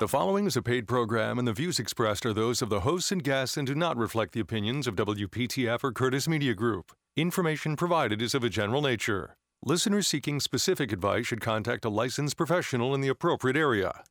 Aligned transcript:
The 0.00 0.06
following 0.06 0.46
is 0.46 0.56
a 0.56 0.62
paid 0.62 0.86
program, 0.86 1.40
and 1.40 1.48
the 1.48 1.52
views 1.52 1.80
expressed 1.80 2.24
are 2.24 2.32
those 2.32 2.62
of 2.62 2.68
the 2.68 2.80
hosts 2.80 3.10
and 3.10 3.20
guests 3.20 3.56
and 3.56 3.66
do 3.66 3.74
not 3.74 3.96
reflect 3.96 4.32
the 4.32 4.38
opinions 4.38 4.86
of 4.86 4.94
WPTF 4.94 5.82
or 5.82 5.90
Curtis 5.90 6.28
Media 6.28 6.54
Group. 6.54 6.92
Information 7.16 7.74
provided 7.74 8.22
is 8.22 8.32
of 8.32 8.44
a 8.44 8.48
general 8.48 8.80
nature. 8.80 9.34
Listeners 9.64 10.06
seeking 10.06 10.38
specific 10.38 10.92
advice 10.92 11.26
should 11.26 11.40
contact 11.40 11.84
a 11.84 11.88
licensed 11.88 12.36
professional 12.36 12.94
in 12.94 13.00
the 13.00 13.08
appropriate 13.08 13.56
area. 13.56 14.04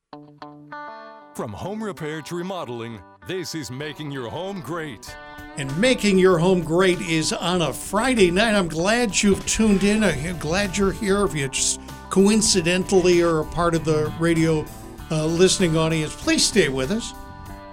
From 1.34 1.54
home 1.54 1.82
repair 1.82 2.22
to 2.24 2.36
remodeling, 2.36 3.02
this 3.26 3.56
is 3.56 3.72
making 3.72 4.12
your 4.12 4.30
home 4.30 4.60
great. 4.60 5.16
And 5.56 5.76
making 5.80 6.20
your 6.20 6.38
home 6.38 6.64
great 6.64 7.00
is 7.00 7.32
on 7.32 7.62
a 7.62 7.72
Friday 7.72 8.30
night. 8.30 8.56
I'm 8.56 8.68
glad 8.68 9.24
you've 9.24 9.46
tuned 9.46 9.86
in. 9.86 10.04
I'm 10.04 10.38
glad 10.40 10.76
you're 10.76 10.92
here. 10.92 11.24
If 11.24 11.34
you 11.34 11.48
just 11.48 11.80
coincidentally 12.10 13.22
are 13.22 13.40
a 13.40 13.46
part 13.46 13.74
of 13.74 13.86
the 13.86 14.14
radio 14.20 14.66
uh, 15.12 15.26
listening 15.26 15.78
audience, 15.78 16.16
please 16.16 16.46
stay 16.46 16.70
with 16.70 16.92
us. 16.92 17.14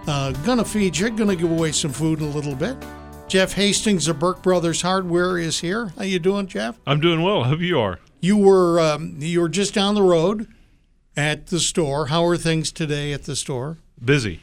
Uh, 0.07 0.33
gonna 0.45 0.65
feed 0.65 0.97
you. 0.97 1.11
Gonna 1.11 1.37
give 1.37 1.51
away 1.51 1.73
some 1.73 1.93
food 1.93 2.21
in 2.21 2.27
a 2.27 2.31
little 2.31 2.55
bit. 2.55 2.77
Jeff 3.27 3.55
Hastings 3.55 4.07
of 4.07 4.19
Burke 4.19 4.43
Brothers 4.43 4.83
Hardware 4.83 5.39
is 5.39 5.61
here. 5.61 5.93
How 5.97 6.05
you 6.05 6.19
doing, 6.19 6.47
Jeff? 6.47 6.79
I'm 6.87 7.01
doing 7.01 7.23
well. 7.23 7.43
I 7.45 7.49
hope 7.49 7.61
you 7.61 7.79
are. 7.81 7.99
You 8.21 8.37
were 8.37 8.79
um, 8.81 9.17
you 9.19 9.41
were 9.41 9.49
just 9.49 9.73
down 9.75 9.95
the 9.95 10.03
road 10.03 10.47
at 11.17 11.47
the 11.47 11.59
store. 11.59 12.07
How 12.09 12.25
are 12.27 12.37
things 12.37 12.71
today 12.71 13.13
at 13.13 13.25
the 13.25 13.35
store? 13.35 13.79
Busy. 14.03 14.41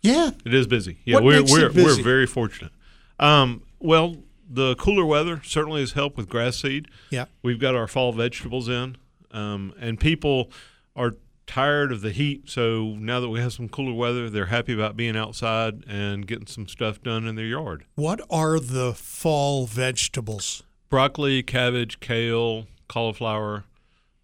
Yeah, 0.00 0.30
It 0.44 0.54
is 0.54 0.66
busy. 0.66 0.98
Yeah, 1.04 1.16
What 1.16 1.24
we're 1.24 1.42
we're 1.44 1.72
we're 1.72 2.02
very 2.02 2.26
fortunate. 2.26 2.70
Um, 3.18 3.62
well, 3.80 4.16
the 4.48 4.76
cooler 4.76 5.04
weather 5.04 5.40
certainly 5.44 5.80
has 5.80 5.92
helped 5.92 6.16
with 6.16 6.28
grass 6.28 6.56
seed. 6.58 6.86
yeah. 7.10 7.24
We've 7.42 7.58
got 7.58 7.74
our 7.74 7.88
fall 7.88 8.12
vegetables 8.12 8.68
in, 8.68 8.96
um, 9.32 9.74
and 9.80 9.98
people 9.98 10.52
are 10.94 11.16
tired 11.48 11.90
of 11.90 12.02
the 12.02 12.12
heat. 12.12 12.48
So 12.48 12.94
now 12.98 13.18
that 13.18 13.28
we 13.28 13.40
have 13.40 13.52
some 13.52 13.68
cooler 13.68 13.92
weather, 13.92 14.30
they're 14.30 14.46
happy 14.46 14.72
about 14.72 14.96
being 14.96 15.16
outside 15.16 15.82
and 15.88 16.24
getting 16.26 16.46
some 16.46 16.68
stuff 16.68 17.02
done 17.02 17.26
in 17.26 17.34
their 17.34 17.46
yard. 17.46 17.84
What 17.96 18.20
are 18.30 18.60
the 18.60 18.92
fall 18.94 19.66
vegetables? 19.66 20.62
Broccoli, 20.90 21.42
cabbage, 21.42 21.98
kale, 21.98 22.66
cauliflower, 22.88 23.64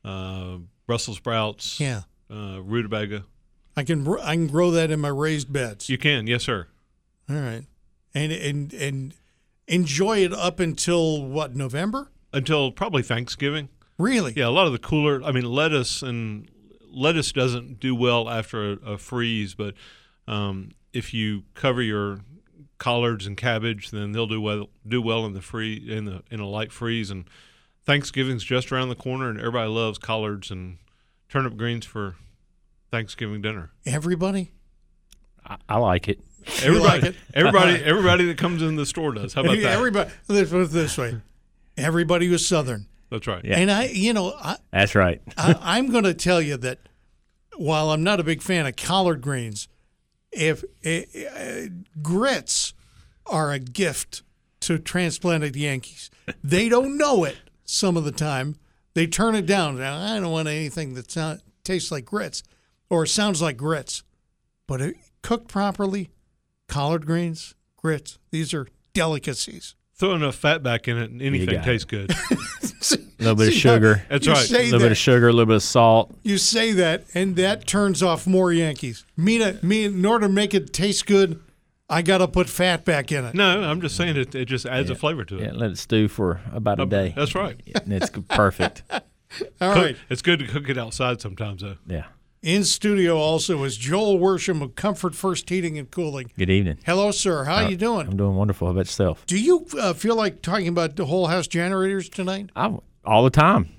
uh, 0.05 0.59
Brussels 0.87 1.17
sprouts, 1.17 1.81
Yeah, 1.81 2.03
uh, 2.31 2.61
rutabaga. 2.63 3.25
I 3.77 3.83
can 3.83 4.07
I 4.23 4.35
can 4.35 4.47
grow 4.47 4.71
that 4.71 4.91
in 4.91 5.01
my 5.01 5.09
raised 5.09 5.53
beds. 5.53 5.89
You 5.89 5.99
can, 5.99 6.27
yes, 6.27 6.45
sir. 6.45 6.69
All 7.29 7.37
right, 7.37 7.65
and 8.15 8.31
and 8.33 8.73
and 8.75 9.15
enjoy 9.67 10.19
it 10.19 10.33
up 10.33 10.61
until 10.61 11.23
what 11.25 11.57
November? 11.57 12.11
Until 12.33 12.71
probably 12.71 13.03
Thanksgiving. 13.03 13.69
Really? 13.99 14.33
Yeah, 14.37 14.49
a 14.49 14.51
lot 14.51 14.67
of 14.67 14.73
the 14.73 14.79
cooler. 14.79 15.23
I 15.23 15.33
mean, 15.33 15.45
lettuce 15.45 16.03
and 16.03 16.49
lettuce 16.95 17.33
doesn't 17.33 17.81
do 17.81 17.95
well 17.95 18.29
after 18.29 18.73
a, 18.73 18.93
a 18.93 18.99
freeze, 18.99 19.55
but 19.55 19.75
um, 20.27 20.71
if 20.93 21.13
you 21.13 21.45
cover 21.55 21.83
your 21.83 22.21
collards 22.79 23.27
and 23.27 23.37
cabbage, 23.37 23.91
then 23.91 24.13
they'll 24.13 24.27
do 24.27 24.41
well. 24.41 24.69
Do 24.87 25.01
well 25.01 25.25
in 25.27 25.33
the 25.33 25.41
free 25.41 25.75
in 25.75 26.05
the 26.05 26.23
in 26.31 26.41
a 26.41 26.47
light 26.47 26.73
freeze. 26.73 27.11
And 27.11 27.25
Thanksgiving's 27.85 28.45
just 28.45 28.73
around 28.73 28.89
the 28.89 28.95
corner, 28.95 29.29
and 29.29 29.39
everybody 29.39 29.69
loves 29.69 29.99
collards 29.99 30.51
and 30.51 30.79
turnip 31.29 31.57
greens 31.57 31.87
for 31.87 32.17
Thanksgiving 32.91 33.43
dinner. 33.43 33.71
Everybody? 33.85 34.53
I, 35.45 35.57
I 35.69 35.77
like 35.79 36.09
it. 36.09 36.21
Everybody, 36.63 36.85
like 36.85 37.03
it? 37.05 37.17
everybody, 37.33 37.83
everybody 37.85 38.27
that 38.27 38.39
comes 38.39 38.63
in 38.63 38.77
the 38.77 38.87
store 38.87 39.13
does. 39.13 39.35
How 39.35 39.43
about 39.43 39.57
that? 39.57 39.73
Everybody. 39.73 40.11
Let's 40.29 40.51
put 40.51 40.61
it 40.61 40.71
this 40.71 40.99
way: 40.99 41.21
everybody 41.77 42.29
was 42.29 42.47
Southern, 42.47 42.87
That's 43.11 43.27
right. 43.27 43.45
Yeah. 43.45 43.59
and 43.59 43.71
I, 43.71 43.87
you 43.87 44.13
know, 44.13 44.33
I, 44.37 44.57
That's 44.73 44.95
right. 44.95 45.21
I, 45.37 45.57
I'm 45.61 45.91
going 45.91 46.05
to 46.05 46.15
tell 46.15 46.41
you 46.41 46.57
that 46.59 46.79
while 47.57 47.91
I'm 47.91 48.03
not 48.03 48.21
a 48.21 48.25
big 48.25 48.43
fan 48.43 48.67
of 48.67 48.77
collard 48.77 49.21
greens, 49.21 49.69
if 50.33 50.65
uh, 50.85 51.69
grits 52.03 52.75
are 53.27 53.53
a 53.53 53.59
gift 53.59 54.23
to 54.61 54.79
transplanted 54.79 55.55
Yankees, 55.55 56.11
they 56.43 56.69
don't 56.69 56.97
know 56.97 57.25
it 57.25 57.37
some 57.65 57.97
of 57.97 58.05
the 58.05 58.13
time. 58.13 58.57
They 58.95 59.07
turn 59.07 59.35
it 59.35 59.47
down. 59.47 59.79
Now, 59.79 59.99
I 59.99 60.21
don't 60.21 60.33
want 60.33 60.49
anything 60.49 60.95
that 60.95 61.11
sound, 61.11 61.43
tastes 61.63 61.91
like 61.91 62.05
grits 62.05 62.43
or 62.91 63.07
sounds 63.07 63.43
like 63.43 63.57
grits, 63.57 64.03
but 64.67 64.81
it, 64.81 64.97
cooked 65.23 65.49
properly, 65.49 66.11
collard 66.69 67.07
greens, 67.07 67.55
grits, 67.77 68.19
these 68.31 68.53
are 68.55 68.69
delicacies. 68.93 69.75
Throw 69.97 70.15
enough 70.15 70.35
fat 70.35 70.63
back 70.63 70.89
in 70.89 70.99
it, 70.99 71.11
and 71.11 71.23
anything 71.23 71.55
got 71.55 71.63
it. 71.63 71.65
tastes 71.65 71.85
good. 71.85 72.11
A 73.21 73.23
little 73.25 73.37
bit 73.37 73.49
of 73.49 73.55
sugar. 73.55 74.05
That's 74.11 74.27
right. 74.29 74.51
A 74.51 74.53
little 74.53 74.79
that- 74.79 74.85
bit 74.87 74.93
of 74.93 74.99
sugar, 74.99 75.29
a 75.29 75.33
little 75.33 75.47
bit 75.47 75.57
of 75.57 75.63
salt. 75.63 76.15
You 76.25 76.37
say 76.37 76.73
that, 76.73 77.05
and 77.15 77.37
that 77.37 77.67
turns 77.67 78.03
off 78.03 78.27
more 78.27 78.53
Yankees. 78.53 79.07
Me, 79.17 79.39
to, 79.39 79.59
me, 79.65 79.85
in 79.85 80.05
order 80.05 80.27
to 80.27 80.33
make 80.33 80.53
it 80.53 80.73
taste 80.75 81.07
good, 81.07 81.41
I 81.89 82.03
got 82.03 82.19
to 82.19 82.29
put 82.29 82.49
fat 82.51 82.85
back 82.85 83.13
in 83.13 83.25
it. 83.25 83.35
No, 83.35 83.63
I'm 83.63 83.81
just 83.81 83.97
saying 83.97 84.17
it. 84.17 84.35
It 84.35 84.45
just 84.47 84.67
adds 84.67 84.91
a 84.91 84.95
flavor 84.95 85.25
to 85.25 85.39
it. 85.39 85.43
Yeah, 85.43 85.53
let 85.53 85.71
it 85.71 85.79
stew 85.79 86.09
for 86.09 86.41
about 86.53 86.81
a 86.81 86.87
day. 86.87 87.15
That's 87.17 87.35
right. 87.35 87.59
And 87.83 87.93
it's 87.93 88.11
perfect. 88.29 88.83
All 88.91 89.01
Cook- 89.75 89.77
right. 89.85 89.97
It's 90.11 90.21
good 90.23 90.41
to 90.41 90.47
cook 90.47 90.69
it 90.69 90.77
outside 90.77 91.21
sometimes, 91.23 91.63
though. 91.63 91.77
Yeah. 91.87 92.05
In 92.45 92.65
studio 92.65 93.17
also 93.17 93.65
is 93.65 93.79
Joel 93.79 94.19
Worsham 94.19 94.61
of 94.61 94.75
Comfort 94.75 95.15
First 95.15 95.49
Heating 95.49 95.79
and 95.79 95.91
Cooling. 95.91 96.31
Good 96.37 96.51
evening. 96.51 96.77
Hello, 96.85 97.11
sir. 97.11 97.45
How 97.45 97.65
are 97.65 97.71
you 97.71 97.77
doing? 97.79 98.07
I'm 98.07 98.19
doing 98.19 98.35
wonderful. 98.35 98.69
How 98.69 98.73
about 98.73 98.81
yourself? 98.81 99.25
Do 99.25 99.39
you 99.41 99.67
uh, 99.81 99.95
feel 99.95 100.15
like 100.15 100.43
talking 100.43 100.69
about 100.69 100.97
the 100.97 101.07
whole 101.07 101.29
house 101.29 101.47
generators 101.47 102.11
tonight? 102.11 102.51
I 102.55 102.77
all 103.03 103.25
the 103.25 103.31
time. 103.31 103.71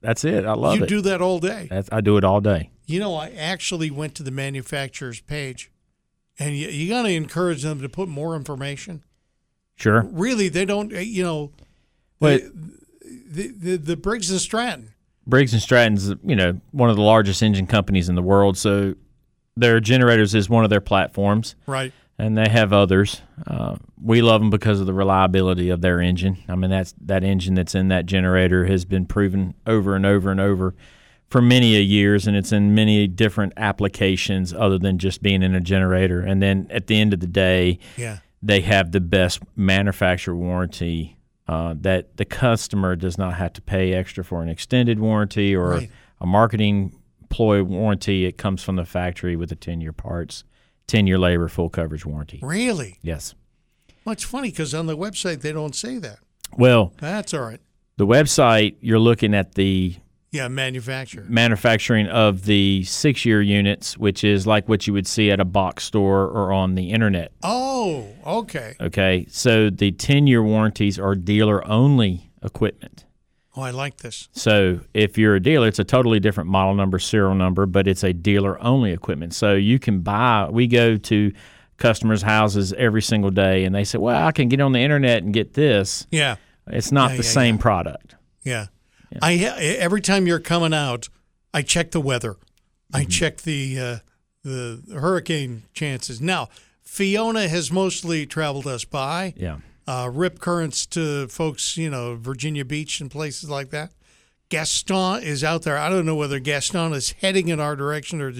That's 0.00 0.24
it. 0.24 0.46
I 0.46 0.54
love 0.54 0.78
you 0.78 0.84
it. 0.84 0.90
You 0.90 0.96
do 0.96 1.02
that 1.02 1.20
all 1.20 1.40
day. 1.40 1.66
That's, 1.68 1.90
I 1.92 2.00
do 2.00 2.16
it 2.16 2.24
all 2.24 2.40
day. 2.40 2.70
You 2.86 3.00
know, 3.00 3.14
I 3.14 3.28
actually 3.32 3.90
went 3.90 4.14
to 4.14 4.22
the 4.22 4.30
manufacturer's 4.30 5.20
page, 5.20 5.70
and 6.38 6.56
you, 6.56 6.68
you 6.68 6.88
got 6.88 7.02
to 7.02 7.10
encourage 7.10 7.62
them 7.64 7.82
to 7.82 7.88
put 7.90 8.08
more 8.08 8.34
information. 8.34 9.04
Sure. 9.74 10.08
Really, 10.10 10.48
they 10.48 10.64
don't. 10.64 10.90
uh, 10.90 11.00
You 11.00 11.22
know, 11.22 11.52
But 12.18 12.44
the 13.30 13.48
the, 13.48 13.76
the 13.76 13.96
Briggs 13.98 14.30
and 14.30 14.40
Stratton. 14.40 14.94
Briggs 15.26 15.52
and 15.52 15.60
Stratton's, 15.62 16.08
you 16.24 16.36
know, 16.36 16.60
one 16.70 16.90
of 16.90 16.96
the 16.96 17.02
largest 17.02 17.42
engine 17.42 17.66
companies 17.66 18.08
in 18.08 18.14
the 18.14 18.22
world. 18.22 18.56
So 18.56 18.94
their 19.56 19.80
generators 19.80 20.34
is 20.34 20.48
one 20.48 20.64
of 20.64 20.70
their 20.70 20.80
platforms. 20.80 21.56
Right. 21.66 21.92
and 22.18 22.38
they 22.38 22.48
have 22.48 22.72
others. 22.72 23.20
Uh, 23.46 23.76
we 24.02 24.22
love 24.22 24.40
them 24.40 24.48
because 24.48 24.80
of 24.80 24.86
the 24.86 24.94
reliability 24.94 25.68
of 25.68 25.82
their 25.82 26.00
engine. 26.00 26.38
I 26.48 26.54
mean, 26.54 26.70
that's 26.70 26.94
that 27.02 27.22
engine 27.24 27.54
that's 27.54 27.74
in 27.74 27.88
that 27.88 28.06
generator 28.06 28.64
has 28.66 28.84
been 28.86 29.04
proven 29.04 29.52
over 29.66 29.94
and 29.94 30.06
over 30.06 30.30
and 30.30 30.40
over 30.40 30.74
for 31.28 31.42
many 31.42 31.76
a 31.76 31.80
years, 31.80 32.26
and 32.26 32.34
it's 32.36 32.52
in 32.52 32.74
many 32.74 33.06
different 33.08 33.52
applications 33.56 34.54
other 34.54 34.78
than 34.78 34.96
just 34.98 35.22
being 35.22 35.42
in 35.42 35.54
a 35.54 35.60
generator. 35.60 36.20
And 36.20 36.40
then 36.42 36.68
at 36.70 36.86
the 36.86 36.98
end 37.00 37.12
of 37.12 37.20
the 37.20 37.26
day, 37.26 37.78
Yeah. 37.98 38.18
they 38.42 38.60
have 38.62 38.92
the 38.92 39.00
best 39.00 39.40
manufacturer 39.56 40.36
warranty 40.36 41.15
uh, 41.48 41.74
that 41.80 42.16
the 42.16 42.24
customer 42.24 42.96
does 42.96 43.16
not 43.18 43.34
have 43.34 43.52
to 43.54 43.60
pay 43.62 43.92
extra 43.94 44.24
for 44.24 44.42
an 44.42 44.48
extended 44.48 44.98
warranty 44.98 45.54
or 45.54 45.70
Right. 45.70 45.90
a 46.20 46.26
marketing 46.26 46.98
ploy 47.28 47.62
warranty. 47.62 48.24
It 48.24 48.36
comes 48.38 48.62
from 48.62 48.76
the 48.76 48.84
factory 48.84 49.36
with 49.36 49.48
the 49.50 49.56
10 49.56 49.80
year 49.80 49.92
parts, 49.92 50.44
10 50.86 51.06
year 51.06 51.18
labor, 51.18 51.48
full 51.48 51.68
coverage 51.68 52.04
warranty. 52.06 52.40
Really? 52.42 52.98
Yes. 53.02 53.34
Well, 54.04 54.12
it's 54.12 54.24
funny 54.24 54.50
because 54.50 54.74
on 54.74 54.86
the 54.86 54.96
website 54.96 55.40
they 55.40 55.52
don't 55.52 55.74
say 55.74 55.98
that. 55.98 56.18
Well, 56.56 56.92
That's 56.98 57.34
all 57.34 57.40
right. 57.42 57.60
the 57.96 58.06
website, 58.06 58.76
you're 58.80 58.98
looking 59.00 59.34
at 59.34 59.54
the 59.56 59.96
Yeah, 60.36 60.48
manufacturer. 60.48 61.24
manufacturing 61.28 62.06
of 62.08 62.44
the 62.44 62.84
six 62.84 63.24
year 63.24 63.40
units, 63.42 63.96
which 63.98 64.22
is 64.24 64.46
like 64.46 64.68
what 64.68 64.86
you 64.86 64.92
would 64.92 65.06
see 65.06 65.30
at 65.30 65.40
a 65.40 65.44
box 65.44 65.84
store 65.84 66.24
or 66.26 66.52
on 66.52 66.74
the 66.74 66.90
internet. 66.90 67.32
Oh, 67.42 68.06
okay. 68.26 68.74
Okay. 68.80 69.26
So 69.30 69.70
the 69.70 69.92
10 69.92 70.26
year 70.26 70.42
warranties 70.42 70.98
are 70.98 71.14
dealer 71.14 71.66
only 71.66 72.30
equipment. 72.42 73.04
Oh, 73.56 73.62
I 73.62 73.70
like 73.70 73.96
this. 73.98 74.28
So 74.32 74.80
if 74.92 75.16
you're 75.16 75.34
a 75.36 75.40
dealer, 75.40 75.66
it's 75.68 75.78
a 75.78 75.84
totally 75.84 76.20
different 76.20 76.50
model 76.50 76.74
number, 76.74 76.98
serial 76.98 77.34
number, 77.34 77.64
but 77.64 77.88
it's 77.88 78.04
a 78.04 78.12
dealer 78.12 78.62
only 78.62 78.92
equipment. 78.92 79.34
So 79.34 79.54
you 79.54 79.78
can 79.78 80.00
buy, 80.00 80.48
we 80.50 80.66
go 80.66 80.96
to 80.98 81.32
customers' 81.78 82.20
houses 82.20 82.74
every 82.74 83.00
single 83.02 83.30
day 83.30 83.64
and 83.64 83.74
they 83.74 83.84
say, 83.84 83.96
well, 83.98 84.26
I 84.26 84.32
can 84.32 84.48
get 84.48 84.60
on 84.60 84.72
the 84.72 84.80
internet 84.80 85.22
and 85.22 85.32
get 85.32 85.54
this. 85.54 86.06
Yeah, 86.10 86.36
It's 86.66 86.92
not 86.92 87.12
Yeah, 87.12 87.16
the 87.18 87.22
yeah, 87.22 87.28
same 87.30 87.54
yeah. 87.56 87.60
product. 87.62 88.14
yeah. 88.42 88.66
I 89.22 89.34
every 89.36 90.00
time 90.00 90.26
you're 90.26 90.40
coming 90.40 90.74
out, 90.74 91.08
I 91.54 91.62
check 91.62 91.90
the 91.92 92.00
weather. 92.00 92.36
I 92.92 93.00
Mm-hmm. 93.02 93.10
check 93.10 93.36
the 93.38 93.78
uh, 93.80 93.96
the 94.42 94.82
hurricane 94.92 95.64
chances. 95.74 96.20
Now, 96.20 96.48
Fiona 96.82 97.48
has 97.48 97.70
mostly 97.72 98.26
traveled 98.26 98.66
us 98.66 98.84
by. 98.84 99.34
Yeah. 99.36 99.58
Uh, 99.88 100.10
rip 100.12 100.40
currents 100.40 100.84
to 100.86 101.28
folks, 101.28 101.76
you 101.76 101.88
know, 101.90 102.16
Virginia 102.16 102.64
Beach 102.64 103.00
and 103.00 103.10
places 103.10 103.48
like 103.48 103.70
that. 103.70 103.92
Gaston 104.48 105.22
is 105.22 105.42
out 105.44 105.62
there. 105.62 105.76
I 105.78 105.88
don't 105.88 106.06
know 106.06 106.14
whether 106.16 106.38
Gaston 106.40 106.92
is 106.92 107.12
heading 107.20 107.48
in 107.48 107.60
our 107.60 107.74
direction 107.76 108.20
or 108.20 108.32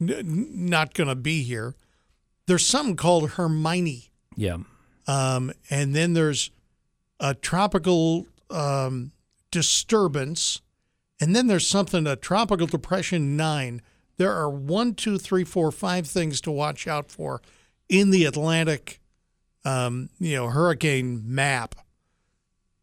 not 0.00 0.94
going 0.94 1.08
to 1.08 1.14
be 1.14 1.42
here. 1.42 1.74
There's 2.46 2.66
something 2.66 2.96
called 2.96 3.30
Hermione. 3.30 4.10
Yeah. 4.36 4.58
Um, 5.06 5.52
and 5.70 5.94
then 5.94 6.12
there's 6.14 6.50
a 7.20 7.34
tropical 7.34 8.26
um, 8.50 9.12
disturbance. 9.54 10.60
And 11.20 11.34
then 11.34 11.46
there's 11.46 11.66
something, 11.66 12.06
a 12.06 12.16
tropical 12.16 12.66
depression 12.66 13.36
nine 13.36 13.80
there 14.16 14.32
are 14.32 14.48
one, 14.48 14.94
two, 14.94 15.18
three, 15.18 15.44
four, 15.44 15.70
five 15.72 16.06
things 16.06 16.40
to 16.42 16.50
watch 16.50 16.86
out 16.86 17.10
for 17.10 17.42
in 17.88 18.10
the 18.10 18.24
Atlantic, 18.24 19.00
um, 19.64 20.10
you 20.18 20.36
know, 20.36 20.48
hurricane 20.48 21.22
map. 21.24 21.74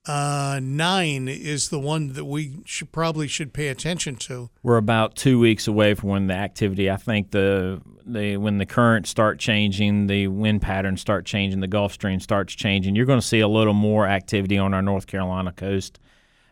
Uh, 0.07 0.59
nine 0.62 1.27
is 1.27 1.69
the 1.69 1.79
one 1.79 2.13
that 2.13 2.25
we 2.25 2.57
should 2.65 2.91
probably 2.91 3.27
should 3.27 3.53
pay 3.53 3.67
attention 3.67 4.15
to. 4.15 4.50
We're 4.63 4.77
about 4.77 5.15
two 5.15 5.39
weeks 5.39 5.67
away 5.67 5.94
from 5.94 6.09
when 6.09 6.25
the 6.25 6.33
activity. 6.33 6.89
I 6.89 6.95
think 6.95 7.31
the 7.31 7.81
the 8.03 8.38
when 8.38 8.57
the 8.57 8.65
currents 8.65 9.12
start 9.12 9.38
changing, 9.38 10.07
the 10.07 10.27
wind 10.27 10.63
patterns 10.63 11.01
start 11.01 11.25
changing, 11.25 11.59
the 11.59 11.67
Gulf 11.67 11.94
Stream 11.94 12.19
starts 12.19 12.56
changing. 12.56 12.95
You're 12.95 13.06
going 13.06 13.21
to 13.21 13.25
see 13.25 13.41
a 13.41 13.47
little 13.47 13.75
more 13.75 14.07
activity 14.07 14.57
on 14.57 14.74
our 14.74 14.81
North 14.81 15.06
Carolina 15.06 15.51
coast, 15.51 16.00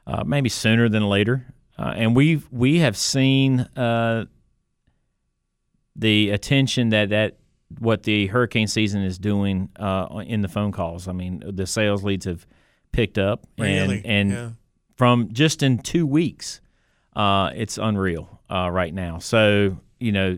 uh, 0.07 0.23
maybe 0.25 0.49
sooner 0.49 0.89
than 0.89 1.07
later. 1.07 1.45
Uh, 1.77 1.93
and 1.95 2.15
we 2.15 2.41
we 2.51 2.79
have 2.79 2.97
seen 2.97 3.61
uh, 3.77 4.25
the 5.95 6.29
attention 6.31 6.89
that 6.89 7.09
that 7.09 7.37
what 7.79 8.03
the 8.03 8.27
hurricane 8.27 8.67
season 8.67 9.03
is 9.03 9.17
doing 9.19 9.69
uh, 9.77 10.23
in 10.25 10.41
the 10.41 10.47
phone 10.47 10.71
calls. 10.71 11.07
I 11.07 11.11
mean, 11.11 11.43
the 11.45 11.67
sales 11.67 12.03
leads 12.03 12.25
have 12.25 12.45
picked 12.91 13.17
up, 13.17 13.45
Really? 13.57 13.97
and 13.97 14.05
and 14.05 14.29
Yeah. 14.31 14.49
from 14.95 15.29
just 15.31 15.61
in 15.63 15.77
two 15.79 16.05
weeks, 16.05 16.61
uh, 17.15 17.51
it's 17.55 17.77
unreal 17.77 18.41
uh, 18.49 18.69
right 18.71 18.93
now. 18.93 19.19
So 19.19 19.77
you 19.99 20.11
know, 20.11 20.37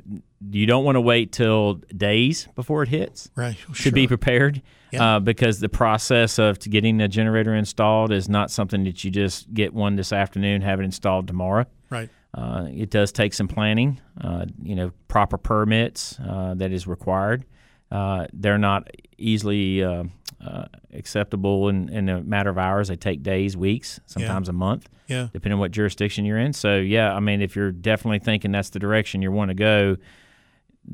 you 0.52 0.66
don't 0.66 0.84
want 0.84 0.96
to 0.96 1.02
wait 1.02 1.32
till 1.32 1.76
days 1.96 2.48
before 2.56 2.84
it 2.84 2.90
hits 2.90 3.30
Right. 3.36 3.58
to 3.76 3.92
be 3.92 4.08
prepared. 4.08 4.62
Yeah. 4.92 5.16
Uh, 5.16 5.20
because 5.22 5.60
the 5.62 5.70
process 5.70 6.38
of 6.40 6.60
getting 6.60 7.00
a 7.00 7.08
generator 7.08 7.56
installed 7.56 8.12
is 8.12 8.28
not 8.28 8.52
something 8.52 8.84
that 8.84 9.04
you 9.06 9.12
just 9.12 9.54
get 9.54 9.74
one 9.74 9.96
this 9.96 10.12
afternoon, 10.12 10.62
have 10.64 10.82
it 10.82 10.84
installed 10.84 11.28
tomorrow. 11.28 11.66
Right. 11.90 12.10
Uh, 12.34 12.68
it 12.70 12.90
does 12.90 13.12
take 13.14 13.34
some 13.34 13.48
planning, 13.48 14.02
uh, 14.20 14.46
you 14.62 14.76
know, 14.76 14.92
proper 15.08 15.38
permits 15.38 16.20
uh, 16.20 16.56
that 16.56 16.72
is 16.74 16.88
required. 16.88 17.46
Uh, 17.90 18.28
they're 18.34 18.58
not 18.58 18.90
easily 19.18 19.84
uh, 19.84 20.04
uh, 20.46 20.66
acceptable 20.94 21.70
in, 21.70 21.88
in 21.90 22.10
a 22.10 22.22
matter 22.22 22.50
of 22.50 22.58
hours. 22.58 22.88
They 22.88 22.96
take 22.96 23.22
days, 23.24 23.56
weeks, 23.56 24.00
sometimes 24.06 24.50
a 24.50 24.54
month, 24.54 24.90
Yeah. 25.08 25.28
depending 25.32 25.54
on 25.54 25.60
what 25.60 25.72
jurisdiction 25.72 26.26
you're 26.26 26.38
in. 26.40 26.54
So, 26.54 26.78
yeah, 26.78 27.14
I 27.14 27.20
mean, 27.20 27.42
if 27.42 27.56
you're 27.56 27.72
definitely 27.72 28.20
thinking 28.20 28.52
that's 28.52 28.70
the 28.72 28.80
direction 28.80 29.22
you 29.22 29.32
want 29.32 29.50
to 29.50 29.56
go, 29.56 29.98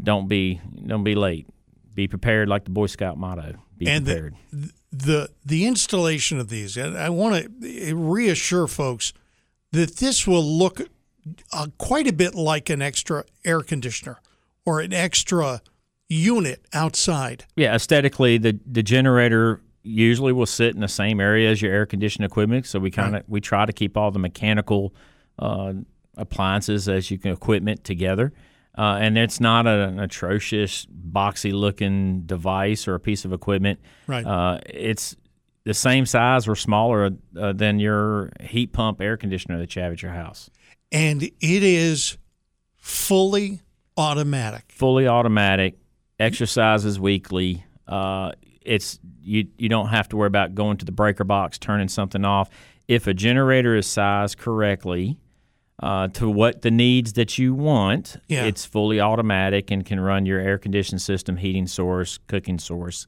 don't 0.01 0.27
be 0.27 0.59
don't 0.85 1.03
be 1.03 1.15
late. 1.15 1.47
Be 1.95 2.07
prepared, 2.07 2.47
like 2.47 2.63
the 2.63 2.69
Boy 2.71 2.85
Scout 2.87 3.17
motto. 3.17 3.55
Be 3.77 3.87
And 3.87 4.05
the- 4.05 4.11
prepared. 4.13 4.35
the 4.91 5.29
the 5.45 5.65
installation 5.67 6.39
of 6.39 6.47
these 6.49 6.77
and 6.77 6.97
i 6.97 7.09
want 7.09 7.45
to 7.61 7.93
reassure 7.93 8.65
folks 8.67 9.11
that 9.73 9.97
this 9.97 10.25
will 10.25 10.43
look 10.43 10.81
uh, 11.51 11.67
quite 11.77 12.07
a 12.07 12.13
bit 12.13 12.33
like 12.33 12.69
an 12.69 12.81
extra 12.81 13.25
air 13.43 13.61
conditioner 13.61 14.17
or 14.65 14.79
an 14.79 14.93
extra 14.93 15.61
unit 16.09 16.65
outside 16.73 17.43
Yeah, 17.57 17.75
aesthetically, 17.75 18.37
the 18.37 18.57
the 18.65 18.81
generator 18.81 19.61
usually 19.83 20.31
will 20.33 20.45
sit 20.45 20.73
in 20.73 20.81
the 20.81 20.87
same 20.87 21.19
area 21.19 21.49
as 21.51 21.61
your 21.61 21.73
air 21.73 21.85
conditioning 21.85 22.25
equipment. 22.25 22.65
So 22.65 22.79
we 22.79 22.89
kind 22.91 23.15
of 23.17 23.23
we 23.27 23.41
try 23.41 23.65
to 23.65 23.73
keep 23.73 23.97
all 23.97 24.11
the 24.11 24.19
mechanical 24.19 24.93
uh, 25.37 25.73
appliances 26.15 26.87
as 26.89 27.11
you 27.11 27.17
can 27.19 27.31
equipment 27.31 27.83
together. 27.83 28.31
Uh, 28.77 28.99
and 29.01 29.17
it's 29.17 29.39
not 29.39 29.65
a, 29.65 29.87
an 29.87 29.99
atrocious, 29.99 30.85
boxy 30.85 31.51
looking 31.51 32.21
device 32.21 32.87
or 32.87 32.95
a 32.95 32.99
piece 32.99 33.25
of 33.25 33.33
equipment. 33.33 33.79
Right. 34.05 34.25
Uh, 34.25 34.59
it's 34.65 35.15
the 35.63 35.73
same 35.73 36.05
size 36.05 36.47
or 36.47 36.55
smaller 36.55 37.11
uh, 37.37 37.53
than 37.53 37.79
your 37.79 38.31
heat 38.39 38.73
pump 38.73 39.01
air 39.01 39.17
conditioner 39.17 39.57
that 39.57 39.75
you 39.75 39.81
have 39.81 39.93
at 39.93 40.01
your 40.01 40.11
house. 40.11 40.49
and 40.91 41.23
it 41.23 41.33
is 41.41 42.17
fully 42.77 43.61
automatic 43.97 44.63
fully 44.69 45.07
automatic, 45.07 45.75
exercises 46.19 46.99
weekly. 46.99 47.65
Uh, 47.87 48.31
it's 48.61 48.99
you 49.21 49.47
you 49.57 49.69
don't 49.69 49.89
have 49.89 50.07
to 50.09 50.17
worry 50.17 50.27
about 50.27 50.55
going 50.55 50.77
to 50.77 50.85
the 50.85 50.91
breaker 50.91 51.23
box, 51.23 51.57
turning 51.57 51.87
something 51.87 52.23
off. 52.23 52.49
If 52.87 53.07
a 53.07 53.13
generator 53.13 53.75
is 53.75 53.87
sized 53.87 54.37
correctly 54.37 55.17
uh, 55.83 56.07
to 56.09 56.29
what 56.29 56.61
the 56.63 56.71
needs 56.71 57.13
that 57.13 57.37
you 57.37 57.53
want, 57.53 58.17
Yeah. 58.27 58.45
it's 58.45 58.65
fully 58.65 58.99
automatic 58.99 59.69
and 59.71 59.85
can 59.85 59.99
run 59.99 60.25
your 60.25 60.39
air 60.39 60.57
conditioning 60.57 60.99
system, 60.99 61.37
heating 61.37 61.67
source, 61.67 62.17
cooking 62.27 62.57
source. 62.59 63.07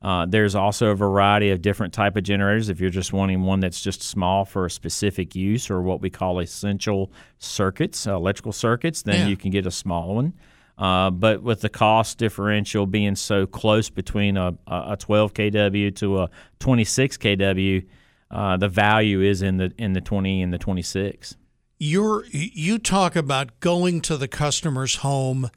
Uh, 0.00 0.26
there's 0.26 0.54
also 0.54 0.88
a 0.88 0.94
variety 0.94 1.50
of 1.50 1.60
different 1.60 1.92
type 1.92 2.16
of 2.16 2.22
generators. 2.22 2.68
If 2.68 2.80
you're 2.80 2.90
just 2.90 3.12
wanting 3.12 3.42
one 3.42 3.60
that's 3.60 3.80
just 3.82 4.00
small 4.02 4.44
for 4.44 4.66
a 4.66 4.70
specific 4.70 5.34
use 5.34 5.70
or 5.70 5.82
what 5.82 6.00
we 6.00 6.08
call 6.10 6.38
essential 6.38 7.10
circuits, 7.38 8.06
uh, 8.06 8.14
electrical 8.14 8.52
circuits, 8.52 9.02
then 9.02 9.20
Yeah. 9.22 9.26
you 9.28 9.36
can 9.36 9.50
get 9.50 9.66
a 9.66 9.70
small 9.72 10.14
one. 10.14 10.34
Uh, 10.76 11.10
but 11.10 11.42
with 11.42 11.60
the 11.62 11.68
cost 11.68 12.18
differential 12.18 12.86
being 12.86 13.16
so 13.16 13.44
close 13.46 13.90
between 13.90 14.36
a, 14.36 14.54
a 14.68 14.92
a 14.92 14.96
12 14.96 15.34
kW 15.34 15.90
to 15.96 16.18
a 16.20 16.30
26 16.60 17.16
kW, 17.16 17.84
uh, 18.30 18.56
the 18.56 18.68
value 18.68 19.20
is 19.20 19.42
in 19.42 19.56
the 19.56 19.72
in 19.78 19.94
the 19.94 20.00
20 20.00 20.40
and 20.42 20.52
the 20.52 20.58
26. 20.58 21.36
You're 21.78 22.24
you 22.30 22.78
talk 22.78 23.14
about 23.16 23.60
going 23.60 24.00
to 24.02 24.16
the 24.16 24.28
customer's 24.28 24.96
home 24.96 25.50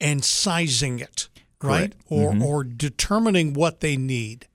and 0.00 0.24
sizing 0.24 0.98
it 0.98 1.28
right? 1.62 1.92
Correct. 1.92 1.96
or 2.08 2.32
mm-hmm. 2.32 2.42
or 2.42 2.64
determining 2.64 3.54
what 3.54 3.80
they 3.80 3.96
need. 3.96 4.46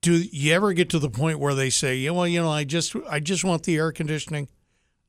Do 0.00 0.12
you 0.14 0.52
ever 0.52 0.72
get 0.72 0.90
to 0.90 0.98
the 0.98 1.10
point 1.10 1.38
where 1.38 1.54
they 1.54 1.70
say 1.70 1.96
yeah 1.96 2.10
well 2.10 2.26
you 2.26 2.40
know 2.40 2.50
i 2.50 2.64
just 2.64 2.94
i 3.08 3.20
just 3.20 3.44
want 3.44 3.64
the 3.64 3.76
air 3.76 3.92
conditioning. 3.92 4.48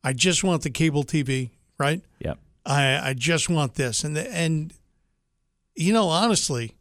I 0.04 0.14
just 0.14 0.44
want 0.44 0.64
the 0.64 0.70
cable 0.70 1.04
tv 1.04 1.52
right? 1.78 2.02
Yep. 2.20 2.40
i 2.66 3.10
i 3.10 3.14
just 3.14 3.50
want 3.50 3.76
this. 3.76 4.04
And 4.04 4.16
the, 4.16 4.32
and 4.32 4.74
you 5.76 5.94
know 5.94 6.08
honestly 6.08 6.76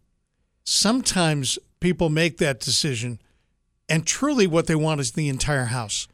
sometimes 0.64 1.58
people 1.80 2.08
make 2.08 2.38
that 2.38 2.60
decision 2.60 3.20
and 3.88 4.06
truly 4.06 4.46
what 4.46 4.66
they 4.66 4.76
want 4.76 5.00
is 5.00 5.12
the 5.12 5.28
entire 5.28 5.66
house 5.66 6.06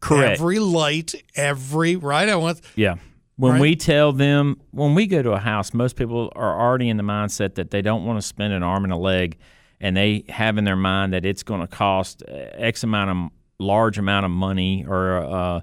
Correct. 0.00 0.40
every 0.40 0.58
light 0.58 1.14
every 1.34 1.96
right 1.96 2.28
i 2.28 2.36
want 2.36 2.60
Yeah. 2.76 2.96
When 3.36 3.52
Right? 3.52 3.60
we 3.60 3.76
tell 3.76 4.12
them, 4.12 4.60
when 4.72 4.96
we 4.96 5.06
go 5.06 5.22
to 5.22 5.30
a 5.30 5.38
house, 5.38 5.72
most 5.72 5.94
people 5.94 6.32
are 6.34 6.60
already 6.60 6.88
in 6.88 6.96
the 6.96 7.04
mindset 7.04 7.54
that 7.54 7.70
they 7.70 7.82
don't 7.82 8.04
want 8.04 8.20
to 8.20 8.26
spend 8.26 8.52
an 8.52 8.64
arm 8.64 8.82
and 8.82 8.92
a 8.92 8.96
leg, 8.96 9.38
and 9.80 9.96
they 9.96 10.24
have 10.28 10.58
in 10.58 10.64
their 10.64 10.74
mind 10.74 11.12
that 11.12 11.24
it's 11.24 11.44
going 11.44 11.60
to 11.60 11.68
cost 11.68 12.24
uh, 12.28 12.32
X 12.54 12.82
amount 12.82 13.10
of 13.10 13.30
large 13.60 13.96
amount 13.96 14.26
of 14.26 14.32
money 14.32 14.84
or 14.88 15.18
uh, 15.18 15.60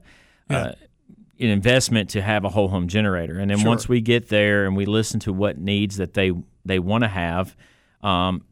Yeah. 0.50 0.58
uh, 0.58 0.72
an 1.38 1.50
investment 1.50 2.12
to 2.12 2.22
have 2.22 2.46
a 2.46 2.50
whole 2.50 2.70
home 2.70 2.88
generator. 2.88 3.38
And 3.40 3.52
then 3.52 3.58
Sure. 3.58 3.68
once 3.68 3.90
we 3.90 4.00
get 4.00 4.30
there 4.30 4.66
and 4.66 4.78
we 4.78 4.86
listen 4.86 5.20
to 5.22 5.34
what 5.34 5.58
needs 5.58 5.98
that 5.98 6.14
they 6.14 6.32
they 6.64 6.80
want 6.80 7.04
to 7.04 7.10
have, 7.10 7.58
um, 8.04 8.44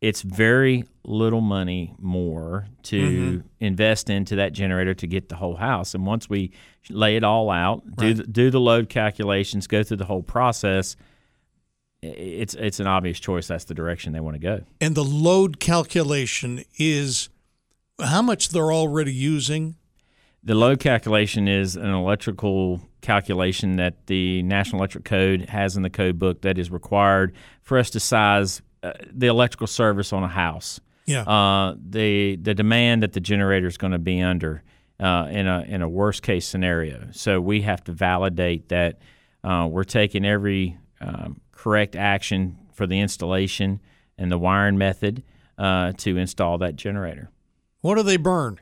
it's 0.00 0.22
very 0.22 0.84
little 1.04 1.40
money 1.40 1.94
more 1.98 2.66
to 2.84 3.00
Mm-hmm. 3.00 3.46
invest 3.60 4.10
into 4.10 4.36
that 4.36 4.52
generator 4.52 4.92
to 4.94 5.06
get 5.06 5.28
the 5.28 5.36
whole 5.36 5.56
house. 5.56 5.94
And 5.94 6.04
once 6.06 6.28
we 6.28 6.52
lay 6.90 7.16
it 7.16 7.24
all 7.24 7.50
out, 7.50 7.82
do 7.96 8.14
the, 8.14 8.22
do 8.24 8.50
the 8.50 8.60
load 8.60 8.88
calculations, 8.88 9.66
go 9.66 9.82
through 9.82 9.96
the 9.96 10.04
whole 10.04 10.22
process, 10.22 10.96
it's 12.02 12.54
it's 12.54 12.78
an 12.78 12.86
obvious 12.86 13.18
choice. 13.18 13.46
That's 13.48 13.64
the 13.64 13.74
direction 13.74 14.12
they 14.12 14.20
want 14.20 14.34
to 14.34 14.40
go. 14.40 14.60
and 14.80 14.94
the 14.94 15.02
load 15.04 15.58
calculation 15.60 16.62
is 16.78 17.28
how 18.00 18.20
much 18.22 18.50
they're 18.50 18.72
already 18.72 19.12
using 19.14 19.76
The 20.44 20.54
load 20.54 20.78
calculation 20.78 21.48
is 21.48 21.74
an 21.74 21.90
electrical 21.92 22.80
calculation 23.00 23.76
that 23.76 24.06
the 24.06 24.42
National 24.42 24.80
Electric 24.80 25.04
Code 25.04 25.48
has 25.48 25.76
in 25.76 25.82
the 25.82 25.90
code 25.90 26.18
book 26.18 26.42
that 26.42 26.58
is 26.58 26.70
required 26.70 27.32
for 27.62 27.78
us 27.78 27.88
to 27.90 28.00
size 28.00 28.60
uh, 28.86 28.92
the 29.12 29.26
electrical 29.26 29.66
service 29.66 30.12
on 30.12 30.22
a 30.22 30.28
house. 30.28 30.80
yeah 31.06 31.22
uh, 31.22 31.74
the 31.90 32.36
the 32.36 32.54
demand 32.54 33.02
that 33.02 33.12
the 33.12 33.20
generator 33.20 33.66
is 33.66 33.76
going 33.78 33.92
to 33.92 33.98
be 33.98 34.20
under 34.22 34.62
uh, 35.00 35.28
in 35.30 35.46
a 35.46 35.62
in 35.68 35.82
a 35.82 35.88
worst 35.88 36.22
case 36.22 36.46
scenario. 36.46 37.08
So 37.12 37.40
we 37.40 37.62
have 37.62 37.82
to 37.84 37.92
validate 37.92 38.68
that 38.70 38.98
uh, 39.44 39.68
we're 39.70 39.84
taking 39.84 40.24
every 40.24 40.78
um, 41.00 41.40
correct 41.52 41.94
action 41.96 42.58
for 42.72 42.86
the 42.86 42.98
installation 43.00 43.80
and 44.18 44.30
the 44.32 44.38
wiring 44.38 44.78
method 44.78 45.22
uh, 45.58 45.92
to 45.98 46.16
install 46.16 46.58
that 46.58 46.76
generator. 46.76 47.30
what 47.82 47.94
do 47.96 48.02
they 48.02 48.16
burn 48.18 48.58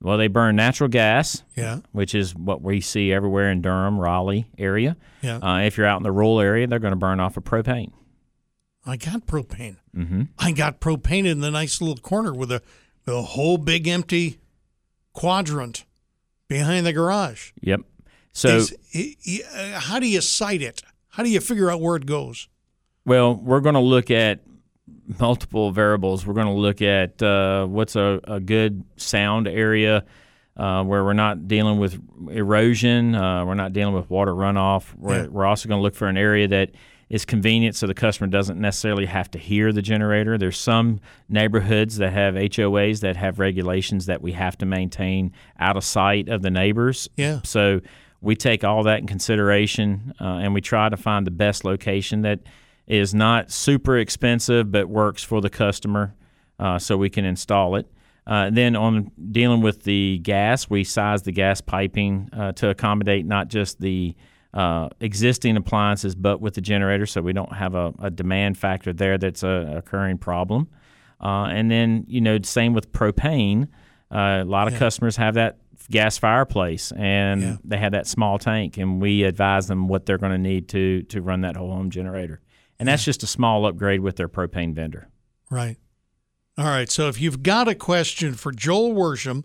Well, 0.00 0.18
they 0.18 0.28
burn 0.28 0.56
natural 0.56 0.88
gas, 0.88 1.44
yeah 1.56 1.78
which 1.92 2.14
is 2.14 2.34
what 2.34 2.60
we 2.62 2.80
see 2.80 3.12
everywhere 3.12 3.50
in 3.50 3.62
Durham, 3.62 3.98
Raleigh 4.00 4.46
area. 4.58 4.96
yeah 5.22 5.36
Uh, 5.38 5.60
if 5.60 5.76
you're 5.76 5.86
out 5.86 5.98
in 5.98 6.02
the 6.02 6.12
rural 6.12 6.40
area, 6.40 6.66
they're 6.66 6.78
going 6.86 6.92
to 6.98 7.04
burn 7.06 7.20
off 7.20 7.36
of 7.36 7.44
propane. 7.44 7.92
I 8.86 8.96
got 8.96 9.26
propane 9.26 9.76
hmm 9.94 10.22
i 10.38 10.50
got 10.52 10.80
propane 10.80 11.26
in 11.26 11.40
the 11.40 11.50
nice 11.50 11.80
little 11.80 11.96
corner 11.96 12.32
with 12.32 12.50
a 12.52 12.60
with 13.04 13.14
a 13.14 13.22
whole 13.22 13.58
big 13.58 13.86
empty 13.88 14.38
quadrant 15.12 15.84
behind 16.48 16.86
the 16.86 16.92
garage 16.92 17.52
Yep. 17.60 17.80
So 18.32 18.48
Is- 18.48 18.74
uh, 19.54 19.78
how 19.80 19.98
do 19.98 20.08
you 20.08 20.20
site 20.20 20.62
it 20.62 20.82
how 21.10 21.22
do 21.22 21.28
you 21.30 21.40
figure 21.40 21.70
out 21.70 21.80
where 21.80 21.96
it 21.96 22.06
goes 22.06 22.48
Well, 23.04 23.34
we're 23.34 23.60
going 23.60 23.74
to 23.74 23.80
look 23.80 24.10
at 24.10 24.40
multiple 25.18 25.70
variables. 25.72 26.24
We're 26.26 26.34
going 26.34 26.46
to 26.46 26.52
look 26.52 26.80
at 26.80 27.22
uh, 27.22 27.66
what's 27.66 27.96
a, 27.96 28.20
a 28.24 28.40
good 28.40 28.84
sound 28.96 29.48
area 29.48 30.04
uh, 30.56 30.84
where 30.84 31.02
we're 31.04 31.12
not 31.12 31.48
dealing 31.48 31.78
with 31.78 31.98
erosion, 32.30 33.14
uh, 33.14 33.44
we're 33.44 33.54
not 33.54 33.72
dealing 33.72 33.94
with 33.94 34.08
water 34.10 34.32
runoff. 34.32 34.94
We're, 34.96 35.22
Yeah. 35.22 35.26
we're 35.28 35.44
also 35.46 35.68
going 35.68 35.78
to 35.78 35.82
look 35.82 35.94
for 35.94 36.08
an 36.08 36.16
area 36.16 36.48
that 36.48 36.70
is 37.12 37.26
convenient 37.26 37.76
so 37.76 37.86
the 37.86 37.92
customer 37.92 38.26
doesn't 38.26 38.58
necessarily 38.58 39.04
have 39.04 39.30
to 39.30 39.38
hear 39.38 39.70
the 39.70 39.82
generator. 39.82 40.38
There's 40.38 40.56
some 40.56 40.98
neighborhoods 41.28 41.98
that 41.98 42.10
have 42.14 42.34
HOAs 42.34 43.00
that 43.00 43.16
have 43.16 43.38
regulations 43.38 44.06
that 44.06 44.22
we 44.22 44.32
have 44.32 44.56
to 44.58 44.66
maintain 44.66 45.32
out 45.58 45.76
of 45.76 45.84
sight 45.84 46.30
of 46.30 46.40
the 46.40 46.50
neighbors. 46.50 47.10
Yeah. 47.16 47.40
So 47.44 47.82
we 48.22 48.34
take 48.34 48.64
all 48.64 48.82
that 48.84 49.00
in 49.00 49.06
consideration 49.06 50.14
uh, 50.22 50.24
and 50.24 50.54
we 50.54 50.62
try 50.62 50.88
to 50.88 50.96
find 50.96 51.26
the 51.26 51.30
best 51.30 51.66
location 51.66 52.22
that 52.22 52.40
is 52.86 53.12
not 53.12 53.52
super 53.52 53.98
expensive 53.98 54.72
but 54.72 54.88
works 54.88 55.22
for 55.22 55.42
the 55.42 55.50
customer 55.50 56.14
uh, 56.58 56.78
so 56.78 56.96
we 56.96 57.10
can 57.10 57.26
install 57.26 57.76
it. 57.76 57.86
Uh, 58.26 58.48
then 58.50 58.74
on 58.74 59.10
dealing 59.32 59.60
with 59.60 59.82
the 59.82 60.18
gas, 60.22 60.70
we 60.70 60.82
size 60.82 61.22
the 61.22 61.32
gas 61.32 61.60
piping 61.60 62.30
uh, 62.32 62.52
to 62.52 62.70
accommodate 62.70 63.26
not 63.26 63.48
just 63.48 63.82
the 63.82 64.16
uh, 64.54 64.88
existing 65.00 65.56
appliances 65.56 66.14
but 66.14 66.40
with 66.40 66.54
the 66.54 66.60
generator 66.60 67.06
so 67.06 67.22
we 67.22 67.32
don't 67.32 67.54
have 67.54 67.74
a, 67.74 67.92
a 68.00 68.10
demand 68.10 68.58
factor 68.58 68.92
there 68.92 69.16
that's 69.18 69.42
a 69.42 69.74
occurring 69.78 70.18
problem. 70.18 70.68
Uh, 71.20 71.44
and 71.46 71.70
then, 71.70 72.04
you 72.08 72.20
know, 72.20 72.38
same 72.42 72.74
with 72.74 72.92
propane. 72.92 73.68
Uh, 74.10 74.40
a 74.42 74.44
lot 74.44 74.66
of 74.66 74.72
Yeah. 74.74 74.78
customers 74.80 75.16
have 75.16 75.34
that 75.34 75.56
gas 75.90 76.18
fireplace 76.18 76.92
and 76.96 77.40
Yeah. 77.42 77.56
they 77.64 77.78
have 77.78 77.92
that 77.92 78.06
small 78.06 78.38
tank, 78.38 78.76
and 78.76 79.00
we 79.00 79.22
advise 79.24 79.68
them 79.68 79.88
what 79.88 80.04
they're 80.04 80.18
going 80.18 80.32
to 80.32 80.38
need 80.38 80.68
to 80.70 81.02
to 81.04 81.22
run 81.22 81.40
that 81.42 81.56
whole 81.56 81.70
home 81.72 81.90
generator. 81.90 82.40
And 82.78 82.88
that's 82.88 83.04
just 83.04 83.22
a 83.22 83.26
small 83.26 83.64
upgrade 83.66 84.00
with 84.00 84.16
their 84.16 84.28
propane 84.28 84.74
vendor. 84.74 85.08
Right. 85.50 85.76
All 86.58 86.64
right. 86.66 86.90
So 86.90 87.08
if 87.08 87.20
you've 87.20 87.42
got 87.42 87.68
a 87.68 87.74
question 87.74 88.34
for 88.34 88.50
Joel 88.52 88.92
Worsham 88.92 89.44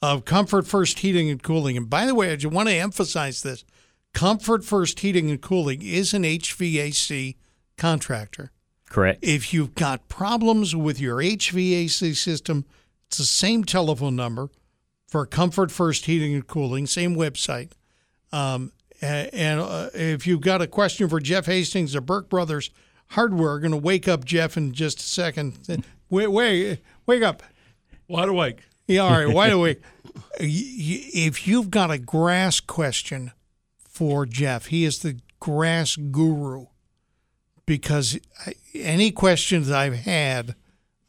of 0.00 0.24
Comfort 0.24 0.66
First 0.66 1.00
Heating 1.00 1.28
and 1.28 1.42
Cooling, 1.42 1.76
and 1.76 1.90
by 1.90 2.06
the 2.06 2.14
way, 2.14 2.32
I 2.32 2.36
just 2.36 2.54
want 2.54 2.68
to 2.68 2.74
emphasize 2.74 3.42
this 3.42 3.64
Comfort 4.16 4.64
First 4.64 5.00
Heating 5.00 5.30
and 5.30 5.42
Cooling 5.42 5.82
is 5.82 6.14
an 6.14 6.22
HVAC 6.22 7.36
contractor. 7.76 8.50
Correct. 8.88 9.18
If 9.20 9.52
you've 9.52 9.74
got 9.74 10.08
problems 10.08 10.74
with 10.74 10.98
your 10.98 11.16
HVAC 11.18 12.16
system, 12.16 12.64
it's 13.08 13.18
the 13.18 13.24
same 13.24 13.62
telephone 13.62 14.16
number 14.16 14.48
for 15.06 15.26
Comfort 15.26 15.70
First 15.70 16.06
Heating 16.06 16.32
and 16.32 16.46
Cooling, 16.46 16.86
same 16.86 17.14
website. 17.14 17.72
Um, 18.32 18.72
and 19.02 19.60
uh, 19.60 19.90
if 19.92 20.26
you've 20.26 20.40
got 20.40 20.62
a 20.62 20.66
question 20.66 21.10
for 21.10 21.20
Jeff 21.20 21.44
Hastings 21.44 21.94
of 21.94 22.06
Burke 22.06 22.30
Brothers 22.30 22.70
Hardware, 23.08 23.58
going 23.58 23.72
to 23.72 23.76
wake 23.76 24.08
up 24.08 24.24
Jeff 24.24 24.56
in 24.56 24.72
just 24.72 24.98
a 25.00 25.02
second. 25.02 25.58
Wait, 26.08 26.28
wait, 26.28 26.78
wake 27.04 27.22
up. 27.22 27.42
Wide 28.08 28.30
awake. 28.30 28.60
Yeah, 28.86 29.00
all 29.00 29.10
right, 29.10 29.28
wide 29.28 29.52
awake. 29.52 29.82
Y- 30.40 30.46
y- 30.46 31.10
If 31.12 31.46
you've 31.46 31.68
got 31.70 31.90
a 31.90 31.98
grass 31.98 32.60
question 32.60 33.32
for 33.96 34.26
Jeff, 34.26 34.66
he 34.66 34.84
is 34.84 34.98
the 34.98 35.18
grass 35.40 35.96
guru. 35.96 36.66
Because 37.64 38.18
I- 38.46 38.54
any 38.74 39.10
questions 39.10 39.70
I've 39.70 39.94
had, 39.94 40.54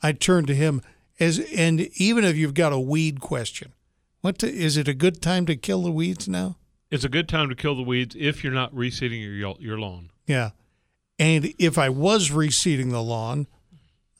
I 0.02 0.14
turn 0.14 0.46
to 0.46 0.56
him. 0.56 0.82
As 1.20 1.40
and 1.40 1.82
even 2.00 2.24
if 2.24 2.38
you've 2.38 2.54
got 2.54 2.72
a 2.72 2.80
weed 2.80 3.20
question, 3.20 3.74
what 4.22 4.40
to, 4.40 4.48
is 4.50 4.78
it 4.78 4.88
a 4.88 4.94
good 4.94 5.22
time 5.22 5.46
to 5.48 5.56
kill 5.58 5.84
the 5.84 5.92
weeds 5.92 6.30
now? 6.30 6.58
It's 6.90 7.04
a 7.04 7.10
good 7.10 7.28
time 7.28 7.50
to 7.50 7.56
kill 7.56 7.76
the 7.76 7.84
weeds 7.84 8.16
if 8.18 8.44
you're 8.44 8.54
not 8.54 8.74
reseeding 8.74 9.22
your 9.22 9.56
your 9.60 9.78
lawn. 9.78 10.12
Yeah, 10.26 10.52
and 11.20 11.54
if 11.60 11.78
I 11.78 11.90
was 11.90 12.30
reseeding 12.30 12.92
the 12.92 13.04
lawn, 13.04 13.48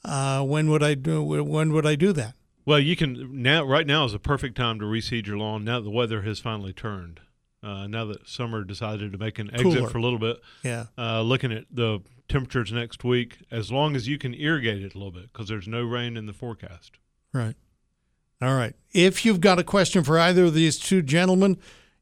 uh, 0.04 0.44
when 0.44 0.70
would 0.70 0.84
I 0.84 0.94
do? 0.96 1.24
When 1.24 1.72
would 1.72 1.86
I 1.86 1.96
do 1.96 2.12
that? 2.14 2.34
Well, 2.66 2.80
you 2.80 2.96
can 2.98 3.42
now. 3.42 3.64
Right 3.64 3.88
now 3.88 4.04
is 4.04 4.14
a 4.14 4.20
perfect 4.20 4.58
time 4.58 4.80
to 4.80 4.86
reseed 4.86 5.26
your 5.26 5.38
lawn. 5.38 5.64
Now 5.64 5.80
the 5.80 5.90
weather 5.90 6.24
has 6.24 6.40
finally 6.40 6.74
turned. 6.74 7.22
Uh, 7.64 7.88
now 7.88 8.06
that 8.06 8.28
summer 8.28 8.64
decided 8.64 9.12
to 9.12 9.18
make 9.18 9.40
an 9.40 9.50
exit 9.52 9.64
Cooler. 9.64 9.90
for 9.90 9.98
a 9.98 10.02
little 10.02 10.20
bit. 10.20 10.38
Yeah. 10.64 10.86
Uh, 10.98 11.22
looking 11.22 11.52
at 11.52 11.66
the 11.72 12.02
temperatures 12.30 12.72
next 12.72 13.04
week, 13.04 13.40
as 13.50 13.72
long 13.72 13.96
as 13.96 14.08
you 14.08 14.18
can 14.18 14.34
irrigate 14.34 14.84
it 14.84 14.94
a 14.94 14.98
little 14.98 15.12
bit, 15.12 15.32
because 15.34 15.48
there's 15.48 15.68
no 15.68 15.84
rain 15.84 16.18
in 16.18 16.28
the 16.28 16.34
forecast. 16.34 16.98
Right. 17.34 17.56
All 18.42 18.56
right. 18.56 18.76
If 18.94 19.26
you've 19.26 19.42
got 19.42 19.60
a 19.60 19.64
question 19.64 20.04
for 20.04 20.20
either 20.20 20.46
of 20.46 20.54
these 20.54 20.78
two 20.78 21.02
gentlemen, 21.02 21.58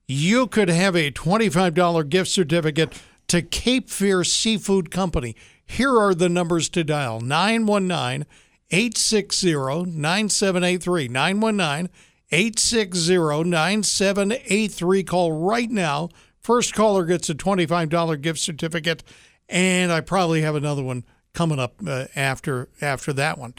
you 0.07 0.47
could 0.47 0.69
have 0.69 0.95
a 0.95 1.11
$25 1.11 2.09
gift 2.09 2.29
certificate 2.29 3.01
to 3.27 3.41
Cape 3.41 3.89
Fear 3.89 4.23
Seafood 4.23 4.91
Company. 4.91 5.35
Here 5.65 5.97
are 5.97 6.13
the 6.13 6.29
numbers 6.29 6.69
to 6.69 6.83
dial 6.83 7.21
919 7.21 8.25
860 8.71 9.53
9783. 9.85 11.07
919 11.07 11.89
860 12.31 13.43
9783. 13.49 15.03
Call 15.03 15.31
right 15.31 15.69
now. 15.69 16.09
First 16.39 16.73
caller 16.73 17.05
gets 17.05 17.29
a 17.29 17.35
$25 17.35 18.21
gift 18.21 18.39
certificate, 18.39 19.03
and 19.49 19.91
I 19.91 20.01
probably 20.01 20.41
have 20.41 20.55
another 20.55 20.83
one 20.83 21.03
coming 21.33 21.59
up 21.59 21.75
uh, 21.85 22.05
after 22.15 22.69
after 22.81 23.13
that 23.13 23.37
one. 23.37 23.53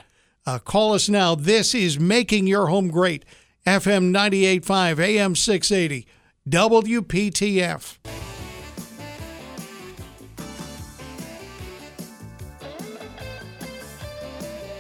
Uh, 0.47 0.59
call 0.59 0.95
us 0.95 1.09
now. 1.09 1.35
This 1.35 1.75
is 1.75 1.99
Making 1.99 2.47
Your 2.47 2.67
Home 2.67 2.89
Great. 2.89 3.25
FM 3.67 4.13
98.5, 4.13 5.01
AM 5.01 5.35
680, 5.35 6.07
WPTF. 6.49 7.99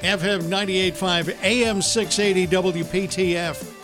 FM 0.02 0.43
98.5, 0.43 1.43
AM 1.43 1.83
680, 1.83 2.47
WPTF. 2.47 3.75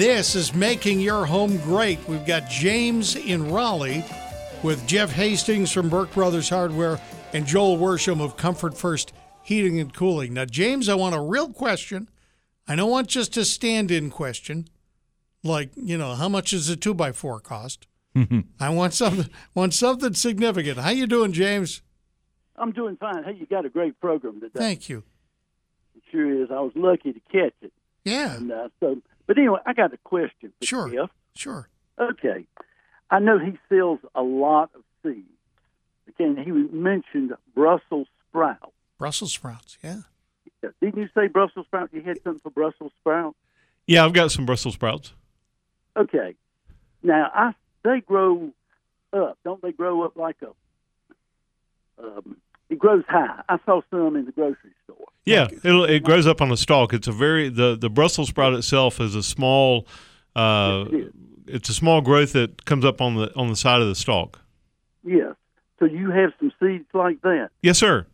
This 0.00 0.34
is 0.34 0.54
Making 0.54 0.98
Your 1.00 1.26
Home 1.26 1.58
Great. 1.58 1.98
We've 2.08 2.24
got 2.24 2.48
James 2.48 3.16
in 3.16 3.52
Raleigh 3.52 4.02
with 4.62 4.86
Jeff 4.86 5.12
Hastings 5.12 5.70
from 5.70 5.90
Burke 5.90 6.10
Brothers 6.14 6.48
Hardware 6.48 6.98
and 7.34 7.44
Joel 7.44 7.76
Worsham 7.76 8.22
of 8.22 8.34
Comfort 8.38 8.74
First 8.74 9.12
Heating 9.42 9.78
and 9.78 9.92
Cooling. 9.92 10.32
Now, 10.32 10.46
James, 10.46 10.88
I 10.88 10.94
want 10.94 11.14
a 11.14 11.20
real 11.20 11.52
question. 11.52 12.08
I 12.66 12.76
don't 12.76 12.90
want 12.90 13.08
just 13.08 13.36
a 13.36 13.44
stand 13.44 13.90
in 13.90 14.08
question, 14.08 14.68
like, 15.44 15.68
you 15.76 15.98
know, 15.98 16.14
how 16.14 16.30
much 16.30 16.52
does 16.52 16.70
a 16.70 16.76
two 16.76 16.94
by 16.94 17.12
four 17.12 17.38
cost? 17.38 17.86
I 18.58 18.70
want 18.70 18.94
something 18.94 19.28
want 19.54 19.74
something 19.74 20.14
significant. 20.14 20.78
How 20.78 20.92
you 20.92 21.06
doing, 21.06 21.32
James? 21.32 21.82
I'm 22.56 22.72
doing 22.72 22.96
fine. 22.96 23.22
Hey, 23.22 23.36
you 23.38 23.44
got 23.44 23.66
a 23.66 23.68
great 23.68 24.00
program 24.00 24.40
today. 24.40 24.60
Thank 24.60 24.88
you. 24.88 25.04
It 25.94 26.04
sure 26.10 26.42
is. 26.42 26.48
I 26.50 26.60
was 26.60 26.72
lucky 26.74 27.12
to 27.12 27.20
catch 27.30 27.52
it. 27.60 27.74
Yeah, 28.06 28.36
And 28.36 28.50
uh, 28.50 28.68
so, 28.80 28.96
but 29.30 29.38
anyway, 29.38 29.60
I 29.64 29.74
got 29.74 29.94
a 29.94 29.96
question 29.98 30.52
for 30.60 30.66
Sure. 30.66 30.88
Jeff. 30.90 31.10
sure. 31.36 31.68
Okay, 32.00 32.46
I 33.10 33.20
know 33.20 33.38
he 33.38 33.56
sells 33.68 34.00
a 34.16 34.22
lot 34.22 34.70
of 34.74 34.82
seeds. 35.04 35.28
Okay, 36.08 36.24
and 36.24 36.36
he 36.36 36.50
mentioned 36.50 37.32
Brussels 37.54 38.08
sprout. 38.28 38.72
Brussels 38.98 39.32
sprouts, 39.32 39.78
yeah. 39.84 40.00
Didn't 40.82 40.96
you 41.00 41.08
say 41.14 41.28
Brussels 41.28 41.66
sprout? 41.66 41.90
You 41.92 42.02
had 42.02 42.20
something 42.24 42.40
for 42.40 42.50
Brussels 42.50 42.90
sprout. 43.00 43.36
Yeah, 43.86 44.04
I've 44.04 44.12
got 44.14 44.32
some 44.32 44.46
Brussels 44.46 44.74
sprouts. 44.74 45.12
Okay, 45.96 46.34
now 47.04 47.30
I 47.32 47.54
they 47.84 48.00
grow 48.00 48.50
up, 49.12 49.38
don't 49.44 49.62
they? 49.62 49.70
Grow 49.70 50.02
up 50.02 50.16
like 50.16 50.36
a. 50.42 52.02
Um, 52.02 52.36
it 52.70 52.78
grows 52.78 53.04
high. 53.08 53.42
I 53.48 53.58
saw 53.66 53.82
some 53.90 54.16
in 54.16 54.24
the 54.24 54.32
grocery 54.32 54.70
store. 54.84 54.96
Yeah, 55.26 55.48
it'll, 55.62 55.84
it 55.84 56.02
grows 56.02 56.26
up 56.26 56.40
on 56.40 56.50
a 56.50 56.56
stalk. 56.56 56.94
It's 56.94 57.06
a 57.08 57.12
very 57.12 57.48
the 57.50 57.76
the 57.76 57.90
Brussels 57.90 58.28
sprout 58.30 58.54
itself 58.54 59.00
is 59.00 59.14
a 59.14 59.22
small. 59.22 59.86
Uh, 60.34 60.84
Yes, 60.90 60.92
it 60.92 60.96
is. 60.96 61.12
it's 61.46 61.68
a 61.68 61.74
small 61.74 62.00
growth 62.00 62.32
that 62.32 62.64
comes 62.64 62.84
up 62.84 63.00
on 63.00 63.16
the 63.16 63.34
on 63.36 63.48
the 63.48 63.56
side 63.56 63.82
of 63.82 63.88
the 63.88 63.94
stalk. 63.94 64.40
Yes. 65.04 65.34
So 65.78 65.86
you 65.86 66.10
have 66.10 66.32
some 66.38 66.52
seeds 66.60 66.84
like 66.94 67.20
that. 67.22 67.48
Yes, 67.62 67.78
sir. 67.78 68.06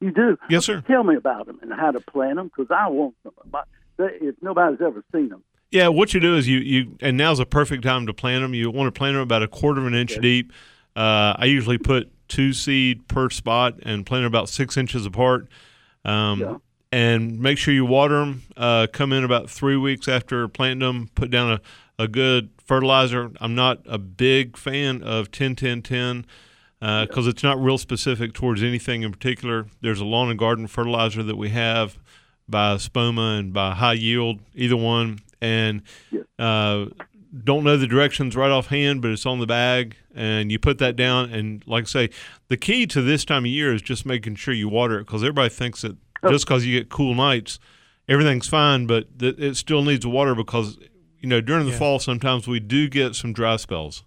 You 0.00 0.10
do. 0.10 0.36
Yes, 0.50 0.66
sir. 0.66 0.82
Tell 0.86 1.04
me 1.04 1.16
about 1.16 1.46
them 1.46 1.58
and 1.62 1.72
how 1.72 1.90
to 1.90 2.00
plant 2.00 2.36
them 2.36 2.48
because 2.54 2.70
I 2.70 2.88
want 2.88 3.14
some. 3.22 3.32
But 3.50 3.66
if 3.98 4.34
nobody's 4.42 4.80
ever 4.80 5.02
seen 5.12 5.30
them, 5.30 5.42
Yeah, 5.70 5.88
what 5.88 6.12
you 6.12 6.20
do 6.20 6.36
is 6.36 6.46
you 6.48 6.58
you 6.58 6.96
and 7.00 7.16
now's 7.16 7.40
a 7.40 7.46
perfect 7.46 7.82
time 7.82 8.06
to 8.06 8.12
plant 8.12 8.42
them. 8.42 8.52
You 8.52 8.70
want 8.70 8.92
to 8.94 8.98
plant 8.98 9.14
them 9.14 9.22
about 9.22 9.42
a 9.42 9.48
quarter 9.48 9.80
of 9.80 9.86
an 9.86 9.94
inch 9.94 10.18
deep. 10.20 10.52
Uh, 10.94 11.34
I 11.38 11.46
usually 11.46 11.78
put 11.78 12.11
two 12.32 12.54
seed 12.54 13.06
per 13.08 13.28
spot 13.28 13.74
and 13.82 14.06
plant 14.06 14.22
them 14.22 14.26
about 14.26 14.48
six 14.48 14.76
inches 14.76 15.04
apart. 15.04 15.48
Um, 16.04 16.40
Yeah. 16.40 16.56
And 16.94 17.40
make 17.40 17.56
sure 17.56 17.72
you 17.72 17.86
water 17.86 18.20
them. 18.20 18.42
Uh, 18.54 18.86
come 18.92 19.14
in 19.14 19.24
about 19.24 19.48
three 19.48 19.76
weeks 19.76 20.08
after 20.08 20.46
planting 20.46 20.80
them. 20.86 21.08
Put 21.14 21.30
down 21.30 21.52
a, 21.98 22.02
a 22.02 22.06
good 22.06 22.50
fertilizer. 22.58 23.30
I'm 23.40 23.54
not 23.54 23.78
a 23.86 23.96
big 23.96 24.58
fan 24.58 25.02
of 25.02 25.30
10 25.30 25.56
10 25.56 25.80
10 25.80 26.26
because 26.80 27.26
it's 27.26 27.42
not 27.42 27.58
real 27.62 27.78
specific 27.78 28.34
towards 28.34 28.62
anything 28.62 29.02
in 29.02 29.10
particular. 29.12 29.66
There's 29.80 30.00
a 30.00 30.04
lawn 30.04 30.28
and 30.28 30.38
garden 30.38 30.66
fertilizer 30.66 31.22
that 31.22 31.36
we 31.36 31.48
have 31.50 31.96
by 32.46 32.74
Espoma 32.74 33.38
and 33.38 33.54
by 33.54 33.72
High 33.72 33.94
Yield, 33.94 34.40
either 34.54 34.76
one, 34.76 35.20
and 35.40 35.80
uh, 36.38 36.86
don't 37.32 37.64
know 37.64 37.76
the 37.76 37.86
directions 37.86 38.36
right 38.36 38.50
offhand, 38.50 39.00
but 39.00 39.10
it's 39.10 39.24
on 39.24 39.38
the 39.38 39.46
bag, 39.46 39.96
and 40.14 40.52
you 40.52 40.58
put 40.58 40.78
that 40.78 40.96
down. 40.96 41.30
And 41.30 41.66
like 41.66 41.84
I 41.84 41.86
say, 41.86 42.10
the 42.48 42.56
key 42.56 42.86
to 42.88 43.00
this 43.00 43.24
time 43.24 43.44
of 43.44 43.50
year 43.50 43.72
is 43.72 43.80
just 43.80 44.04
making 44.04 44.34
sure 44.34 44.52
you 44.52 44.68
water 44.68 44.98
it 44.98 45.06
because 45.06 45.22
everybody 45.22 45.48
thinks 45.48 45.82
that 45.82 45.96
oh. 46.22 46.30
just 46.30 46.46
because 46.46 46.66
you 46.66 46.78
get 46.78 46.90
cool 46.90 47.14
nights, 47.14 47.58
everything's 48.08 48.48
fine, 48.48 48.86
but 48.86 49.18
th- 49.18 49.38
it 49.38 49.56
still 49.56 49.82
needs 49.82 50.06
water 50.06 50.34
because 50.34 50.78
you 51.20 51.28
know 51.28 51.40
during 51.40 51.64
the 51.64 51.72
Yeah. 51.72 51.78
fall 51.78 51.98
sometimes 51.98 52.46
we 52.46 52.60
do 52.60 52.88
get 52.88 53.14
some 53.14 53.32
dry 53.32 53.56
spells. 53.56 54.04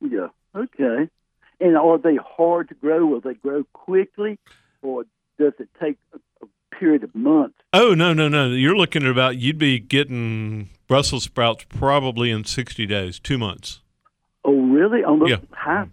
Yeah. 0.00 0.28
Okay. 0.54 1.08
And 1.60 1.76
are 1.76 1.96
they 1.96 2.16
hard 2.16 2.68
to 2.68 2.74
grow? 2.74 3.06
Will 3.06 3.20
they 3.20 3.34
grow 3.34 3.64
quickly, 3.72 4.38
or 4.82 5.04
does 5.38 5.52
it 5.58 5.68
take 5.80 5.96
a, 6.12 6.18
a 6.44 6.76
period 6.76 7.04
of 7.04 7.14
months? 7.14 7.54
Oh 7.72 7.94
no 7.94 8.12
no 8.12 8.28
no! 8.28 8.48
You're 8.50 8.76
looking 8.76 9.04
at 9.04 9.10
about 9.10 9.38
you'd 9.38 9.58
be 9.58 9.78
getting 9.78 10.68
Brussels 10.88 11.24
sprouts 11.24 11.64
probably 11.68 12.30
in 12.30 12.44
60 12.44 12.86
days, 12.86 13.18
two 13.18 13.38
months. 13.38 13.80
Oh, 14.44 14.52
really? 14.60 15.04
On 15.04 15.18
those 15.20 15.30
Yeah. 15.30 15.36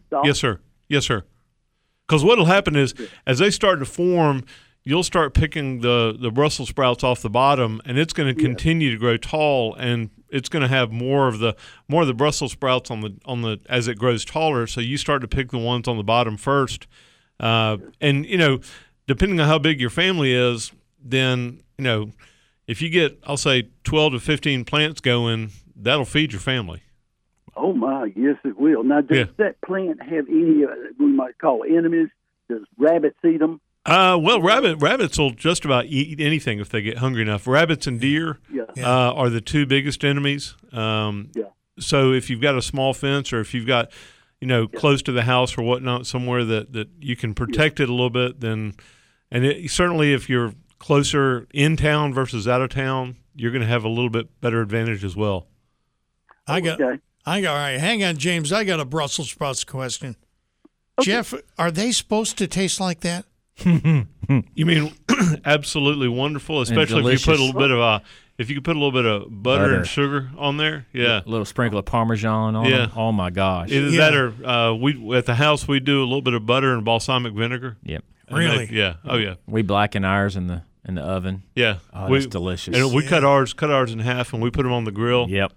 stalks? 0.08 0.27
Yes, 0.27 0.39
sir. 0.39 0.60
Yes, 0.88 1.05
sir. 1.05 1.24
Because 2.08 2.24
what'll 2.24 2.46
happen 2.46 2.75
is, 2.75 2.93
as 3.27 3.38
they 3.39 3.51
start 3.51 3.79
to 3.79 3.86
form, 3.86 4.43
you'll 4.84 5.03
start 5.03 5.36
picking 5.36 5.81
the 5.81 6.17
the 6.19 6.31
Brussels 6.31 6.69
sprouts 6.69 7.03
off 7.03 7.22
the 7.22 7.29
bottom, 7.29 7.79
and 7.86 8.00
it's 8.00 8.13
going 8.13 8.34
to 8.34 8.41
continue 8.41 8.89
to 8.91 8.98
grow 8.98 9.15
tall, 9.17 9.75
and 9.75 10.10
it's 10.29 10.50
going 10.50 10.63
to 10.63 10.67
have 10.67 10.91
more 10.91 11.27
of 11.27 11.38
the 11.38 11.55
more 11.88 12.01
of 12.01 12.08
the 12.08 12.13
Brussels 12.15 12.51
sprouts 12.53 12.89
on 12.89 13.01
the 13.01 13.13
on 13.25 13.43
the 13.43 13.60
as 13.69 13.88
it 13.88 14.00
grows 14.00 14.25
taller. 14.25 14.65
So 14.65 14.81
you 14.81 14.98
start 14.98 15.22
to 15.22 15.27
pick 15.27 15.51
the 15.51 15.60
ones 15.60 15.88
on 15.88 15.98
the 15.98 16.03
bottom 16.03 16.36
first, 16.36 16.88
uh, 17.39 17.77
and 18.01 18.25
you 18.25 18.38
know, 18.39 18.60
depending 19.05 19.39
on 19.39 19.48
how 19.48 19.60
big 19.60 19.79
your 19.79 19.91
family 19.91 20.34
is, 20.34 20.72
then 21.00 21.62
you 21.77 21.84
know, 21.84 22.12
if 22.69 22.81
you 22.81 22.89
get 22.89 23.19
I'll 23.25 23.38
say 23.38 23.69
twelve 23.83 24.13
to 24.13 24.19
fifteen 24.19 24.63
plants 24.65 25.01
going, 25.01 25.51
that'll 25.75 26.05
feed 26.05 26.31
your 26.31 26.41
family. 26.41 26.83
Oh 27.55 27.73
my, 27.73 28.11
yes, 28.15 28.38
it 28.45 28.57
will. 28.57 28.83
Now, 28.83 29.01
does 29.01 29.17
Yeah. 29.17 29.23
that 29.38 29.59
plant 29.61 30.01
have 30.01 30.27
any 30.29 30.63
uh, 30.63 30.69
we 30.97 31.07
might 31.07 31.38
call 31.39 31.63
enemies? 31.63 32.07
Does 32.49 32.61
rabbits 32.77 33.17
eat 33.25 33.39
them? 33.39 33.59
Uh, 33.85 34.17
well, 34.21 34.41
rabbit 34.41 34.77
rabbits 34.81 35.17
will 35.17 35.31
just 35.31 35.65
about 35.65 35.85
eat 35.85 36.19
anything 36.21 36.59
if 36.59 36.69
they 36.69 36.81
get 36.81 36.99
hungry 36.99 37.21
enough. 37.23 37.47
Rabbits 37.47 37.88
and 37.88 37.99
deer 37.99 38.39
Yeah. 38.53 38.63
uh, 38.77 39.13
are 39.13 39.29
the 39.29 39.41
two 39.41 39.65
biggest 39.65 40.03
enemies. 40.05 40.55
Um, 40.71 41.31
Yeah. 41.35 41.45
So 41.79 42.11
if 42.11 42.29
you've 42.29 42.41
got 42.41 42.55
a 42.57 42.61
small 42.61 42.93
fence, 42.93 43.31
or 43.33 43.39
if 43.39 43.53
you've 43.53 43.65
got, 43.65 43.89
you 44.41 44.47
know, 44.47 44.67
close 44.67 45.01
to 45.03 45.11
the 45.13 45.23
house 45.23 45.57
or 45.57 45.63
whatnot, 45.63 46.05
somewhere 46.05 46.43
that 46.45 46.73
that 46.73 46.89
you 46.99 47.15
can 47.15 47.33
protect 47.33 47.79
it 47.79 47.89
a 47.89 47.91
little 47.93 48.09
bit, 48.09 48.41
then, 48.41 48.73
and 49.31 49.45
it, 49.45 49.71
certainly 49.71 50.13
if 50.13 50.29
you're 50.29 50.53
closer 50.79 51.48
in 51.53 51.77
town 51.77 52.13
versus 52.13 52.48
out 52.48 52.62
of 52.62 52.69
town, 52.69 53.17
you're 53.36 53.51
going 53.51 53.62
to 53.62 53.67
have 53.67 53.83
a 53.83 53.89
little 53.89 54.09
bit 54.09 54.39
better 54.41 54.62
advantage 54.62 55.03
as 55.03 55.15
well. 55.15 55.48
I 56.48 56.62
got. 56.62 56.81
Okay. 56.81 57.00
I 57.25 57.41
got. 57.41 57.51
All 57.51 57.57
right, 57.57 57.79
hang 57.79 58.03
on, 58.03 58.17
James. 58.17 58.51
I 58.51 58.63
got 58.63 58.79
a 58.79 58.86
Brussels 58.86 59.29
sprouts 59.29 59.63
question. 59.63 60.15
Jeff, 61.01 61.33
are 61.57 61.71
they 61.71 61.91
supposed 61.91 62.38
to 62.39 62.48
taste 62.48 62.79
like 62.79 63.01
that? 63.01 63.25
You 64.53 64.65
mean 64.67 64.93
absolutely 65.45 66.07
wonderful, 66.07 66.62
especially 66.62 67.13
if 67.13 67.25
you 67.25 67.31
put 67.33 67.39
a 67.39 67.43
little 67.43 67.59
bit 67.59 67.71
of 67.71 67.79
uh, 67.79 68.00
if 68.38 68.48
you 68.48 68.55
could 68.55 68.63
put 68.63 68.75
a 68.75 68.79
little 68.79 68.91
bit 68.91 69.05
of 69.05 69.24
butter, 69.41 69.63
Butter. 69.63 69.75
and 69.77 69.88
sugar 69.88 70.29
on 70.38 70.57
there, 70.57 70.86
yeah. 70.93 71.21
A 71.25 71.27
little 71.27 71.45
sprinkle 71.45 71.79
of 71.79 71.86
Parmesan 71.86 72.55
on 72.55 72.65
Yeah. 72.65 72.77
them. 72.77 72.91
Oh 72.95 73.12
my 73.12 73.31
gosh. 73.31 73.71
Either 73.71 73.88
Yeah. 73.89 73.98
that 74.12 74.13
or 74.13 74.48
uh, 74.48 74.74
we 74.75 75.17
at 75.17 75.25
the 75.25 75.33
house 75.33 75.67
we 75.67 75.79
do 75.79 76.01
a 76.01 76.05
little 76.05 76.21
bit 76.21 76.36
of 76.36 76.45
butter 76.45 76.75
and 76.75 76.86
balsamic 76.86 77.33
vinegar. 77.33 77.77
Yep. 77.81 78.03
Really? 78.31 78.67
they- 78.67 78.75
yeah. 78.75 78.98
Oh 79.03 79.17
yeah. 79.17 79.33
We 79.48 79.63
blacken 79.63 80.05
ours 80.05 80.36
in 80.36 80.45
the 80.45 80.62
in 80.86 80.95
the 80.95 81.01
oven. 81.01 81.43
Yeah. 81.55 81.77
Oh, 81.93 82.09
we, 82.09 82.19
that's 82.19 82.31
delicious. 82.31 82.75
And 82.75 82.93
we 82.93 83.05
cut 83.05 83.24
ours 83.24 83.53
cut 83.53 83.71
ours 83.71 83.91
in 83.91 84.00
half 84.00 84.33
and 84.33 84.41
we 84.41 84.50
put 84.50 84.63
them 84.63 84.74
on 84.74 84.86
the 84.86 84.91
grill. 84.91 85.29
Yep. 85.29 85.53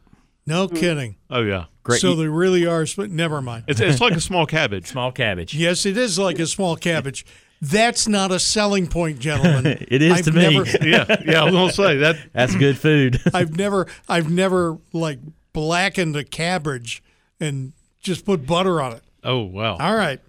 No 0.46 0.66
mm-hmm. 0.66 0.76
kidding. 0.76 1.16
Oh 1.30 1.42
yeah. 1.42 1.66
Great. 1.82 2.00
So 2.00 2.14
they 2.14 2.28
really 2.28 2.66
are. 2.66 2.86
sp- 2.86 3.10
Never 3.10 3.40
mind. 3.40 3.64
It's 3.68 3.80
it's 3.80 4.00
like 4.00 4.14
a 4.14 4.20
small 4.20 4.46
cabbage. 4.46 4.86
Small 4.86 5.12
cabbage. 5.12 5.54
Yes, 5.54 5.86
it 5.86 5.96
is 5.96 6.18
like 6.18 6.38
a 6.38 6.46
small 6.46 6.76
cabbage. 6.76 7.24
That's 7.60 8.08
not 8.08 8.32
a 8.32 8.40
selling 8.40 8.88
point, 8.88 9.20
gentlemen. 9.20 9.86
It 9.88 10.02
is 10.02 10.18
I've 10.18 10.24
to 10.24 10.32
me. 10.32 10.58
Never, 10.58 10.64
yeah. 10.86 11.22
Yeah. 11.24 11.42
I 11.42 11.44
was 11.44 11.52
gonna 11.54 11.72
say 11.72 11.96
that. 11.98 12.16
That's 12.32 12.56
good 12.56 12.76
food. 12.78 13.20
I've 13.32 13.56
never, 13.56 13.86
I've 14.08 14.30
never 14.30 14.78
like 14.92 15.18
blackened 15.52 16.16
a 16.16 16.24
cabbage 16.24 17.02
and 17.38 17.72
just 18.00 18.24
put 18.24 18.46
butter 18.46 18.80
on 18.80 18.92
it. 18.92 19.02
Oh 19.22 19.42
wow. 19.42 19.76
All 19.76 19.94
right. 19.94 20.20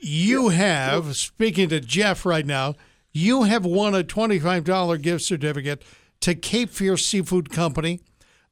You 0.00 0.50
have, 0.50 1.16
speaking 1.16 1.70
to 1.70 1.80
Jeff 1.80 2.24
right 2.24 2.46
now, 2.46 2.76
you 3.12 3.44
have 3.44 3.64
won 3.64 3.94
a 3.94 4.04
$25 4.04 5.02
gift 5.02 5.24
certificate 5.24 5.82
to 6.20 6.34
Cape 6.34 6.70
Fear 6.70 6.96
Seafood 6.96 7.50
Company. 7.50 8.00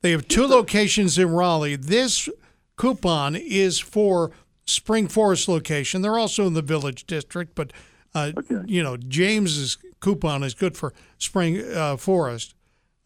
They 0.03 0.11
have 0.12 0.29
two 0.29 0.47
locations 0.47 1.19
in 1.19 1.31
Raleigh. 1.31 1.77
This 1.77 2.29
coupon 2.77 3.35
is 3.35 3.81
for 3.81 4.31
Spring 4.66 5.09
Forest 5.09 5.49
location. 5.49 6.03
They're 6.03 6.19
also 6.19 6.47
in 6.47 6.55
the 6.55 6.62
Village 6.62 7.07
District, 7.07 7.55
but 7.55 7.73
uh, 8.14 8.33
you 8.66 8.83
know 8.83 8.97
James's 8.97 9.79
coupon 10.01 10.42
is 10.42 10.55
good 10.55 10.77
for 10.77 10.92
Spring 11.19 11.62
uh, 11.73 11.97
Forest. 11.97 12.55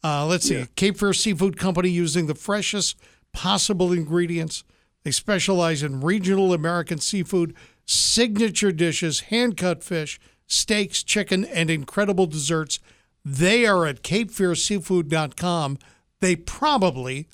Uh, 0.02 0.26
let's 0.26 0.46
see, 0.46 0.66
Cape 0.76 0.98
Fear 0.98 1.12
Seafood 1.12 1.56
Company 1.58 1.90
using 1.90 2.26
the 2.26 2.34
freshest 2.34 2.96
possible 3.32 3.92
ingredients. 3.92 4.64
They 5.04 5.10
specialize 5.10 5.82
in 5.82 6.00
regional 6.00 6.52
American 6.52 6.98
seafood, 6.98 7.54
signature 7.86 8.72
dishes, 8.72 9.20
hand 9.20 9.56
cut 9.56 9.82
fish, 9.84 10.18
steaks, 10.50 11.02
chicken, 11.02 11.44
and 11.44 11.70
incredible 11.70 12.26
desserts. 12.26 12.80
They 13.24 13.66
are 13.66 13.86
at 13.86 14.02
capefearseafood.com. 14.02 15.78
They 16.20 16.36
probably 16.36 17.28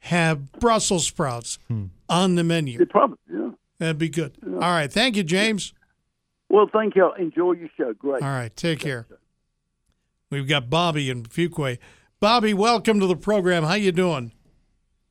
have 0.00 0.52
Brussels 0.52 1.06
sprouts 1.06 1.58
hmm. 1.68 1.86
on 2.08 2.34
the 2.34 2.44
menu. 2.44 2.80
It 2.80 2.90
probably, 2.90 3.18
yeah. 3.32 3.50
That'd 3.78 3.98
be 3.98 4.08
good. 4.08 4.36
All 4.44 4.58
right. 4.58 4.90
Thank 4.90 5.16
you, 5.16 5.22
James. 5.22 5.74
Well, 6.48 6.68
thank 6.72 6.96
you. 6.96 7.12
Enjoy 7.18 7.52
your 7.52 7.68
show. 7.76 7.92
Great. 7.92 8.22
All 8.22 8.28
right. 8.28 8.54
Take 8.54 8.80
care. 8.80 9.06
We've 10.30 10.48
got 10.48 10.70
Bobby 10.70 11.10
in 11.10 11.24
Fuquay. 11.24 11.78
Bobby, 12.20 12.54
welcome 12.54 13.00
to 13.00 13.06
the 13.06 13.16
program. 13.16 13.64
How 13.64 13.74
you 13.74 13.92
doing? 13.92 14.32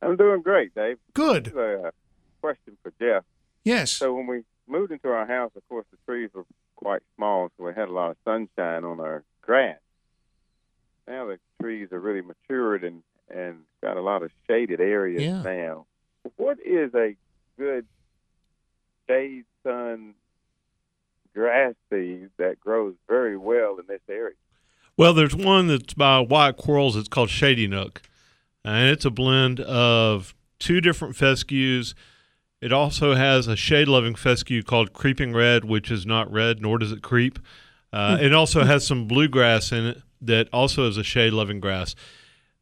I'm 0.02 0.16
doing 0.16 0.42
great, 0.42 0.74
Dave. 0.74 0.98
Good. 1.14 1.48
A 1.48 1.92
question 2.42 2.78
for 2.82 2.94
Jeff. 3.00 3.24
Yes. 3.64 3.92
So 3.92 4.14
when 4.14 4.28
we 4.28 4.44
moved 4.68 4.92
into 4.92 5.10
our 5.10 5.28
house, 5.28 5.52
of 5.56 5.68
course, 5.68 5.86
the 5.92 5.98
trees 6.06 6.30
were 6.34 6.46
quite 6.82 7.02
small, 7.16 7.50
so 7.58 7.66
we 7.66 7.74
had 7.74 7.90
a 7.90 7.92
lot 7.92 8.12
of 8.12 8.18
sunshine 8.26 8.84
on 8.84 9.00
our 9.00 9.24
grass. 9.42 9.78
Now 11.08 11.26
the 11.28 11.40
trees 11.62 11.90
are 11.92 12.00
really 12.00 12.22
matured 12.22 12.84
and 12.84 13.04
and 13.30 13.60
got 13.82 13.96
a 13.96 14.02
lot 14.02 14.24
of 14.24 14.32
shaded 14.48 14.82
areas 14.82 15.24
Yeah. 15.24 15.42
now. 15.42 15.86
What 16.36 16.58
is 16.66 16.94
a 16.94 17.16
good 17.58 17.86
shade 19.08 19.46
sun 19.64 20.16
grass 21.34 21.76
seed 21.90 22.30
that 22.38 22.60
grows 22.60 22.96
very 23.08 23.38
well 23.38 23.78
in 23.80 23.86
this 23.88 24.02
area? 24.10 24.36
Well, 24.98 25.14
there's 25.14 25.36
one 25.36 25.68
that's 25.68 25.94
by 25.94 26.20
Wyatt-Quarles. 26.20 26.98
It's 26.98 27.08
called 27.08 27.30
Shady 27.30 27.68
Nook, 27.68 28.02
and 28.66 28.90
it's 28.90 29.06
a 29.06 29.10
blend 29.10 29.62
of 29.62 30.36
two 30.60 30.82
different 30.82 31.16
fescues. 31.16 31.96
It 32.62 32.72
also 32.72 33.16
has 33.16 33.48
a 33.48 33.56
shade-loving 33.56 34.16
fescue 34.16 34.62
called 34.62 34.94
Creeping 34.94 35.34
Red, 35.34 35.66
which 35.66 35.90
is 35.90 36.06
not 36.06 36.32
red, 36.32 36.62
nor 36.62 36.78
does 36.78 36.92
it 36.92 37.02
creep. 37.02 37.40
Uh, 37.92 38.18
it 38.22 38.34
also 38.34 38.64
has 38.64 38.86
some 38.86 39.08
bluegrass 39.08 39.72
in 39.72 39.86
it 39.86 40.02
that 40.22 40.48
also 40.54 40.88
is 40.88 40.98
a 40.98 41.04
shade-loving 41.04 41.60
grass. 41.60 41.96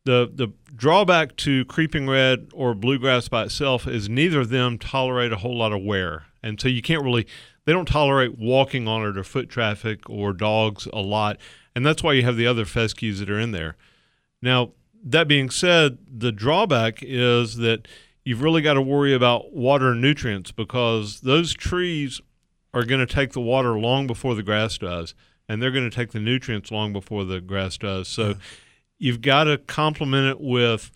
The 0.05 0.31
the 0.33 0.47
drawback 0.73 1.35
to 1.37 1.65
creeping 1.65 2.07
red 2.07 2.49
or 2.53 2.73
bluegrass 2.73 3.27
by 3.27 3.43
itself 3.43 3.85
is 3.85 4.07
neither 4.07 4.39
of 4.39 4.49
them 4.49 4.77
tolerate 4.77 5.33
a 5.33 5.37
whole 5.37 5.57
lot 5.57 5.73
of 5.73 5.83
wear, 5.83 6.23
and 6.41 6.59
so 6.59 6.67
you 6.67 6.81
can't 6.81 7.03
really. 7.03 7.27
They 7.65 7.73
don't 7.73 7.87
tolerate 7.87 8.39
walking 8.39 8.87
on 8.87 9.05
it 9.05 9.17
or 9.17 9.23
foot 9.23 9.49
traffic 9.49 10.09
or 10.09 10.33
dogs 10.33 10.87
a 10.91 11.01
lot, 11.01 11.37
and 11.75 11.85
that's 11.85 12.01
why 12.01 12.13
you 12.13 12.23
have 12.23 12.37
the 12.37 12.47
other 12.47 12.65
fescues 12.65 13.19
that 13.19 13.29
are 13.29 13.37
in 13.37 13.51
there. 13.51 13.75
Now, 14.41 14.71
that 15.03 15.27
being 15.27 15.51
said, 15.51 15.99
the 16.07 16.31
drawback 16.31 16.99
is 17.03 17.57
that 17.57 17.87
you've 18.29 18.43
really 18.43 18.61
got 18.61 18.75
to 18.75 18.81
worry 18.81 19.11
about 19.11 19.53
water 19.53 19.93
and 19.93 20.01
nutrients 20.01 20.51
because 20.51 21.21
those 21.21 21.51
trees 21.51 22.21
are 22.75 22.83
going 22.83 22.99
to 22.99 23.11
take 23.11 23.31
the 23.31 23.41
water 23.41 23.79
long 23.79 24.05
before 24.05 24.35
the 24.35 24.43
grass 24.43 24.77
does, 24.77 25.15
and 25.47 25.59
they're 25.59 25.71
going 25.71 25.89
to 25.89 25.95
take 25.95 26.11
the 26.11 26.19
nutrients 26.19 26.69
long 26.69 26.93
before 26.93 27.25
the 27.25 27.41
grass 27.41 27.75
does. 27.75 28.07
So 28.07 28.35
you've 28.99 29.21
got 29.21 29.45
to 29.45 29.57
complement 29.57 30.27
it 30.27 30.39
with 30.39 30.91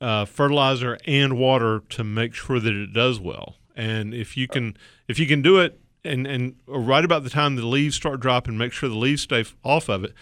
uh, 0.00 0.24
fertilizer 0.24 0.96
and 1.06 1.36
water 1.36 1.82
to 1.90 2.02
make 2.02 2.32
sure 2.32 2.58
that 2.58 2.72
it 2.72 2.94
does 2.94 3.20
well. 3.20 3.56
And 3.76 4.14
if 4.14 4.34
you 4.38 4.48
can, 4.48 4.74
if 5.06 5.18
you 5.18 5.26
can 5.26 5.42
do 5.42 5.58
it, 5.58 5.78
and 6.02 6.26
and 6.26 6.54
right 6.66 7.04
about 7.04 7.24
the 7.24 7.30
time 7.30 7.56
the 7.56 7.66
leaves 7.66 7.94
start 7.94 8.20
dropping, 8.20 8.56
make 8.56 8.72
sure 8.72 8.88
the 8.88 8.94
leaves 8.94 9.20
stay 9.20 9.40
f- 9.40 9.54
off 9.62 9.90
of 9.90 10.02
it. 10.02 10.14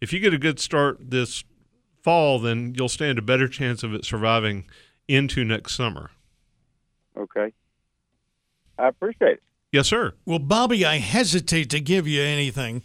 If 0.00 0.14
you 0.14 0.20
get 0.20 0.32
a 0.32 0.38
good 0.38 0.60
start 0.60 1.10
this 1.10 1.44
fall, 2.02 2.38
then 2.38 2.74
you'll 2.74 2.88
stand 2.88 3.18
a 3.18 3.22
better 3.22 3.48
chance 3.48 3.82
of 3.82 3.92
it 3.92 4.06
surviving 4.06 4.64
into 5.08 5.44
next 5.44 5.74
summer. 5.74 6.10
Okay. 7.16 7.52
I 8.78 8.88
appreciate 8.88 9.34
it. 9.34 9.42
Yes, 9.72 9.88
sir. 9.88 10.14
Well, 10.24 10.38
Bobby, 10.38 10.84
I 10.84 10.98
hesitate 10.98 11.70
to 11.70 11.80
give 11.80 12.06
you 12.06 12.22
anything. 12.22 12.82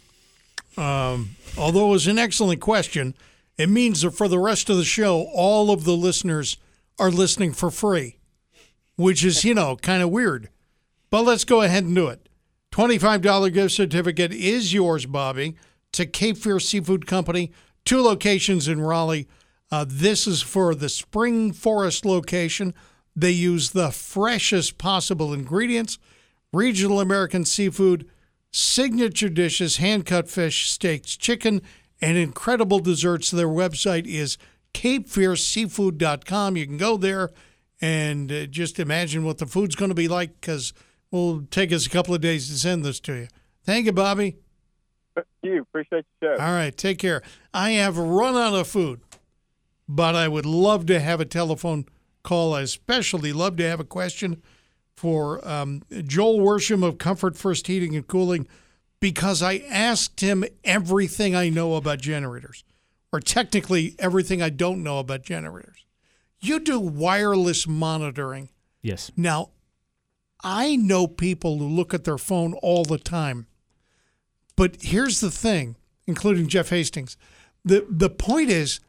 Um, 0.76 1.36
although 1.56 1.88
it 1.88 1.92
was 1.92 2.06
an 2.06 2.18
excellent 2.18 2.60
question, 2.60 3.14
it 3.58 3.68
means 3.68 4.02
that 4.02 4.12
for 4.12 4.28
the 4.28 4.38
rest 4.38 4.70
of 4.70 4.76
the 4.76 4.84
show, 4.84 5.28
all 5.34 5.70
of 5.70 5.84
the 5.84 5.96
listeners 5.96 6.56
are 6.98 7.10
listening 7.10 7.52
for 7.52 7.70
free, 7.70 8.18
which 8.96 9.24
is, 9.24 9.44
you 9.44 9.54
know, 9.54 9.76
kind 9.76 10.02
of 10.02 10.10
weird. 10.10 10.48
But 11.10 11.22
let's 11.22 11.44
go 11.44 11.60
ahead 11.62 11.84
and 11.84 11.94
do 11.94 12.08
it. 12.08 12.28
$25 12.72 13.52
gift 13.52 13.74
certificate 13.74 14.32
is 14.32 14.72
yours, 14.72 15.04
Bobby, 15.04 15.56
to 15.92 16.06
Cape 16.06 16.38
Fear 16.38 16.58
Seafood 16.58 17.06
Company, 17.06 17.52
two 17.84 18.00
locations 18.00 18.66
in 18.66 18.80
Raleigh. 18.80 19.28
Uh, 19.72 19.86
this 19.88 20.26
is 20.26 20.42
for 20.42 20.74
the 20.74 20.90
Spring 20.90 21.50
Forest 21.50 22.04
location. 22.04 22.74
They 23.16 23.30
use 23.30 23.70
the 23.70 23.90
freshest 23.90 24.76
possible 24.76 25.32
ingredients, 25.32 25.98
regional 26.52 27.00
American 27.00 27.46
seafood, 27.46 28.06
signature 28.52 29.30
dishes, 29.30 29.78
hand 29.78 30.04
cut 30.04 30.28
fish, 30.28 30.68
steaks, 30.68 31.16
chicken, 31.16 31.62
and 32.02 32.18
incredible 32.18 32.80
desserts. 32.80 33.30
Their 33.30 33.48
website 33.48 34.06
is 34.06 34.36
capefearseafood.com. 34.74 36.56
You 36.58 36.66
can 36.66 36.76
go 36.76 36.98
there 36.98 37.30
and 37.80 38.30
uh, 38.30 38.46
just 38.46 38.78
imagine 38.78 39.24
what 39.24 39.38
the 39.38 39.46
food's 39.46 39.74
going 39.74 39.90
to 39.90 39.94
be 39.94 40.08
like 40.08 40.38
because 40.38 40.74
it 41.10 41.16
will 41.16 41.44
take 41.50 41.72
us 41.72 41.86
a 41.86 41.90
couple 41.90 42.14
of 42.14 42.20
days 42.20 42.48
to 42.48 42.58
send 42.58 42.84
this 42.84 43.00
to 43.00 43.14
you. 43.14 43.28
Thank 43.64 43.86
you, 43.86 43.92
Bobby. 43.92 44.36
Thank 45.14 45.26
you. 45.42 45.62
Appreciate 45.62 46.04
the 46.20 46.26
show. 46.26 46.42
All 46.42 46.52
right, 46.52 46.76
take 46.76 46.98
care. 46.98 47.22
I 47.54 47.70
have 47.70 47.96
run 47.96 48.36
out 48.36 48.54
of 48.54 48.68
food, 48.68 49.00
but 49.94 50.14
I 50.14 50.26
would 50.26 50.46
love 50.46 50.86
to 50.86 50.98
have 50.98 51.20
a 51.20 51.26
telephone 51.26 51.84
call. 52.22 52.54
I 52.54 52.62
especially 52.62 53.32
love 53.32 53.56
to 53.58 53.68
have 53.68 53.78
a 53.78 53.84
question 53.84 54.42
for 54.96 55.46
um, 55.46 55.82
Joel 55.90 56.38
Worsham 56.38 56.82
of 56.82 56.96
Comfort 56.96 57.36
First 57.36 57.66
Heating 57.66 57.94
and 57.94 58.06
Cooling 58.06 58.46
because 59.00 59.42
I 59.42 59.58
asked 59.68 60.20
him 60.20 60.44
everything 60.64 61.34
I 61.36 61.50
know 61.50 61.74
about 61.74 61.98
generators, 62.00 62.64
or 63.12 63.20
technically 63.20 63.94
everything 63.98 64.40
I 64.40 64.48
don't 64.48 64.82
know 64.82 64.98
about 64.98 65.22
generators. 65.24 65.84
You 66.40 66.58
do 66.58 66.80
wireless 66.80 67.66
monitoring. 67.66 68.48
Yes. 68.80 69.10
Now, 69.16 69.50
I 70.42 70.76
know 70.76 71.06
people 71.06 71.58
who 71.58 71.68
look 71.68 71.92
at 71.92 72.04
their 72.04 72.18
phone 72.18 72.54
all 72.54 72.84
the 72.84 72.98
time. 72.98 73.46
But 74.56 74.82
here's 74.82 75.20
the 75.20 75.30
thing, 75.30 75.76
including 76.06 76.48
Jeff 76.48 76.70
Hastings. 76.70 77.16
The 77.64 77.86
the 77.88 78.10
point 78.10 78.50
is 78.50 78.80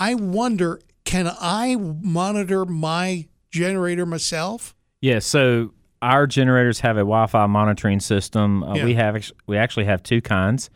I 0.00 0.14
wonder 0.14 0.80
can 1.04 1.30
I 1.40 1.76
monitor 1.76 2.64
my 2.64 3.26
generator 3.50 4.06
myself? 4.06 4.74
Yeah, 5.00 5.18
so 5.18 5.72
our 6.02 6.26
generators 6.26 6.80
have 6.80 6.96
a 6.96 7.00
Wi-Fi 7.00 7.46
monitoring 7.46 8.00
system. 8.00 8.62
Uh, 8.64 8.74
Yeah. 8.76 8.84
We 8.84 8.94
have 8.94 9.30
we 9.46 9.56
actually 9.56 9.84
have 9.84 10.02
two 10.02 10.20
kinds. 10.20 10.70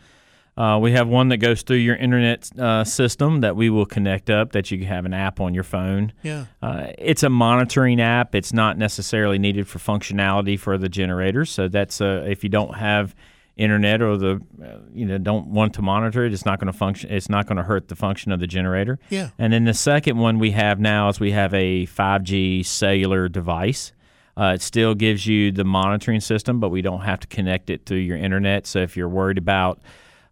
Uh, 0.57 0.79
we 0.81 0.93
have 0.93 1.09
one 1.09 1.31
that 1.31 1.39
goes 1.39 1.63
through 1.63 1.79
your 1.79 1.97
internet 1.97 2.49
uh, 2.59 2.85
system 2.85 3.41
that 3.41 3.57
we 3.57 3.71
will 3.71 3.87
connect 3.87 4.31
up. 4.31 4.53
That 4.53 4.71
you 4.71 4.85
have 4.85 5.05
an 5.05 5.13
app 5.13 5.41
on 5.41 5.53
your 5.53 5.65
phone. 5.65 6.13
Yeah. 6.23 6.45
Uh, 6.63 6.89
it's 6.97 7.23
a 7.25 7.29
monitoring 7.31 8.01
app. 8.01 8.35
It's 8.37 8.53
not 8.53 8.79
necessarily 8.79 9.39
needed 9.39 9.67
for 9.67 9.79
functionality 9.81 10.59
for 10.59 10.79
the 10.79 10.89
generators. 10.89 11.51
So 11.51 11.67
that's 11.67 12.01
uh, 12.01 12.25
if 12.29 12.45
you 12.45 12.51
don't 12.51 12.77
have 12.77 13.17
internet 13.57 14.03
or 14.03 14.17
the 14.17 14.41
uh, 14.63 14.79
you 14.93 15.07
know 15.07 15.17
don't 15.17 15.47
want 15.47 15.75
to 15.75 15.83
monitor 15.83 16.25
it, 16.25 16.33
it's 16.33 16.45
not 16.45 16.59
going 16.59 16.73
to 16.73 16.77
function. 16.77 17.11
It's 17.11 17.29
not 17.29 17.47
going 17.47 17.57
to 17.57 17.63
hurt 17.63 17.89
the 17.89 17.97
function 17.97 18.33
of 18.33 18.41
the 18.41 18.47
generator. 18.47 18.99
Yeah. 19.11 19.31
And 19.39 19.53
then 19.53 19.65
the 19.65 19.75
second 19.75 20.19
one 20.19 20.39
we 20.39 20.51
have 20.53 20.81
now 20.81 21.09
is 21.09 21.21
we 21.21 21.33
have 21.33 21.55
a 21.55 21.87
5G 21.87 22.65
cellular 22.67 23.29
device. 23.29 23.93
Uh, 24.37 24.53
it 24.55 24.63
still 24.63 24.95
gives 24.95 25.27
you 25.27 25.53
the 25.53 25.65
monitoring 25.65 26.21
system, 26.21 26.59
but 26.59 26.71
we 26.71 26.83
don't 26.83 27.03
have 27.03 27.21
to 27.21 27.27
connect 27.29 27.71
it 27.71 27.87
through 27.87 27.99
your 27.99 28.17
internet. 28.17 28.67
So 28.67 28.81
if 28.81 28.97
you're 28.97 29.09
worried 29.09 29.39
about 29.39 29.81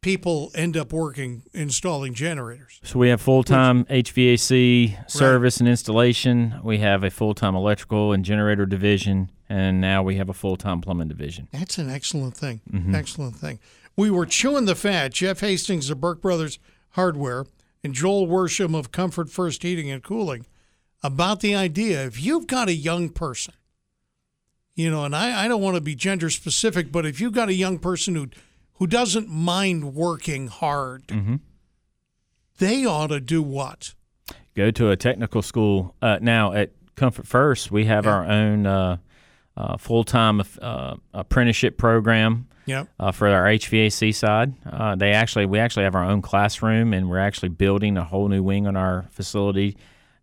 people 0.00 0.50
end 0.54 0.76
up 0.76 0.92
working 0.92 1.42
installing 1.52 2.14
generators. 2.14 2.80
So 2.82 2.98
we 2.98 3.08
have 3.08 3.20
full 3.20 3.42
time 3.42 3.84
HVAC 3.86 5.10
service 5.10 5.58
and 5.58 5.68
installation. 5.68 6.60
We 6.62 6.78
have 6.78 7.04
a 7.04 7.10
full 7.10 7.34
time 7.34 7.54
electrical 7.54 8.12
and 8.12 8.24
generator 8.24 8.66
division, 8.66 9.30
and 9.48 9.80
now 9.80 10.02
we 10.02 10.16
have 10.16 10.28
a 10.28 10.34
full 10.34 10.56
time 10.56 10.80
plumbing 10.80 11.08
division. 11.08 11.48
That's 11.52 11.78
an 11.78 11.90
excellent 11.90 12.36
thing. 12.36 12.60
Mm-hmm. 12.70 12.94
Excellent 12.94 13.36
thing. 13.36 13.58
We 13.96 14.10
were 14.10 14.26
chewing 14.26 14.66
the 14.66 14.76
fat. 14.76 15.12
Jeff 15.12 15.40
Hastings 15.40 15.90
of 15.90 16.00
Burke 16.00 16.22
Brothers 16.22 16.58
Hardware 16.90 17.46
and 17.82 17.94
Joel 17.94 18.26
Worsham 18.26 18.78
of 18.78 18.92
Comfort 18.92 19.30
First 19.30 19.62
Heating 19.62 19.90
and 19.90 20.02
Cooling 20.02 20.46
about 21.02 21.40
the 21.40 21.54
idea 21.54 22.04
if 22.04 22.20
you've 22.20 22.46
got 22.46 22.68
a 22.68 22.74
young 22.74 23.08
person, 23.08 23.54
you 24.74 24.90
know, 24.90 25.04
and 25.04 25.14
I, 25.14 25.44
I 25.44 25.48
don't 25.48 25.62
want 25.62 25.76
to 25.76 25.80
be 25.80 25.94
gender 25.94 26.28
specific, 26.30 26.90
but 26.90 27.06
if 27.06 27.20
you've 27.20 27.32
got 27.32 27.48
a 27.48 27.54
young 27.54 27.78
person 27.78 28.16
who 28.16 28.28
who 28.78 28.86
doesn't 28.86 29.28
mind 29.28 29.94
working 29.94 30.48
hard, 30.48 31.06
Mm-hmm. 31.08 31.36
they 32.58 32.84
ought 32.84 33.08
to 33.08 33.20
do 33.20 33.42
what? 33.42 33.94
Go 34.54 34.70
to 34.72 34.90
a 34.90 34.96
technical 34.96 35.42
school. 35.42 35.94
Uh, 36.02 36.18
now 36.20 36.52
at 36.52 36.72
Comfort 36.96 37.26
First, 37.26 37.70
we 37.70 37.84
have 37.84 38.04
Yeah. 38.04 38.10
our 38.12 38.24
own 38.26 38.66
uh, 38.66 38.96
uh, 39.56 39.76
full 39.76 40.04
time 40.04 40.42
uh, 40.60 40.96
apprenticeship 41.14 41.76
program. 41.78 42.46
Yep. 42.66 42.86
uh, 43.00 43.12
for 43.12 43.28
our 43.28 43.46
HVAC 43.46 44.14
side. 44.14 44.52
Uh, 44.70 44.94
they 44.94 45.12
actually 45.12 45.46
we 45.46 45.58
actually 45.58 45.84
have 45.84 45.94
our 45.94 46.04
own 46.04 46.20
classroom, 46.20 46.92
and 46.92 47.08
we're 47.08 47.18
actually 47.18 47.48
building 47.48 47.96
a 47.96 48.04
whole 48.04 48.28
new 48.28 48.42
wing 48.42 48.66
on 48.66 48.76
our 48.76 49.06
facility 49.10 49.74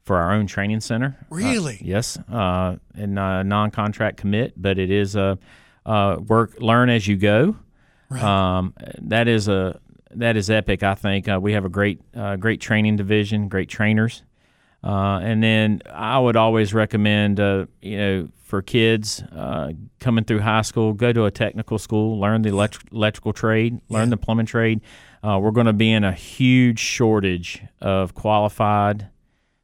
for 0.04 0.18
our 0.18 0.32
own 0.32 0.46
training 0.46 0.80
center. 0.82 1.18
Uh, 1.32 1.36
Really? 1.38 1.80
yes, 1.84 2.20
uh, 2.32 2.76
and 2.94 3.18
uh, 3.18 3.42
non-contract 3.42 4.18
commit, 4.18 4.54
but 4.62 4.78
it 4.78 4.92
is 4.92 5.16
a 5.16 5.40
uh, 5.88 6.18
work 6.28 6.62
learn 6.62 6.92
as 6.92 7.08
you 7.08 7.16
go. 7.18 7.56
Right. 8.10 8.22
Um, 8.24 8.74
that 9.02 9.28
is 9.28 9.48
a 9.48 9.80
that 10.12 10.38
is 10.38 10.50
epic. 10.50 10.84
I 10.84 10.96
think 10.96 11.28
uh, 11.28 11.40
we 11.42 11.54
have 11.54 11.66
a 11.66 11.70
great 11.70 12.00
uh, 12.16 12.36
great 12.36 12.62
training 12.62 12.96
division, 12.98 13.48
great 13.48 13.70
trainers. 13.70 14.24
Uh, 14.84 15.20
and 15.24 15.42
then 15.42 15.82
I 15.92 16.20
would 16.20 16.36
always 16.36 16.72
recommend, 16.72 17.40
uh, 17.40 17.66
you 17.82 17.98
know, 17.98 18.28
for 18.44 18.62
kids 18.62 19.24
uh, 19.36 19.72
coming 20.00 20.24
through 20.26 20.42
high 20.42 20.62
school, 20.62 20.94
go 20.94 21.12
to 21.12 21.26
a 21.26 21.32
technical 21.32 21.80
school, 21.80 22.20
learn 22.20 22.44
the 22.44 22.50
elect- 22.50 22.92
electrical 22.92 23.34
trade, 23.34 23.80
learn 23.90 24.04
Yeah. 24.10 24.10
the 24.12 24.18
plumbing 24.18 24.46
trade. 24.46 24.82
Uh, 25.24 25.40
we're 25.42 25.50
going 25.50 25.66
to 25.66 25.74
be 25.74 25.92
in 25.92 26.04
a 26.04 26.12
huge 26.14 26.78
shortage 26.78 27.64
of 27.82 28.14
qualified, 28.14 29.08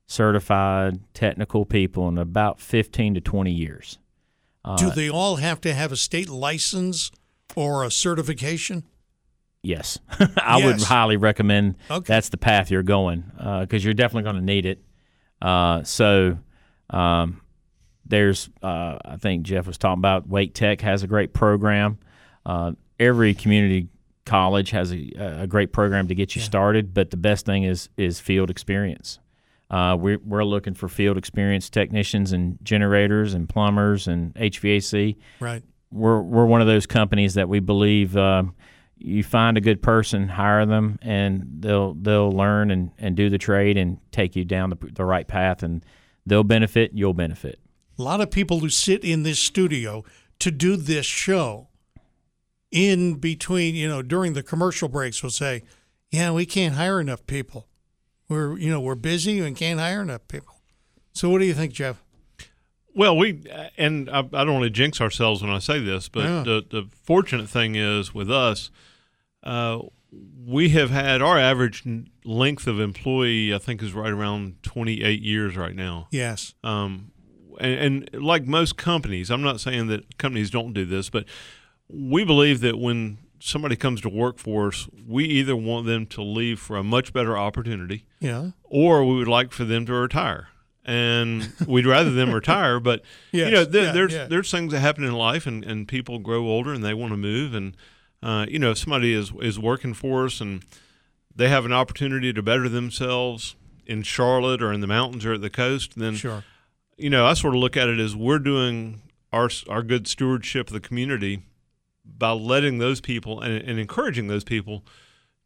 certified 0.07 0.99
technical 1.13 1.65
people 1.65 2.07
in 2.09 2.17
about 2.17 2.59
15 2.59 3.13
to 3.13 3.21
20 3.21 3.51
years. 3.51 3.97
do 4.77 4.89
they 4.91 5.09
all 5.09 5.37
have 5.37 5.59
to 5.61 5.73
have 5.73 5.91
a 5.91 5.95
state 5.95 6.29
license 6.29 7.11
or 7.55 7.83
a 7.83 7.91
certification? 7.91 8.83
Yes, 9.63 9.99
I 10.43 10.63
would 10.65 10.81
highly 10.81 11.17
recommend 11.17 11.75
Okay. 11.89 12.05
that's 12.07 12.29
the 12.29 12.37
path 12.37 12.71
you're 12.71 12.81
going 12.83 13.23
because 13.61 13.83
you're 13.85 13.93
definitely 13.93 14.23
going 14.23 14.37
to 14.37 14.41
need 14.45 14.65
it. 14.65 14.83
Uh, 15.41 15.83
so 15.83 16.37
um, 16.89 17.41
there's, 18.05 18.49
uh, 18.63 18.97
I 19.05 19.17
think 19.17 19.43
Jeff 19.43 19.67
was 19.67 19.77
talking 19.77 19.99
about 19.99 20.27
Wake 20.27 20.53
Tech 20.55 20.81
has 20.81 21.03
a 21.03 21.07
great 21.07 21.33
program. 21.33 21.99
Uh, 22.45 22.71
every 22.99 23.33
community 23.35 23.87
college 24.25 24.71
has 24.71 24.91
a, 24.93 25.11
a 25.17 25.47
great 25.47 25.73
program 25.73 26.07
to 26.07 26.15
get 26.15 26.35
you 26.35 26.41
started, 26.41 26.93
but 26.93 27.11
the 27.11 27.17
best 27.17 27.45
thing 27.45 27.63
is 27.63 27.89
is 27.97 28.19
field 28.19 28.49
experience. 28.49 29.19
Uh, 29.69 29.95
we're, 29.97 30.19
we're 30.25 30.43
looking 30.43 30.73
for 30.73 30.89
field 30.89 31.17
experience 31.17 31.69
technicians 31.69 32.31
and 32.33 32.57
generators 32.61 33.33
and 33.33 33.47
plumbers 33.47 34.07
and 34.07 34.33
HVAC 34.35 35.15
Right. 35.39 35.63
We're 35.91 36.21
we're 36.21 36.45
one 36.45 36.61
of 36.61 36.67
those 36.67 36.85
companies 36.85 37.33
that 37.35 37.49
we 37.49 37.59
believe 37.59 38.15
uh, 38.15 38.43
you 38.97 39.23
find 39.23 39.57
a 39.57 39.61
good 39.61 39.81
person, 39.81 40.27
hire 40.27 40.65
them, 40.65 40.99
and 41.01 41.45
they'll 41.59 41.93
they'll 41.95 42.31
learn 42.31 42.71
and, 42.71 42.91
and 42.97 43.15
do 43.15 43.29
the 43.29 43.37
trade 43.37 43.77
and 43.77 43.97
take 44.11 44.35
you 44.35 44.45
down 44.45 44.69
the, 44.69 44.77
the 44.93 45.05
right 45.05 45.27
path. 45.27 45.63
And 45.63 45.83
they'll 46.25 46.43
benefit, 46.43 46.91
you'll 46.93 47.13
benefit. 47.13 47.59
A 47.97 48.03
lot 48.03 48.21
of 48.21 48.31
people 48.31 48.59
who 48.59 48.69
sit 48.69 49.03
in 49.03 49.23
this 49.23 49.39
studio 49.39 50.03
to 50.39 50.51
do 50.51 50.75
this 50.75 51.05
show 51.05 51.67
in 52.71 53.15
between, 53.15 53.75
you 53.75 53.87
know, 53.87 54.01
during 54.01 54.33
the 54.33 54.43
commercial 54.43 54.87
breaks 54.87 55.21
will 55.21 55.29
say, 55.29 55.63
"Yeah, 56.09 56.31
we 56.31 56.45
can't 56.45 56.75
hire 56.75 57.01
enough 57.01 57.25
people. 57.27 57.67
We're, 58.29 58.57
you 58.57 58.69
know, 58.69 58.79
we're 58.79 58.95
busy 58.95 59.39
and 59.39 59.55
can't 59.55 59.79
hire 59.79 60.01
enough 60.01 60.27
people." 60.27 60.61
So, 61.13 61.29
what 61.29 61.39
do 61.39 61.45
you 61.45 61.53
think, 61.53 61.73
Jeff? 61.73 62.01
Well, 62.93 63.15
we 63.17 63.41
and 63.77 64.09
I, 64.09 64.19
I 64.19 64.43
don't 64.43 64.53
want 64.53 64.63
to 64.65 64.69
jinx 64.69 64.99
ourselves 64.99 65.41
when 65.41 65.51
I 65.51 65.59
say 65.59 65.79
this, 65.79 66.09
but 66.09 66.23
Yeah. 66.23 66.43
the 66.43 66.65
the 66.69 66.87
fortunate 67.03 67.49
thing 67.49 67.75
is 67.75 68.13
with 68.13 68.29
us, 68.31 68.69
uh, 69.43 69.79
we 70.45 70.69
have 70.69 70.89
had 70.89 71.21
our 71.21 71.39
average 71.39 71.83
length 72.25 72.67
of 72.67 72.79
employee, 72.79 73.53
I 73.53 73.57
think, 73.59 73.81
is 73.81 73.93
right 73.93 74.11
around 74.11 74.61
28 74.63 75.21
years 75.21 75.55
right 75.55 75.75
now. 75.75 76.07
Yes. 76.11 76.53
Um, 76.63 77.11
and, 77.59 78.09
and 78.13 78.23
like 78.23 78.45
most 78.45 78.75
companies, 78.75 79.31
I'm 79.31 79.41
not 79.41 79.61
saying 79.61 79.87
that 79.87 80.17
companies 80.17 80.49
don't 80.49 80.73
do 80.73 80.83
this, 80.85 81.09
but 81.09 81.25
we 81.87 82.25
believe 82.25 82.59
that 82.61 82.77
when 82.77 83.19
somebody 83.39 83.75
comes 83.77 84.01
to 84.01 84.09
work 84.09 84.37
for 84.37 84.67
us, 84.67 84.87
we 85.07 85.23
either 85.25 85.55
want 85.55 85.85
them 85.87 86.05
to 86.07 86.21
leave 86.21 86.59
for 86.59 86.75
a 86.77 86.83
much 86.83 87.13
better 87.13 87.37
opportunity, 87.37 88.03
Yeah. 88.19 88.51
or 88.63 89.05
we 89.05 89.15
would 89.15 89.27
like 89.29 89.51
for 89.53 89.63
them 89.65 89.85
to 89.85 89.93
retire. 89.93 90.49
And 90.83 91.53
we'd 91.67 91.85
rather 91.85 92.09
them 92.09 92.33
retire, 92.33 92.79
but 92.79 93.03
Yes, 93.31 93.45
you 93.49 93.51
know, 93.55 93.65
there, 93.65 93.83
yeah, 93.85 93.91
there's 93.91 94.13
yeah. 94.13 94.25
there's 94.25 94.49
things 94.49 94.71
that 94.73 94.79
happen 94.79 95.03
in 95.03 95.13
life, 95.13 95.45
and, 95.45 95.63
and 95.63 95.87
people 95.87 96.17
grow 96.17 96.47
older 96.47 96.73
and 96.73 96.83
they 96.83 96.93
want 96.95 97.11
to 97.13 97.17
move, 97.17 97.53
and 97.53 97.77
uh, 98.23 98.45
you 98.49 98.57
know, 98.59 98.71
if 98.71 98.79
somebody 98.79 99.13
is 99.13 99.31
is 99.41 99.59
working 99.59 99.93
for 99.93 100.25
us 100.25 100.41
and 100.41 100.63
they 101.35 101.49
have 101.49 101.65
an 101.65 101.71
opportunity 101.73 102.33
to 102.33 102.41
better 102.41 102.67
themselves 102.67 103.55
in 103.85 104.01
Charlotte 104.03 104.61
or 104.61 104.73
in 104.73 104.81
the 104.81 104.87
mountains 104.87 105.25
or 105.25 105.33
at 105.33 105.41
the 105.41 105.49
coast, 105.51 105.97
then 105.97 106.15
Sure. 106.15 106.43
you 106.97 107.09
know, 107.09 107.25
I 107.27 107.33
sort 107.35 107.53
of 107.53 107.59
look 107.61 107.77
at 107.77 107.87
it 107.87 107.99
as 107.99 108.15
we're 108.15 108.39
doing 108.39 109.01
our 109.31 109.49
our 109.69 109.83
good 109.83 110.07
stewardship 110.07 110.67
of 110.67 110.73
the 110.73 110.79
community 110.79 111.43
by 112.03 112.31
letting 112.31 112.79
those 112.79 113.01
people 113.01 113.39
and, 113.39 113.53
and 113.63 113.79
encouraging 113.79 114.27
those 114.27 114.43
people 114.43 114.83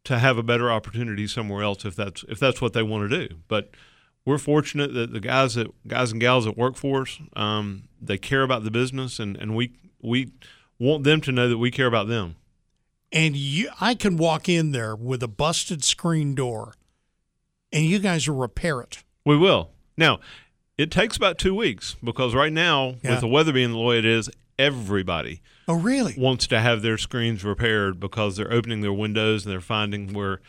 to 0.04 0.18
have 0.18 0.38
a 0.38 0.42
better 0.42 0.70
opportunity 0.70 1.26
somewhere 1.26 1.62
else 1.62 1.84
if 1.84 1.94
that's 1.94 2.24
if 2.28 2.38
that's 2.38 2.60
what 2.62 2.72
they 2.72 2.82
want 2.82 3.10
to 3.10 3.28
do. 3.28 3.34
But 3.48 3.70
we're 4.26 4.36
fortunate 4.38 4.92
that 4.92 5.12
the 5.14 5.20
guys 5.20 5.54
that 5.54 5.68
guys 5.88 6.12
and 6.12 6.20
gals 6.20 6.44
that 6.44 6.58
work 6.58 6.76
for 6.76 7.02
us, 7.02 7.18
um, 7.34 7.84
they 8.02 8.18
care 8.18 8.42
about 8.42 8.64
the 8.64 8.70
business, 8.70 9.18
and, 9.18 9.36
and 9.38 9.56
we 9.56 9.72
we 10.02 10.32
want 10.78 11.04
them 11.04 11.22
to 11.22 11.32
know 11.32 11.48
that 11.48 11.56
we 11.58 11.70
care 11.70 11.86
about 11.86 12.08
them. 12.08 12.36
And 13.12 13.34
you, 13.36 13.70
I 13.80 13.94
can 13.94 14.16
walk 14.18 14.48
in 14.48 14.72
there 14.72 14.94
with 14.94 15.22
a 15.22 15.28
busted 15.28 15.82
screen 15.84 16.34
door, 16.34 16.74
and 17.72 17.84
you 17.86 17.98
guys 18.00 18.28
will 18.28 18.36
repair 18.36 18.80
it. 18.82 19.02
We 19.24 19.36
will. 19.38 19.70
Now, 19.96 20.20
it 20.76 20.90
takes 20.90 21.16
about 21.16 21.38
two 21.38 21.54
weeks 21.54 21.96
because 22.04 22.34
right 22.34 22.52
now, 22.52 22.96
Yeah. 23.02 23.12
with 23.12 23.20
the 23.20 23.28
weather 23.28 23.52
being 23.52 23.70
the 23.72 23.78
way 23.78 23.98
it 23.98 24.04
is, 24.04 24.28
everybody 24.58 25.40
Oh, 25.68 25.74
really? 25.74 26.14
wants 26.18 26.46
to 26.48 26.60
have 26.60 26.82
their 26.82 26.98
screens 26.98 27.44
repaired 27.44 27.98
because 28.00 28.36
they're 28.36 28.52
opening 28.52 28.80
their 28.82 28.92
windows 28.92 29.44
and 29.46 29.52
they're 29.52 29.60
finding 29.60 30.12
where 30.12 30.40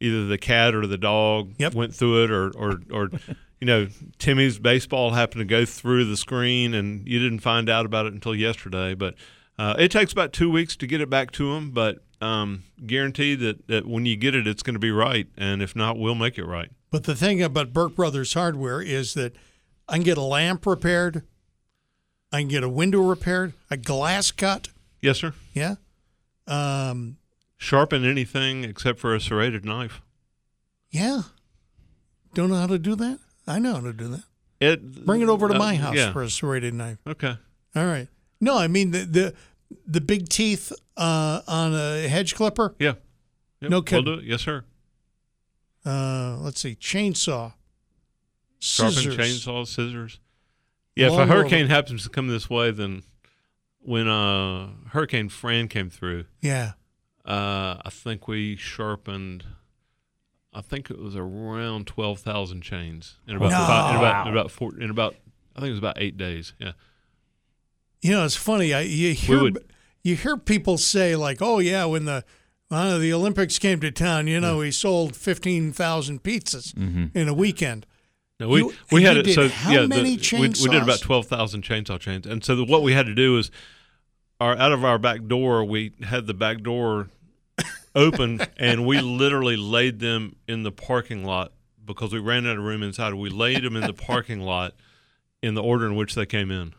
either 0.00 0.26
the 0.26 0.38
cat 0.38 0.74
or 0.74 0.86
the 0.86 0.98
dog 0.98 1.54
Yep. 1.58 1.74
went 1.74 1.94
through 1.94 2.24
it 2.24 2.30
or, 2.30 2.50
or, 2.50 2.80
or 2.90 3.10
you 3.60 3.66
know, 3.66 3.88
Timmy's 4.18 4.58
baseball 4.58 5.10
happened 5.12 5.40
to 5.40 5.44
go 5.44 5.64
through 5.64 6.04
the 6.04 6.16
screen 6.16 6.74
and 6.74 7.06
you 7.08 7.18
didn't 7.18 7.40
find 7.40 7.68
out 7.68 7.86
about 7.86 8.06
it 8.06 8.12
until 8.12 8.34
yesterday. 8.34 8.94
But 8.94 9.14
uh, 9.58 9.76
it 9.78 9.90
takes 9.90 10.12
about 10.12 10.32
two 10.32 10.50
weeks 10.50 10.76
to 10.76 10.86
get 10.86 11.00
it 11.00 11.08
back 11.08 11.30
to 11.32 11.54
them, 11.54 11.70
but 11.70 11.98
um, 12.20 12.64
guaranteed 12.84 13.40
that, 13.40 13.68
that 13.68 13.86
when 13.86 14.04
you 14.06 14.16
get 14.16 14.34
it, 14.34 14.46
it's 14.46 14.62
going 14.62 14.74
to 14.74 14.80
be 14.80 14.90
right. 14.90 15.28
And 15.36 15.62
if 15.62 15.74
not, 15.76 15.98
we'll 15.98 16.14
make 16.14 16.38
it 16.38 16.44
right. 16.44 16.70
But 16.90 17.04
the 17.04 17.14
thing 17.14 17.42
about 17.42 17.72
Burke 17.72 17.94
Brothers 17.94 18.34
Hardware 18.34 18.80
is 18.82 19.14
that 19.14 19.34
I 19.88 19.94
can 19.94 20.02
get 20.04 20.16
a 20.18 20.22
lamp 20.22 20.66
repaired, 20.66 21.22
I 22.32 22.40
can 22.40 22.48
get 22.48 22.62
a 22.64 22.68
window 22.68 23.00
repaired, 23.00 23.52
a 23.70 23.76
glass 23.76 24.30
cut. 24.32 24.68
Yes, 25.00 25.18
sir. 25.18 25.34
Yeah. 25.52 25.76
Um, 26.46 27.16
Sharpen 27.64 28.04
anything 28.04 28.62
except 28.62 28.98
for 28.98 29.14
a 29.14 29.20
serrated 29.20 29.64
knife. 29.64 30.02
yeah. 30.90 31.22
Don't 32.34 32.50
know 32.50 32.56
how 32.56 32.66
to 32.66 32.78
do 32.80 32.94
that? 32.96 33.20
I 33.46 33.58
know 33.60 33.74
how 33.74 33.80
to 33.80 33.92
do 33.92 34.08
that. 34.08 34.24
It 34.60 35.06
Bring 35.06 35.22
it 35.22 35.28
over 35.28 35.46
to 35.48 35.54
uh, 35.54 35.58
my 35.58 35.76
house 35.76 35.94
Yeah. 35.94 36.12
for 36.12 36.22
a 36.22 36.28
serrated 36.28 36.74
knife. 36.74 36.98
Okay. 37.06 37.36
All 37.76 37.86
right. 37.86 38.08
No, 38.40 38.58
I 38.58 38.66
mean 38.66 38.90
the 38.90 39.04
the, 39.04 39.34
the 39.86 40.00
big 40.00 40.28
teeth 40.28 40.72
uh, 40.96 41.42
on 41.46 41.72
a 41.74 42.08
hedge 42.08 42.34
clipper. 42.34 42.74
Yeah. 42.80 42.94
Yep, 43.60 43.70
No 43.70 43.82
we'll 43.90 44.02
do 44.02 44.14
it. 44.14 44.24
Yes, 44.24 44.42
sir. 44.42 44.64
Uh, 45.86 46.38
let's 46.40 46.60
see, 46.60 46.74
chainsaw, 46.76 47.52
Sharpen 48.58 48.94
scissors. 48.94 49.16
chainsaws, 49.16 49.66
scissors. 49.68 50.18
Yeah, 50.96 51.06
if 51.12 51.12
a 51.18 51.26
hurricane 51.26 51.66
happens 51.68 52.02
to 52.04 52.08
come 52.10 52.28
this 52.28 52.48
way, 52.50 52.70
then 52.72 53.02
when 53.80 54.08
uh, 54.08 54.68
Hurricane 54.90 55.28
Fran 55.28 55.68
came 55.68 55.88
through, 55.90 56.24
Yeah. 56.40 56.72
Uh, 57.24 57.76
I 57.84 57.90
think 57.90 58.28
we 58.28 58.56
sharpened. 58.56 59.44
I 60.52 60.60
think 60.60 60.90
it 60.90 60.98
was 60.98 61.16
around 61.16 61.86
twelve 61.86 62.20
thousand 62.20 62.62
chains 62.62 63.16
in 63.26 63.36
about 63.36 63.50
No. 63.50 63.56
five, 63.58 63.90
in 63.90 63.96
about 64.00 64.26
in 64.26 64.32
about 64.32 64.50
four, 64.50 64.78
in 64.78 64.90
about 64.90 65.14
I 65.56 65.60
think 65.60 65.68
it 65.68 65.72
was 65.72 65.78
about 65.78 66.00
eight 66.00 66.16
days. 66.16 66.52
Yeah, 66.58 66.72
You 68.02 68.12
know, 68.12 68.24
it's 68.24 68.36
funny. 68.36 68.72
I 68.74 68.80
you 68.82 69.14
hear 69.14 69.40
would- 69.42 69.64
you 70.02 70.16
hear 70.16 70.36
people 70.36 70.76
say 70.78 71.16
like, 71.16 71.38
"Oh 71.40 71.58
yeah, 71.60 71.86
when 71.86 72.04
the 72.04 72.24
uh, 72.70 72.98
the 72.98 73.12
Olympics 73.12 73.58
came 73.58 73.80
to 73.80 73.90
town, 73.90 74.26
you 74.26 74.38
know, 74.40 74.58
we 74.58 74.70
sold 74.70 75.16
fifteen 75.16 75.72
thousand 75.72 76.22
pizzas 76.22 76.74
in 77.14 77.28
a 77.28 77.34
weekend." 77.34 77.86
no, 78.38 78.48
we 78.48 78.58
You- 78.58 78.74
we 78.92 79.02
had 79.04 79.16
it. 79.16 79.34
So 79.34 79.48
how 79.48 79.72
yeah, 79.72 79.80
the- 79.82 79.88
many 79.88 80.18
we, 80.32 80.38
we 80.40 80.48
did 80.50 80.82
about 80.82 81.00
twelve 81.00 81.26
thousand 81.26 81.64
chainsaw 81.64 81.98
chains, 81.98 82.26
and 82.26 82.44
so 82.44 82.54
the, 82.54 82.64
what 82.64 82.82
we 82.82 82.92
had 82.92 83.06
to 83.06 83.14
do 83.14 83.38
is, 83.38 83.50
our 84.40 84.54
out 84.56 84.72
of 84.72 84.84
our 84.84 84.98
back 84.98 85.24
door, 85.26 85.64
we 85.64 85.92
had 86.02 86.26
the 86.26 86.34
back 86.34 86.60
door 86.62 87.08
open, 87.94 88.40
and 88.56 88.86
we 88.86 89.00
literally 89.00 89.56
laid 89.56 90.00
them 90.00 90.36
in 90.48 90.62
the 90.62 90.72
parking 90.72 91.24
lot 91.24 91.52
because 91.84 92.12
we 92.12 92.18
ran 92.18 92.46
out 92.46 92.56
of 92.56 92.64
room 92.64 92.82
inside. 92.82 93.14
We 93.14 93.30
laid 93.30 93.62
them 93.62 93.76
in 93.76 93.82
the 93.82 93.92
parking 93.92 94.40
lot 94.40 94.74
in 95.42 95.54
the 95.54 95.62
order 95.62 95.86
in 95.86 95.94
which 95.94 96.14
they 96.14 96.26
came 96.26 96.50
in. 96.50 96.74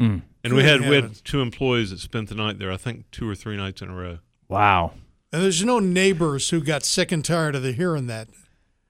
Mm. 0.00 0.22
And 0.42 0.54
we 0.54 0.62
had 0.62 0.80
we 0.80 0.94
had 0.96 1.14
two 1.24 1.40
employees 1.40 1.90
that 1.90 1.98
spent 1.98 2.28
the 2.28 2.34
night 2.34 2.58
there. 2.58 2.72
I 2.72 2.76
think 2.76 3.10
two 3.10 3.28
or 3.28 3.34
three 3.34 3.56
nights 3.56 3.82
in 3.82 3.90
a 3.90 3.94
row. 3.94 4.18
Wow. 4.48 4.92
And 5.32 5.42
there's 5.42 5.64
no 5.64 5.78
neighbors 5.78 6.50
who 6.50 6.60
got 6.60 6.82
sick 6.84 7.12
and 7.12 7.24
tired 7.24 7.54
of 7.54 7.62
the 7.62 7.72
hearing 7.72 8.06
that. 8.06 8.28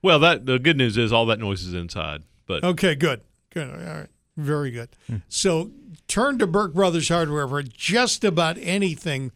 Well, 0.02 0.18
that 0.20 0.46
the 0.46 0.58
good 0.58 0.76
news 0.78 0.96
is 0.96 1.12
all 1.12 1.26
that 1.26 1.38
noise 1.38 1.62
is 1.62 1.74
inside. 1.74 2.22
But 2.46 2.64
Okay, 2.64 2.94
good, 2.94 3.20
good, 3.50 3.68
all 3.68 3.76
right, 3.76 4.08
very 4.36 4.70
good. 4.70 4.88
So 5.28 5.70
turn 6.08 6.38
to 6.38 6.46
Burke 6.46 6.72
Brothers 6.72 7.08
Hardware 7.08 7.46
for 7.46 7.62
just 7.62 8.24
about 8.24 8.56
anything 8.60 9.32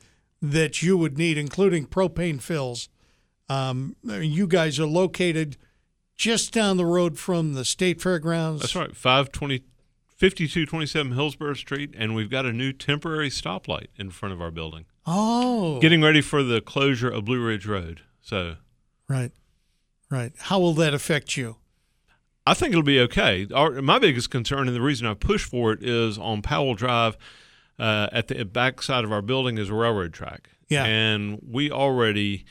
that 0.53 0.83
you 0.83 0.97
would 0.97 1.17
need, 1.19 1.39
including 1.39 1.87
propane 1.87 2.41
fills. 2.41 2.89
Um, 3.49 3.97
you 4.05 4.47
guys 4.47 4.79
are 4.81 4.87
located 4.87 5.57
just 6.17 6.53
down 6.53 6.77
the 6.77 6.87
road 6.87 7.19
from 7.19 7.55
the 7.55 7.65
state 7.65 8.01
fairgrounds. 8.01 8.63
that's 8.63 8.75
right, 8.77 8.95
520, 8.95 9.59
5227 10.17 11.13
Hillsborough 11.13 11.55
Street, 11.55 11.95
and 11.97 12.15
we've 12.15 12.31
got 12.31 12.47
a 12.47 12.53
new 12.53 12.73
temporary 12.73 13.31
stoplight 13.31 13.89
in 13.97 14.11
front 14.11 14.33
of 14.33 14.41
our 14.41 14.51
building, 14.51 14.85
Oh, 15.07 15.81
getting 15.81 16.01
ready 16.03 16.21
for 16.21 16.43
the 16.43 16.61
closure 16.61 17.11
of 17.11 17.25
Blue 17.27 17.45
Ridge 17.45 17.67
Road. 17.67 18.03
So 18.23 18.57
right, 19.09 19.33
right. 20.11 20.33
How 20.39 20.59
will 20.61 20.73
that 20.75 20.95
affect 20.95 21.37
you? 21.37 21.57
I 22.47 22.55
think 22.55 22.71
it'll 22.73 22.83
be 22.83 23.01
okay. 23.01 23.47
Our, 23.55 23.83
my 23.83 23.99
biggest 23.99 24.31
concern, 24.31 24.69
and 24.69 24.77
the 24.77 24.81
reason 24.81 25.07
I 25.07 25.15
push 25.15 25.45
for 25.45 25.73
it, 25.73 25.83
is 25.83 26.17
on 26.19 26.43
Powell 26.43 26.75
Drive. 26.75 27.17
Uh, 27.79 28.09
at 28.13 28.29
the 28.29 28.45
back 28.45 28.81
side 28.83 29.05
of 29.05 29.11
our 29.13 29.23
building 29.23 29.59
is 29.59 29.69
a 29.71 29.75
railroad 29.75 30.13
track. 30.13 30.51
Yeah. 30.69 30.85
And 30.85 31.41
we 31.47 31.71
already, 31.71 32.45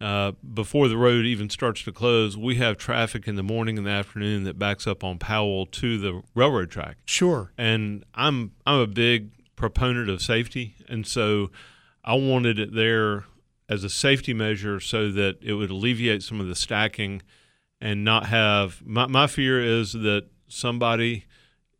uh, 0.00 0.32
before 0.54 0.88
the 0.88 0.96
road 0.96 1.26
even 1.26 1.50
starts 1.50 1.82
to 1.84 1.92
close, 1.92 2.36
we 2.36 2.54
have 2.56 2.76
traffic 2.78 3.26
in 3.28 3.34
the 3.36 3.42
morning 3.42 3.76
and 3.78 3.86
the 3.86 3.90
afternoon 3.90 4.44
that 4.44 4.58
backs 4.58 4.86
up 4.86 5.02
on 5.04 5.18
Powell 5.18 5.66
to 5.66 5.98
the 5.98 6.22
railroad 6.34 6.70
track. 6.70 6.98
Sure. 7.04 7.52
And 7.58 8.04
I'm 8.14 8.52
I'm 8.64 8.78
a 8.80 8.86
big 8.86 9.30
proponent 9.56 10.08
of 10.08 10.22
safety, 10.22 10.76
and 10.88 11.06
so 11.06 11.50
I 12.04 12.14
wanted 12.14 12.58
it 12.58 12.74
there 12.74 13.24
as 13.68 13.84
a 13.84 13.90
safety 13.90 14.32
measure 14.32 14.80
so 14.80 15.10
that 15.12 15.38
it 15.42 15.52
would 15.54 15.70
alleviate 15.70 16.22
some 16.22 16.40
of 16.40 16.46
the 16.48 16.54
stacking 16.54 17.22
and 17.80 18.04
not 18.04 18.26
have 18.26 18.82
my, 18.86 19.06
my 19.06 19.26
fear 19.26 19.60
is 19.62 19.92
that 19.92 20.26
somebody 20.48 21.24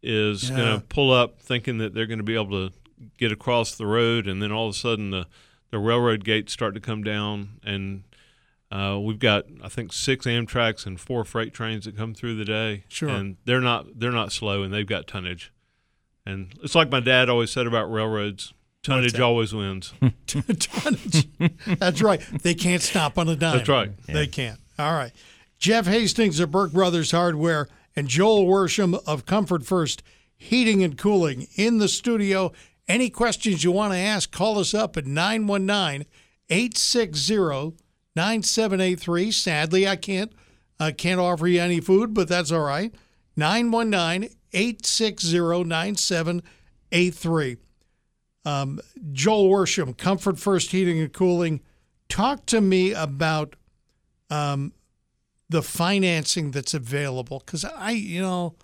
is 0.02 0.50
Yeah. 0.50 0.56
going 0.56 0.80
to 0.80 0.86
pull 0.86 1.12
up 1.12 1.40
thinking 1.42 1.78
that 1.78 1.94
they're 1.94 2.06
going 2.06 2.18
to 2.18 2.24
be 2.24 2.34
able 2.34 2.68
to 2.68 2.74
get 3.18 3.32
across 3.32 3.74
the 3.74 3.86
road 3.86 4.26
and 4.26 4.42
then 4.42 4.52
all 4.52 4.68
of 4.68 4.74
a 4.74 4.78
sudden 4.78 5.10
the, 5.10 5.26
the 5.70 5.78
railroad 5.78 6.24
gates 6.24 6.52
start 6.52 6.74
to 6.74 6.80
come 6.80 7.02
down 7.02 7.60
and 7.64 8.04
uh, 8.72 8.98
we've 9.00 9.18
got 9.18 9.44
I 9.64 9.68
think 9.68 9.92
six 9.92 10.26
Amtrak's 10.26 10.86
and 10.86 11.00
four 11.00 11.24
freight 11.24 11.52
trains 11.52 11.84
that 11.86 11.96
come 11.96 12.14
through 12.14 12.36
the 12.36 12.44
day 12.44 12.84
Sure. 12.88 13.08
and 13.08 13.36
they're 13.44 13.60
not 13.60 13.98
they're 13.98 14.12
not 14.12 14.32
slow 14.32 14.62
and 14.62 14.72
they've 14.72 14.86
got 14.86 15.06
tonnage 15.06 15.52
and 16.26 16.52
it's 16.62 16.74
like 16.74 16.90
my 16.90 17.00
dad 17.00 17.28
always 17.28 17.50
said 17.50 17.66
about 17.66 17.90
railroads 17.90 18.52
tonnage 18.82 19.18
always 19.20 19.52
wins 19.54 19.92
Tonnage. 20.26 21.28
That's 21.78 22.00
right. 22.02 22.20
They 22.42 22.54
can't 22.54 22.80
stop 22.82 23.18
on 23.18 23.28
a 23.28 23.36
dime. 23.36 23.56
That's 23.58 23.68
right. 23.68 23.90
They 24.06 24.26
can't. 24.26 24.58
All 24.78 24.92
right. 24.94 25.12
Jeff 25.58 25.86
Hastings 25.86 26.38
of 26.40 26.50
Burke 26.50 26.72
Brothers 26.72 27.10
Hardware 27.10 27.68
and 27.96 28.08
Joel 28.08 28.46
Worsham 28.46 29.00
of 29.06 29.26
Comfort 29.26 29.64
First 29.66 30.02
Heating 30.36 30.82
and 30.82 30.96
Cooling 30.96 31.48
in 31.56 31.78
the 31.78 31.88
studio. 31.88 32.52
Any 32.90 33.08
questions 33.08 33.62
you 33.62 33.70
want 33.70 33.92
to 33.92 33.98
ask, 33.98 34.32
call 34.32 34.58
us 34.58 34.74
up 34.74 34.96
at 34.96 35.06
919 35.06 36.06
860 36.48 37.76
9783. 38.16 39.30
Sadly, 39.30 39.86
I 39.86 39.94
can't 39.94 40.32
I 40.80 40.90
can't 40.90 41.20
offer 41.20 41.46
you 41.46 41.60
any 41.60 41.78
food, 41.78 42.12
but 42.14 42.26
that's 42.26 42.50
all 42.50 42.62
right. 42.62 42.92
919 43.36 44.30
860 44.52 45.64
9783. 45.64 47.56
Um, 48.44 48.80
Joel 49.12 49.48
Worsham, 49.48 49.96
Comfort 49.96 50.40
First 50.40 50.72
Heating 50.72 50.98
and 50.98 51.12
Cooling. 51.12 51.60
Talk 52.08 52.44
to 52.46 52.60
me 52.60 52.92
about 52.92 53.54
um, 54.30 54.72
the 55.48 55.62
financing 55.62 56.50
that's 56.50 56.74
available 56.74 57.38
because 57.38 57.64
I, 57.64 57.92
you 57.92 58.20
know, 58.20 58.56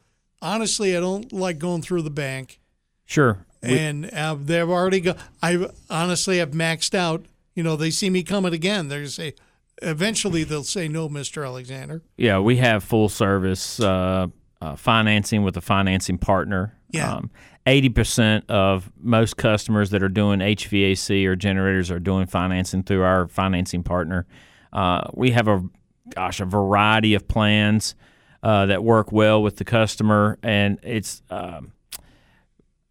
honestly, 0.43 0.97
I 0.97 1.01
don't 1.01 1.33
like 1.33 1.59
going 1.59 1.83
through 1.83 2.03
the 2.03 2.11
bank. 2.11 2.59
Sure. 3.05 3.46
We- 3.62 3.79
and 3.79 4.11
uh, 4.12 4.37
they've 4.40 4.69
already 4.69 5.01
got. 5.01 5.19
I 5.42 5.69
honestly 5.90 6.38
have 6.38 6.51
maxed 6.51 6.95
out. 6.95 7.27
You 7.55 7.62
know, 7.62 7.77
they 7.77 7.90
see 7.90 8.11
me 8.11 8.23
coming 8.23 8.53
again. 8.53 8.88
They're 8.88 8.99
gonna 9.01 9.09
say, 9.09 9.35
eventually 9.83 10.45
they'll 10.45 10.62
say 10.64 10.88
no, 10.88 11.09
Mister 11.09 11.45
Alexander. 11.45 12.03
Yeah, 12.16 12.38
we 12.38 12.57
have 12.57 12.85
full 12.85 13.09
service 13.09 13.81
uh, 13.81 14.27
uh, 14.61 14.77
financing 14.77 15.42
with 15.42 15.57
a 15.57 15.61
financing 15.62 16.19
partner. 16.19 16.77
Yeah. 16.90 17.21
Eighty 17.66 17.88
percent 17.88 18.49
of 18.51 18.92
most 19.01 19.37
customers 19.37 19.90
that 19.90 20.03
are 20.03 20.09
doing 20.09 20.38
HVAC 20.40 21.27
or 21.27 21.35
generators 21.35 21.90
are 21.90 21.99
doing 21.99 22.27
financing 22.27 22.83
through 22.85 23.03
our 23.03 23.27
financing 23.27 23.83
partner. 23.83 24.27
Uh, 24.73 25.09
we 25.14 25.33
have 25.33 25.49
a 25.49 25.64
gosh 26.11 26.40
a 26.40 26.45
variety 26.45 27.14
of 27.14 27.27
plans 27.27 27.95
uh, 28.42 28.66
that 28.66 28.85
work 28.85 29.11
well 29.11 29.42
with 29.42 29.57
the 29.57 29.64
customer, 29.64 30.38
and 30.42 30.79
it's. 30.83 31.23
Um, 31.31 31.73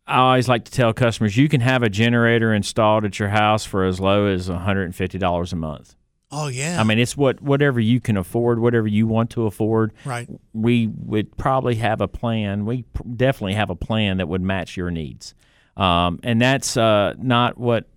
I 0.08 0.18
always 0.18 0.48
like 0.48 0.66
to 0.66 0.72
tell 0.72 0.94
customers 0.94 1.36
you 1.36 1.50
can 1.50 1.62
have 1.62 1.82
a 1.82 1.90
generator 1.90 2.54
installed 2.54 3.06
at 3.06 3.20
your 3.20 3.30
house 3.30 3.66
for 3.66 3.86
as 3.86 4.00
low 4.00 4.28
as 4.28 4.50
$150 4.50 5.54
a 5.54 5.56
month. 5.56 5.96
Oh 6.32 6.48
yeah. 6.48 6.80
I 6.80 6.84
mean, 6.84 7.00
it's 7.00 7.16
what 7.16 7.42
whatever 7.42 7.80
you 7.80 8.02
can 8.02 8.18
afford, 8.18 8.60
whatever 8.60 8.88
you 8.88 9.08
want 9.08 9.30
to 9.32 9.46
afford. 9.46 9.94
right. 10.04 10.28
We 10.54 10.88
would 10.88 11.38
probably 11.38 11.76
have 11.76 12.02
a 12.02 12.08
plan. 12.08 12.66
We 12.66 12.84
definitely 13.16 13.54
have 13.54 13.70
a 13.70 13.76
plan 13.76 14.18
that 14.18 14.28
would 14.28 14.42
match 14.42 14.76
your 14.76 14.92
needs, 14.92 15.34
um, 15.78 16.20
and 16.24 16.42
that's 16.42 16.78
uh, 16.78 17.14
not 17.18 17.58
what. 17.58 17.88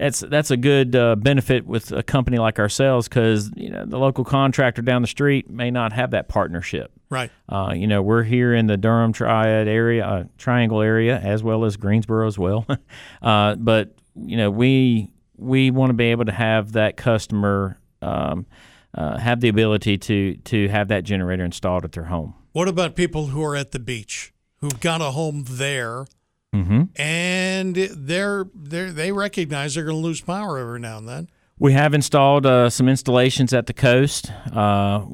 That's 0.00 0.20
that's 0.20 0.50
a 0.50 0.56
good 0.56 0.96
uh, 0.96 1.14
benefit 1.14 1.66
with 1.66 1.92
a 1.92 2.02
company 2.02 2.38
like 2.38 2.58
ourselves 2.58 3.06
because 3.06 3.50
you 3.54 3.68
know 3.68 3.84
the 3.84 3.98
local 3.98 4.24
contractor 4.24 4.80
down 4.80 5.02
the 5.02 5.08
street 5.08 5.50
may 5.50 5.70
not 5.70 5.92
have 5.92 6.12
that 6.12 6.26
partnership. 6.26 6.90
Right. 7.10 7.30
Uh, 7.50 7.74
you 7.76 7.86
know, 7.86 8.00
we're 8.00 8.22
here 8.22 8.54
in 8.54 8.66
the 8.66 8.78
Durham 8.78 9.12
Triad 9.12 9.68
area, 9.68 10.06
uh, 10.06 10.24
Triangle 10.38 10.80
area, 10.80 11.18
as 11.18 11.42
well 11.42 11.66
as 11.66 11.76
Greensboro 11.76 12.26
as 12.26 12.38
well. 12.38 12.66
uh, 13.22 13.56
but 13.56 13.94
you 14.16 14.38
know, 14.38 14.50
we 14.50 15.12
we 15.36 15.70
want 15.70 15.90
to 15.90 15.94
be 15.94 16.06
able 16.06 16.24
to 16.24 16.32
have 16.32 16.72
that 16.72 16.96
customer 16.96 17.78
um, 18.00 18.46
uh, 18.94 19.18
have 19.18 19.40
the 19.40 19.50
ability 19.50 19.98
to 19.98 20.36
to 20.36 20.68
have 20.68 20.88
that 20.88 21.04
generator 21.04 21.44
installed 21.44 21.84
at 21.84 21.92
their 21.92 22.04
home. 22.04 22.32
What 22.52 22.68
about 22.68 22.96
people 22.96 23.26
who 23.26 23.44
are 23.44 23.54
at 23.54 23.72
the 23.72 23.78
beach 23.78 24.32
who've 24.62 24.80
got 24.80 25.02
a 25.02 25.10
home 25.10 25.44
there 25.46 26.06
Mm-hmm. 26.54 26.82
and 27.00 27.76
they're 27.76 28.44
they 28.54 28.90
they 28.90 29.12
recognize 29.12 29.74
they're 29.74 29.84
going 29.84 29.96
to 29.96 30.02
lose 30.02 30.20
power 30.20 30.58
every 30.58 30.80
now 30.80 30.98
and 30.98 31.08
then? 31.08 31.28
We 31.60 31.74
have 31.74 31.92
installed 31.92 32.46
uh, 32.46 32.70
some 32.70 32.88
installations 32.88 33.52
at 33.52 33.66
the 33.66 33.74
coast. 33.74 34.32
Uh, 34.50 35.04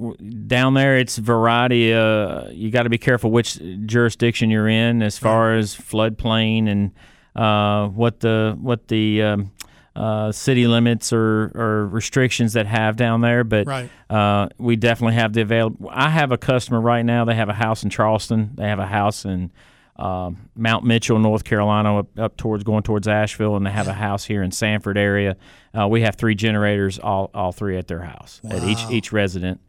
down 0.47 0.75
there, 0.75 0.97
it's 0.97 1.19
variety. 1.19 1.93
Uh, 1.93 2.49
you 2.51 2.71
got 2.71 2.85
to 2.85 2.89
be 2.89 2.99
careful 2.99 3.33
which 3.33 3.59
jurisdiction 3.85 4.49
you're 4.49 4.69
in 4.69 5.03
as 5.03 5.19
far 5.19 5.55
as 5.57 5.75
floodplain 5.75 6.69
and 6.71 6.93
uh, 7.35 7.89
what 7.89 8.21
the 8.21 8.57
what 8.61 8.87
the 8.87 9.23
um, 9.23 9.51
uh, 9.97 10.31
city 10.31 10.69
limits 10.69 11.13
or, 11.13 11.51
or 11.57 11.89
restrictions 11.89 12.53
that 12.53 12.67
have 12.67 12.95
down 12.97 13.23
there. 13.23 13.43
But 13.43 13.67
Right. 13.67 13.91
uh, 14.09 14.49
we 14.57 14.77
definitely 14.77 15.17
have 15.17 15.33
the 15.33 15.41
available. 15.43 15.91
I 15.93 16.11
have 16.11 16.31
a 16.31 16.39
customer 16.39 16.81
right 16.81 17.05
now. 17.05 17.25
They 17.25 17.35
have 17.35 17.49
a 17.49 17.55
house 17.55 17.83
in 17.83 17.91
Charleston. 17.91 18.53
They 18.55 18.69
have 18.69 18.79
a 18.79 18.87
house 18.87 19.25
in 19.25 19.51
um, 19.99 20.51
Mount 20.55 20.85
Mitchell, 20.85 21.19
North 21.19 21.45
Carolina, 21.45 22.01
up, 22.01 22.19
up 22.19 22.37
towards 22.37 22.65
going 22.65 22.83
towards 22.83 23.09
Asheville, 23.09 23.57
and 23.57 23.65
they 23.67 23.71
have 23.71 23.89
a 23.89 23.95
house 23.95 24.25
here 24.25 24.43
in 24.43 24.51
Sanford 24.51 24.99
area. 24.99 25.37
Uh, 25.79 25.89
we 25.89 26.03
have 26.03 26.17
three 26.17 26.35
generators, 26.35 26.99
all 26.99 27.31
all 27.35 27.53
three 27.53 27.79
at 27.79 27.87
their 27.89 28.03
house 28.03 28.41
at 28.49 28.63
each 28.65 28.81
each 28.91 29.13
resident, 29.13 29.61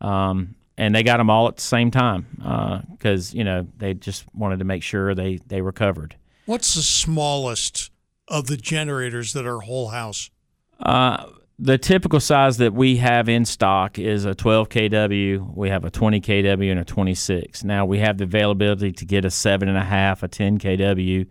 um, 0.00 0.54
and 0.76 0.94
they 0.94 1.02
got 1.02 1.18
them 1.18 1.30
all 1.30 1.48
at 1.48 1.56
the 1.56 1.62
same 1.62 1.90
time 1.90 2.26
because 2.90 3.32
you 3.32 3.44
know 3.44 3.66
they 3.78 3.94
just 3.94 4.24
wanted 4.34 4.58
to 4.58 4.64
make 4.64 4.82
sure 4.82 5.14
they 5.14 5.38
they 5.46 5.62
were 5.62 5.72
covered. 5.72 6.16
What's 6.46 6.74
the 6.74 6.82
smallest 6.82 7.90
of 8.28 8.46
the 8.46 8.56
generators 8.56 9.32
that 9.32 9.46
are 9.46 9.60
whole 9.60 9.88
house? 9.88 10.30
Uh, 10.80 11.26
the 11.58 11.78
typical 11.78 12.20
size 12.20 12.58
that 12.58 12.74
we 12.74 12.96
have 12.98 13.28
in 13.28 13.44
stock 13.44 13.98
is 13.98 14.24
a 14.26 14.34
12 14.34 14.68
kW. 14.68 15.56
We 15.56 15.70
have 15.70 15.84
a 15.84 15.90
20 15.90 16.20
kW 16.20 16.70
and 16.70 16.80
a 16.80 16.84
26. 16.84 17.64
Now 17.64 17.86
we 17.86 17.98
have 18.00 18.18
the 18.18 18.24
availability 18.24 18.92
to 18.92 19.04
get 19.06 19.24
a 19.24 19.30
seven 19.30 19.68
and 19.68 19.78
a 19.78 19.84
half, 19.84 20.22
a 20.22 20.28
10 20.28 20.58
kW. 20.58 21.26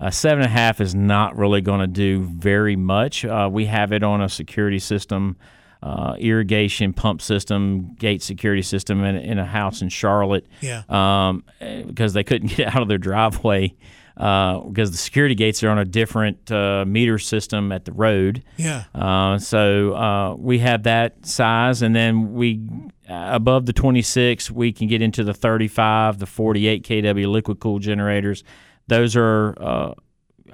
A 0.00 0.12
seven 0.12 0.44
and 0.44 0.50
a 0.50 0.52
half 0.52 0.80
is 0.80 0.94
not 0.94 1.36
really 1.36 1.60
going 1.60 1.80
to 1.80 1.86
do 1.86 2.20
very 2.22 2.76
much. 2.76 3.24
Uh, 3.24 3.48
we 3.52 3.66
have 3.66 3.92
it 3.92 4.02
on 4.02 4.20
a 4.22 4.28
security 4.28 4.78
system, 4.78 5.36
uh, 5.82 6.16
irrigation 6.18 6.92
pump 6.94 7.20
system, 7.20 7.94
gate 7.96 8.22
security 8.22 8.62
system 8.62 9.04
in, 9.04 9.16
in 9.16 9.38
a 9.38 9.44
house 9.46 9.82
in 9.82 9.88
Charlotte 9.90 10.46
Yeah. 10.62 10.82
um, 10.88 11.44
eh, 11.60 11.82
because 11.82 12.12
they 12.14 12.24
couldn't 12.24 12.48
get 12.56 12.74
out 12.74 12.80
of 12.82 12.88
their 12.88 12.98
driveway 12.98 13.74
uh, 14.16 14.60
because 14.60 14.90
the 14.90 14.96
security 14.96 15.34
gates 15.34 15.62
are 15.62 15.68
on 15.68 15.78
a 15.78 15.84
different 15.84 16.50
uh, 16.50 16.84
meter 16.86 17.18
system 17.18 17.70
at 17.72 17.84
the 17.84 17.92
road. 17.92 18.42
Yeah. 18.56 18.84
Uh, 18.94 19.38
so 19.38 19.94
uh, 19.94 20.34
we 20.36 20.58
have 20.60 20.84
that 20.84 21.26
size, 21.26 21.82
and 21.82 21.94
then 21.94 22.32
we 22.32 22.60
uh, 23.08 23.28
above 23.32 23.66
the 23.66 23.72
26, 23.72 24.50
we 24.50 24.72
can 24.72 24.88
get 24.88 25.02
into 25.02 25.22
the 25.22 25.34
35, 25.34 26.18
the 26.18 26.26
48 26.26 26.82
kW 26.82 27.26
liquid 27.26 27.60
cool 27.60 27.78
generators. 27.78 28.42
Those 28.88 29.16
are, 29.16 29.54
uh, 29.60 29.94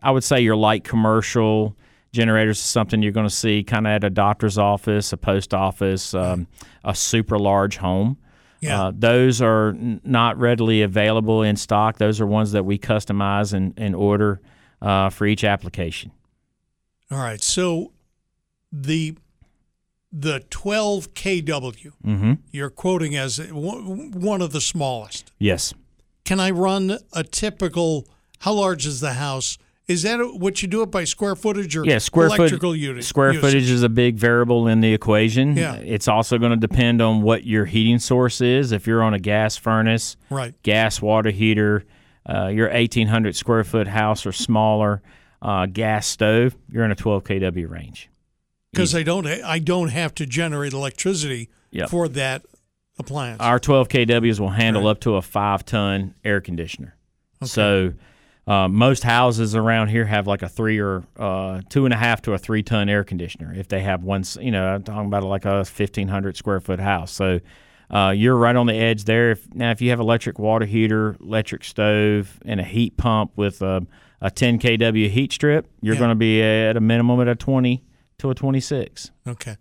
I 0.03 0.11
would 0.11 0.25
say, 0.25 0.41
your 0.41 0.57
light 0.57 0.85
commercial 0.85 1.77
generators 2.13 2.59
is 2.59 2.65
something 2.65 3.03
you're 3.03 3.13
going 3.13 3.29
to 3.29 3.35
see 3.35 3.65
kind 3.65 3.87
of 3.87 3.93
at 3.93 4.05
a 4.05 4.11
doctor's 4.11 4.59
office, 4.59 5.13
a 5.13 5.17
post 5.17 5.55
office, 5.55 6.13
um, 6.15 6.47
a 6.85 6.95
super 6.95 7.39
large 7.39 7.79
home. 7.79 8.19
Yeah. 8.63 8.85
Uh, 8.85 8.93
those 8.95 9.43
are 9.43 9.71
n- 9.71 10.01
not 10.05 10.39
readily 10.39 10.81
available 10.83 11.43
in 11.43 11.57
stock. 11.57 11.99
Those 11.99 12.21
are 12.21 12.27
ones 12.27 12.53
that 12.53 12.65
we 12.65 12.79
customize 12.79 13.53
and, 13.53 13.75
and 13.77 13.95
order 13.95 14.41
uh, 14.81 15.11
for 15.11 15.27
each 15.27 15.43
application. 15.45 16.13
All 17.11 17.19
right. 17.19 17.43
So 17.43 17.93
the 18.73 19.17
the 20.13 20.41
12 20.51 21.15
kW 21.15 21.93
Mm-hmm. 22.05 22.33
you're 22.53 22.71
quoting 22.71 23.17
as 23.17 23.39
one 23.51 24.11
one 24.13 24.41
of 24.43 24.53
the 24.53 24.61
smallest. 24.61 25.33
Yes. 25.39 25.75
Can 26.25 26.39
I 26.41 26.51
run 26.51 26.99
a 27.13 27.25
typical? 27.25 28.07
How 28.41 28.53
large 28.55 28.87
is 28.87 29.01
the 29.01 29.15
house? 29.15 29.59
Is 29.89 30.03
that 30.03 30.19
what 30.39 30.63
you 30.63 30.69
do 30.69 30.83
it 30.83 30.91
by 30.91 31.05
square 31.05 31.35
footage 31.35 31.77
or 31.77 31.85
Yeah, 31.85 31.99
square 31.99 32.29
foot- 32.31 32.39
electrical 32.39 32.75
unit? 32.77 33.05
Square 33.05 33.33
usage? 33.33 33.41
footage 33.51 33.71
is 33.71 33.83
a 33.83 33.89
big 33.89 34.17
variable 34.17 34.69
in 34.69 34.81
the 34.81 34.93
equation. 34.95 35.57
Yeah. 35.57 35.75
It's 35.77 36.07
also 36.09 36.39
going 36.39 36.53
to 36.53 36.57
depend 36.57 37.03
on 37.03 37.23
what 37.23 37.45
your 37.45 37.65
heating 37.65 37.99
source 37.99 38.41
is. 38.41 38.71
If 38.73 38.87
you're 38.87 39.03
on 39.03 39.13
a 39.13 39.19
gas 39.19 39.57
furnace, 39.57 40.17
Right. 40.31 40.55
gas 40.63 41.03
water 41.03 41.31
heater, 41.31 41.85
uh, 42.33 42.47
your 42.47 42.69
1,800 42.69 43.35
square 43.35 43.65
foot 43.65 43.89
house 43.89 44.25
or 44.25 44.31
smaller, 44.33 45.03
uh, 45.43 45.67
gas 45.67 46.07
stove, 46.07 46.57
you're 46.71 46.85
in 46.85 46.93
a 46.93 46.97
12 46.97 47.25
kW 47.25 47.67
range. 47.69 48.09
Because 48.73 48.95
I 48.95 49.03
don't 49.03 49.27
I 49.27 49.59
don't 49.59 49.89
have 49.89 50.15
to 50.15 50.25
generate 50.27 50.73
electricity 50.73 51.51
Yep. 51.73 51.91
for 51.91 52.09
that 52.09 52.43
appliance. 52.99 53.41
Our 53.41 53.59
12 53.59 53.89
kWs 53.89 54.39
will 54.39 54.51
handle 54.51 54.85
Right. 54.85 54.91
up 54.93 55.01
to 55.01 55.17
a 55.17 55.23
five 55.23 55.65
ton 55.67 56.15
air 56.25 56.41
conditioner. 56.41 56.95
So 57.43 57.93
uh, 58.47 58.67
most 58.69 59.03
houses 59.05 59.55
around 59.55 59.89
here 59.89 60.05
have 60.05 60.27
like 60.27 60.43
a 60.43 60.49
three 60.49 60.79
or 60.81 61.05
uh, 61.17 61.61
two 61.69 61.85
and 61.85 61.95
a 61.95 61.97
half 61.97 62.23
to 62.23 62.33
a 62.33 62.39
three 62.39 62.63
ton 62.63 62.89
air 62.89 63.05
conditioner. 63.05 63.55
If 63.55 63.69
they 63.69 63.81
have 63.81 64.03
one, 64.03 64.25
you 64.41 64.51
know, 64.51 64.67
I'm 64.67 64.83
talking 64.83 65.07
about 65.07 65.23
like 65.25 65.45
a 65.45 65.57
1,500 65.59 66.37
square 66.37 66.61
foot 66.61 66.81
house. 66.81 67.13
So 67.13 67.41
uh, 67.91 68.11
you're 68.17 68.37
right 68.37 68.57
on 68.57 68.67
the 68.67 68.75
edge 68.75 69.05
there. 69.05 69.33
If, 69.33 69.55
now, 69.55 69.71
if 69.71 69.81
you 69.81 69.91
have 69.91 70.01
electric 70.01 70.39
water 70.39 70.65
heater, 70.67 71.17
electric 71.21 71.63
stove, 71.63 72.41
and 72.45 72.59
a 72.59 72.65
heat 72.65 72.97
pump 72.97 73.33
with 73.37 73.61
a, 73.63 73.87
a 74.21 74.31
10 74.31 74.59
kW 74.59 75.11
heat 75.11 75.33
strip, 75.33 75.71
you're 75.81 75.95
Yeah. 75.95 75.99
going 76.01 76.11
to 76.11 76.15
be 76.17 76.43
at 76.43 76.77
a 76.77 76.81
minimum 76.81 77.21
at 77.21 77.29
a 77.29 77.35
20 77.37 77.85
to 78.19 78.31
a 78.31 78.35
26. 78.35 79.11
Okay. 79.29 79.57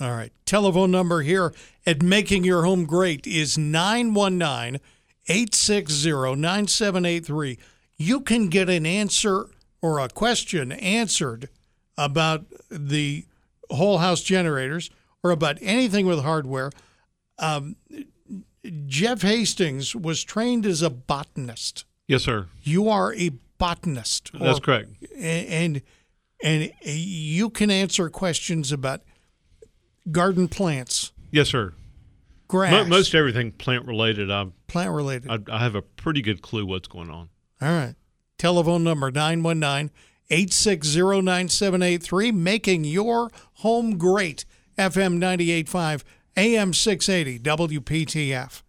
All 0.00 0.12
right. 0.12 0.32
Telephone 0.46 0.90
number 0.90 1.20
here 1.20 1.52
at 1.84 2.02
Making 2.02 2.42
Your 2.44 2.64
Home 2.64 2.86
Great 2.86 3.26
is 3.26 3.58
919 3.58 4.80
860 5.28 6.10
9783. 6.36 7.58
You 8.00 8.20
can 8.22 8.48
get 8.48 8.70
an 8.70 8.86
answer 8.86 9.44
or 9.82 9.98
a 10.00 10.08
question 10.08 10.72
answered 10.72 11.50
about 11.98 12.46
the 12.70 13.26
whole 13.68 13.98
house 13.98 14.22
generators 14.22 14.88
or 15.22 15.30
about 15.32 15.58
anything 15.60 16.06
with 16.06 16.22
hardware. 16.22 16.70
Um, 17.38 17.76
Jeff 18.86 19.20
Hastings 19.20 19.94
was 19.94 20.24
trained 20.24 20.64
as 20.64 20.80
a 20.80 20.88
botanist. 20.88 21.84
Yes, 22.08 22.22
sir. 22.22 22.46
You 22.62 22.88
are 22.88 23.12
a 23.14 23.32
botanist. 23.58 24.30
That's 24.32 24.58
or- 24.58 24.62
correct. 24.62 24.88
and 25.18 25.82
and 26.42 26.72
you 26.82 27.50
can 27.50 27.70
answer 27.70 28.08
questions 28.08 28.72
about 28.72 29.02
garden 30.10 30.48
plants, 30.48 31.12
Yes, 31.30 31.50
sir. 31.50 31.74
grass, 32.48 32.72
Mo- 32.72 32.86
most 32.86 33.14
everything 33.14 33.52
plant 33.52 33.86
related, 33.86 34.30
I, 34.30 34.46
plant 34.68 34.90
related. 34.92 35.30
I 35.30 35.54
I 35.54 35.58
have 35.58 35.74
a 35.74 35.82
pretty 35.82 36.22
good 36.22 36.40
clue 36.40 36.64
what's 36.64 36.88
going 36.88 37.10
on. 37.10 37.28
All 37.60 37.68
right. 37.68 37.94
Telephone 38.38 38.82
number 38.84 39.10
919 39.10 39.90
860 40.30 41.22
9783, 41.22 42.32
making 42.32 42.84
your 42.84 43.30
home 43.54 43.98
great. 43.98 44.44
FM 44.78 45.14
985, 45.18 46.04
AM 46.36 46.72
680, 46.72 47.40
WPTF. 47.40 48.62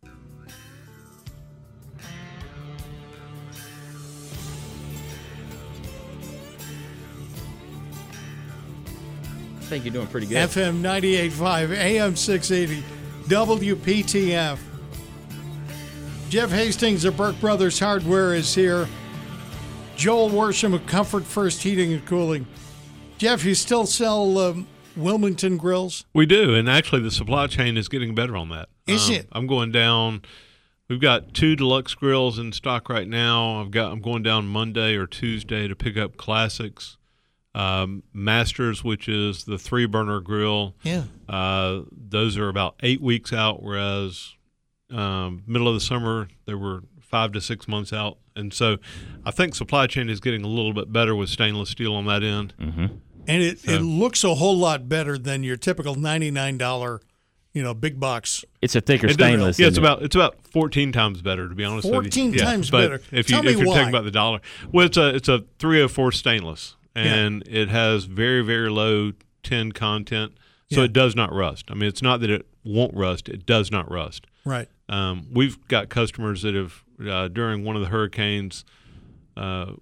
I 9.55 9.63
think 9.73 9.85
you're 9.85 9.93
doing 9.93 10.07
pretty 10.07 10.27
good. 10.27 10.49
FM 10.49 10.81
985, 10.81 11.71
AM 11.71 12.15
680, 12.17 12.83
WPTF. 13.29 14.70
Jeff 16.31 16.49
Hastings 16.49 17.03
of 17.03 17.17
Burke 17.17 17.37
Brothers 17.41 17.77
Hardware 17.77 18.33
is 18.33 18.55
here. 18.55 18.87
Joel 19.97 20.29
Worsham 20.29 20.73
of 20.73 20.85
Comfort 20.85 21.25
First 21.25 21.61
Heating 21.61 21.91
and 21.91 22.05
Cooling. 22.05 22.47
Jeff, 23.17 23.43
you 23.43 23.53
still 23.53 23.85
sell 23.85 24.37
um, 24.37 24.65
Wilmington 24.95 25.57
grills? 25.57 26.05
We 26.13 26.25
do, 26.25 26.55
and 26.55 26.69
actually, 26.69 27.01
the 27.01 27.11
supply 27.11 27.47
chain 27.47 27.75
is 27.75 27.89
getting 27.89 28.15
better 28.15 28.37
on 28.37 28.47
that. 28.47 28.69
Is 28.87 29.09
Um, 29.09 29.15
it? 29.15 29.27
I'm 29.33 29.45
going 29.45 29.73
down. 29.73 30.21
We've 30.87 31.01
got 31.01 31.33
two 31.33 31.57
deluxe 31.57 31.95
grills 31.95 32.39
in 32.39 32.53
stock 32.53 32.87
right 32.87 33.09
now. 33.09 33.59
I've 33.59 33.71
got. 33.71 33.91
I'm 33.91 33.99
going 34.01 34.23
down 34.23 34.47
Monday 34.47 34.95
or 34.95 35.07
Tuesday 35.07 35.67
to 35.67 35.75
pick 35.75 35.97
up 35.97 36.15
classics, 36.15 36.95
um, 37.53 38.03
masters, 38.13 38.85
which 38.85 39.09
is 39.09 39.43
the 39.43 39.57
three 39.57 39.85
burner 39.85 40.21
grill. 40.21 40.75
Yeah. 40.81 41.03
Uh, 41.27 41.81
those 41.91 42.37
are 42.37 42.47
about 42.47 42.75
eight 42.81 43.01
weeks 43.01 43.33
out, 43.33 43.61
whereas 43.61 44.33
um, 44.91 45.43
middle 45.47 45.67
of 45.67 45.73
the 45.73 45.79
summer 45.79 46.27
they 46.45 46.53
were 46.53 46.83
five 46.99 47.31
to 47.33 47.41
six 47.41 47.67
months 47.67 47.91
out. 47.93 48.17
And 48.35 48.53
so, 48.53 48.77
I 49.25 49.31
think 49.31 49.53
supply 49.55 49.87
chain 49.87 50.09
is 50.09 50.19
getting 50.21 50.43
a 50.43 50.47
little 50.47 50.73
bit 50.73 50.91
better 50.93 51.13
with 51.15 51.29
stainless 51.29 51.69
steel 51.69 51.93
on 51.93 52.05
that 52.05 52.23
end. 52.23 52.53
And 52.59 53.43
it, 53.43 53.59
So- 53.59 53.71
it 53.73 53.81
looks 53.81 54.23
a 54.23 54.35
whole 54.35 54.57
lot 54.57 54.87
better 54.87 55.17
than 55.17 55.43
your 55.43 55.57
typical 55.57 55.95
$99, 55.95 56.99
you 57.53 57.61
know, 57.61 57.73
big 57.73 57.99
box. 57.99 58.45
It's 58.61 58.75
a 58.75 58.81
thicker 58.81 59.07
It 59.07 59.13
stainless. 59.15 59.59
Yeah, 59.59 59.67
it's 59.67 59.77
it? 59.77 59.81
about 59.81 60.01
it's 60.03 60.15
about 60.15 60.37
fourteen 60.47 60.91
times 60.93 61.21
better 61.21 61.49
to 61.49 61.53
be 61.55 61.65
honest. 61.65 61.85
with 61.85 61.93
14 61.93 62.31
you. 62.33 62.39
Yeah, 62.39 62.45
times 62.45 62.71
but 62.71 62.81
better. 62.81 63.01
If 63.11 63.29
you 63.29 63.35
Tell 63.35 63.43
me 63.43 63.51
if 63.51 63.57
you're 63.57 63.67
why. 63.67 63.75
talking 63.75 63.89
about 63.89 64.05
the 64.05 64.11
dollar, 64.11 64.39
well, 64.71 64.85
it's 64.85 64.95
a 64.97 65.13
it's 65.13 65.27
a 65.27 65.43
three 65.59 65.79
hundred 65.79 65.89
four 65.89 66.11
stainless, 66.13 66.75
and 66.95 67.43
it 67.47 67.67
has 67.67 68.05
very 68.05 68.41
very 68.41 68.69
low 68.69 69.11
tin 69.43 69.73
content, 69.73 70.31
so 70.71 70.79
Yeah. 70.79 70.85
it 70.85 70.93
does 70.93 71.13
not 71.15 71.33
rust. 71.33 71.65
I 71.69 71.73
mean, 71.73 71.89
it's 71.89 72.01
not 72.01 72.21
that 72.21 72.29
it 72.29 72.45
won't 72.63 72.93
rust; 72.95 73.27
it 73.27 73.45
does 73.45 73.69
not 73.69 73.91
rust. 73.91 74.25
Right. 74.45 74.67
Um, 74.89 75.27
we've 75.31 75.65
got 75.67 75.89
customers 75.89 76.41
that 76.41 76.55
have 76.55 76.83
uh, 77.05 77.27
during 77.29 77.63
one 77.63 77.75
of 77.75 77.81
the 77.81 77.87
hurricanes. 77.89 78.65
Uh, 79.37 79.73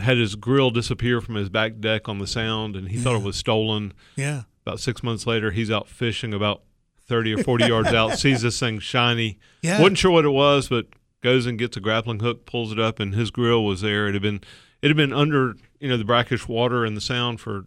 had 0.00 0.18
his 0.18 0.36
grill 0.36 0.70
disappear 0.70 1.20
from 1.20 1.34
his 1.34 1.48
back 1.48 1.80
deck 1.80 2.08
on 2.08 2.18
the 2.18 2.26
sound, 2.26 2.76
and 2.76 2.88
he 2.88 2.98
thought 2.98 3.16
it 3.16 3.22
was 3.24 3.36
stolen 3.36 3.92
Yeah. 4.14 4.42
about 4.64 4.78
six 4.78 5.02
months 5.02 5.26
later, 5.26 5.50
he's 5.50 5.70
out 5.70 5.88
fishing 5.88 6.32
about 6.32 6.62
30 7.08 7.34
or 7.34 7.42
40 7.42 7.64
yards 7.66 7.88
out, 7.88 8.10
sees 8.18 8.42
this 8.42 8.60
thing 8.60 8.78
shiny. 8.78 9.38
Yeah. 9.62 9.80
Wasn't 9.80 9.98
sure 9.98 10.12
what 10.12 10.24
it 10.24 10.30
was, 10.30 10.68
but 10.68 10.86
goes 11.22 11.44
and 11.44 11.58
gets 11.58 11.76
a 11.76 11.80
grappling 11.80 12.20
hook, 12.20 12.46
pulls 12.46 12.70
it 12.70 12.78
up, 12.78 13.00
and 13.00 13.14
his 13.16 13.30
grill 13.32 13.64
was 13.64 13.80
there. 13.80 14.06
It 14.06 14.12
had 14.12 14.22
been 14.22 14.40
it 14.80 14.88
had 14.88 14.96
been 14.96 15.12
under 15.12 15.54
you 15.80 15.88
know 15.88 15.96
the 15.96 16.04
brackish 16.04 16.46
water 16.46 16.84
and 16.84 16.96
the 16.96 17.00
sound 17.00 17.40
for 17.40 17.64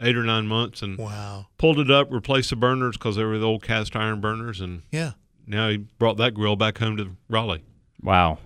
eight 0.00 0.16
or 0.16 0.24
nine 0.24 0.46
months, 0.46 0.80
and 0.82 0.96
Wow. 0.96 1.48
pulled 1.58 1.78
it 1.78 1.90
up, 1.90 2.10
replaced 2.10 2.50
the 2.50 2.56
burners 2.56 2.96
because 2.96 3.16
they 3.16 3.24
were 3.24 3.38
the 3.38 3.46
old 3.46 3.62
cast 3.62 3.94
iron 3.94 4.20
burners, 4.22 4.60
and 4.62 4.82
Yeah. 4.90 5.12
Now 5.46 5.68
he 5.68 5.76
brought 5.76 6.16
that 6.18 6.34
grill 6.34 6.56
back 6.56 6.78
home 6.78 6.96
to 6.96 7.16
Raleigh. 7.28 7.64
Wow. 8.02 8.38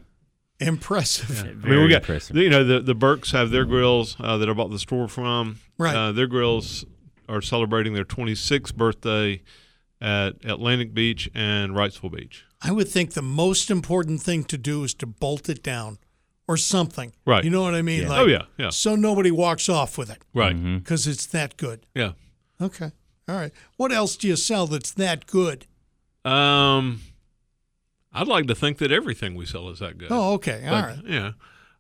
Impressive. 0.59 1.41
I 1.43 1.69
mean, 1.69 1.83
we 1.83 1.89
got 1.89 2.03
impressive. 2.03 2.37
you 2.37 2.51
know 2.51 2.63
the 2.65 2.81
the 2.81 2.95
Burkes 2.95 3.31
have 3.33 3.51
their 3.51 3.65
grills 3.65 4.17
uh, 4.21 4.37
that 4.37 4.49
I 4.49 4.53
bought 4.53 4.71
the 4.71 4.79
store 4.79 5.09
from. 5.09 5.59
Right. 5.79 5.95
Uh, 5.97 6.13
their 6.13 6.27
grills 6.27 6.85
are 7.29 7.41
celebrating 7.41 7.95
their 7.95 8.05
26th 8.05 8.75
birthday 8.75 9.43
at 10.03 10.35
Atlantic 10.45 10.93
Beach 10.93 11.31
and 11.35 11.73
Wrightsville 11.73 12.13
Beach. 12.15 12.45
I 12.61 12.73
would 12.73 12.89
think 12.89 13.15
the 13.15 13.23
most 13.23 13.71
important 13.71 14.21
thing 14.21 14.45
to 14.45 14.59
do 14.59 14.85
is 14.85 14.93
to 14.95 15.07
bolt 15.07 15.49
it 15.49 15.63
down 15.63 15.99
or 16.47 16.59
something. 16.59 17.15
Right. 17.25 17.43
You 17.45 17.49
know 17.51 17.63
what 17.63 17.75
I 17.75 17.81
mean? 17.81 18.07
Like, 18.09 18.21
oh 18.21 18.27
yeah, 18.27 18.43
yeah, 18.59 18.69
So 18.71 18.97
nobody 18.97 19.31
walks 19.31 19.69
off 19.71 19.97
with 19.97 20.11
it 20.11 20.19
right, 20.35 20.55
Mm-hmm. 20.55 20.79
because 20.79 21.07
it's 21.07 21.25
that 21.27 21.57
good. 21.57 21.87
yeah. 21.95 22.13
Okay. 22.61 22.91
All 23.29 23.37
right. 23.37 23.53
What 23.79 23.93
else 23.93 24.17
do 24.17 24.29
you 24.29 24.37
sell 24.37 24.67
that's 24.67 24.91
that 24.93 25.27
good? 25.27 25.67
Um, 26.25 27.01
I'd 28.13 28.27
like 28.29 28.47
to 28.49 28.55
think 28.55 28.79
that 28.79 28.91
everything 28.93 29.35
we 29.35 29.47
sell 29.47 29.69
is 29.69 29.79
that 29.79 29.99
good. 29.99 30.09
Oh, 30.11 30.35
okay. 30.35 30.65
All 30.67 30.71
But, 30.71 30.85
right. 30.85 30.99
Yeah, 31.07 31.33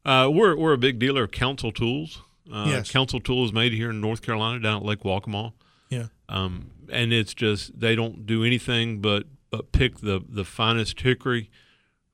uh, 0.04 0.30
we're 0.30 0.56
we're 0.56 0.72
a 0.72 0.78
big 0.78 0.98
dealer 0.98 1.24
of 1.24 1.30
Council 1.30 1.72
Tools. 1.72 2.22
Uh, 2.52 2.66
Yes. 2.68 2.90
Council 2.90 3.20
Tools 3.20 3.52
made 3.52 3.72
here 3.72 3.90
in 3.90 4.00
North 4.00 4.22
Carolina 4.22 4.58
down 4.60 4.78
at 4.78 4.84
Lake 4.84 5.00
Waccamaw. 5.00 5.52
Yeah. 5.88 6.06
um, 6.28 6.70
and 6.90 7.12
it's 7.12 7.34
just 7.34 7.78
they 7.78 7.94
don't 7.96 8.26
do 8.26 8.44
anything 8.44 9.00
but 9.00 9.24
but 9.50 9.72
pick 9.72 9.98
the 9.98 10.20
the 10.28 10.44
finest 10.44 11.00
hickory 11.00 11.50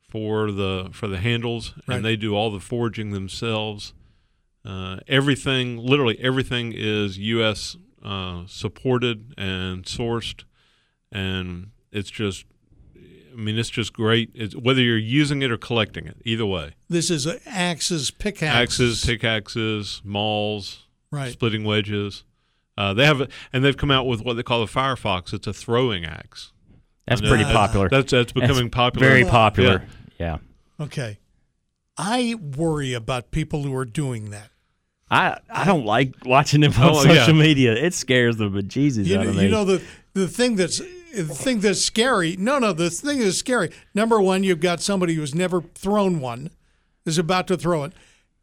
for 0.09 0.51
the 0.51 0.89
for 0.93 1.07
the 1.09 1.18
handles, 1.18 1.74
Right. 1.87 1.97
and 1.97 2.05
they 2.05 2.16
do 2.16 2.35
all 2.35 2.51
the 2.51 2.61
forging 2.61 3.11
themselves. 3.11 3.93
Uh, 4.64 4.99
everything, 5.07 5.77
literally 5.79 6.18
everything, 6.20 6.72
is 6.74 7.18
U.S. 7.18 7.77
Uh, 8.03 8.45
supported 8.47 9.33
and 9.39 9.85
sourced, 9.85 10.43
and 11.12 11.70
it's 11.97 12.11
just. 12.11 12.45
I 13.33 13.39
mean, 13.39 13.59
it's 13.59 13.69
just 13.69 13.93
great. 13.93 14.31
It's, 14.35 14.57
whether 14.57 14.81
you're 14.81 14.97
using 14.97 15.43
it 15.43 15.51
or 15.51 15.59
collecting 15.59 16.07
it, 16.07 16.17
either 16.25 16.47
way. 16.47 16.75
This 16.89 17.11
is 17.11 17.27
axes, 17.45 18.11
pickaxes. 18.11 19.03
Axes, 19.03 19.05
pickaxes, 19.05 20.01
mauls, 20.05 20.87
Right. 21.11 21.33
splitting 21.33 21.63
wedges. 21.65 22.25
Uh, 22.79 22.95
they 22.95 23.05
have, 23.05 23.29
and 23.53 23.63
they've 23.63 23.77
come 23.77 23.91
out 23.91 24.07
with 24.07 24.23
what 24.23 24.37
they 24.37 24.43
call 24.43 24.61
the 24.65 24.73
Firefox. 24.73 25.35
It's 25.35 25.47
a 25.47 25.53
throwing 25.53 26.07
axe. 26.07 26.53
That's 27.07 27.21
pretty 27.21 27.45
that- 27.45 27.53
popular. 27.55 27.89
That's 27.91 28.11
that's 28.11 28.33
becoming 28.33 28.71
popular. 28.71 29.07
Very 29.07 29.25
popular. 29.25 29.85
Yeah. 30.19 30.39
Okay. 30.81 31.19
I 31.99 32.37
worry 32.57 32.95
about 32.95 33.31
people 33.31 33.63
who 33.65 33.75
are 33.77 33.85
doing 33.85 34.31
that. 34.31 34.51
I, 35.11 35.39
I 35.51 35.65
don't 35.65 35.85
like 35.85 36.15
watching 36.25 36.63
them 36.63 36.73
on 36.79 36.91
Oh, 36.91 37.03
social 37.03 37.35
yeah. 37.37 37.43
media. 37.43 37.73
It 37.75 37.95
scares 37.95 38.39
the 38.39 38.49
bejesus 38.51 39.05
You 39.07 39.19
out 39.21 39.27
of 39.27 39.37
me. 39.37 39.45
you 39.45 39.51
know 39.51 39.65
the 39.65 39.83
the 40.15 40.27
thing 40.27 40.57
that's 40.57 40.81
the 41.17 41.35
thing 41.35 41.61
that's 41.61 41.81
scary. 41.83 42.37
No, 42.39 42.59
no, 42.59 42.73
the 42.73 42.91
thing 42.91 43.19
that's 43.21 43.39
scary. 43.39 43.71
Number 43.95 44.21
one, 44.21 44.45
you've 44.45 44.61
got 44.61 44.81
somebody 44.81 45.14
who's 45.14 45.35
never 45.35 45.62
thrown 45.75 46.21
one, 46.21 46.51
is 47.05 47.19
about 47.19 47.47
to 47.49 47.57
throw 47.57 47.85
it, 47.85 47.93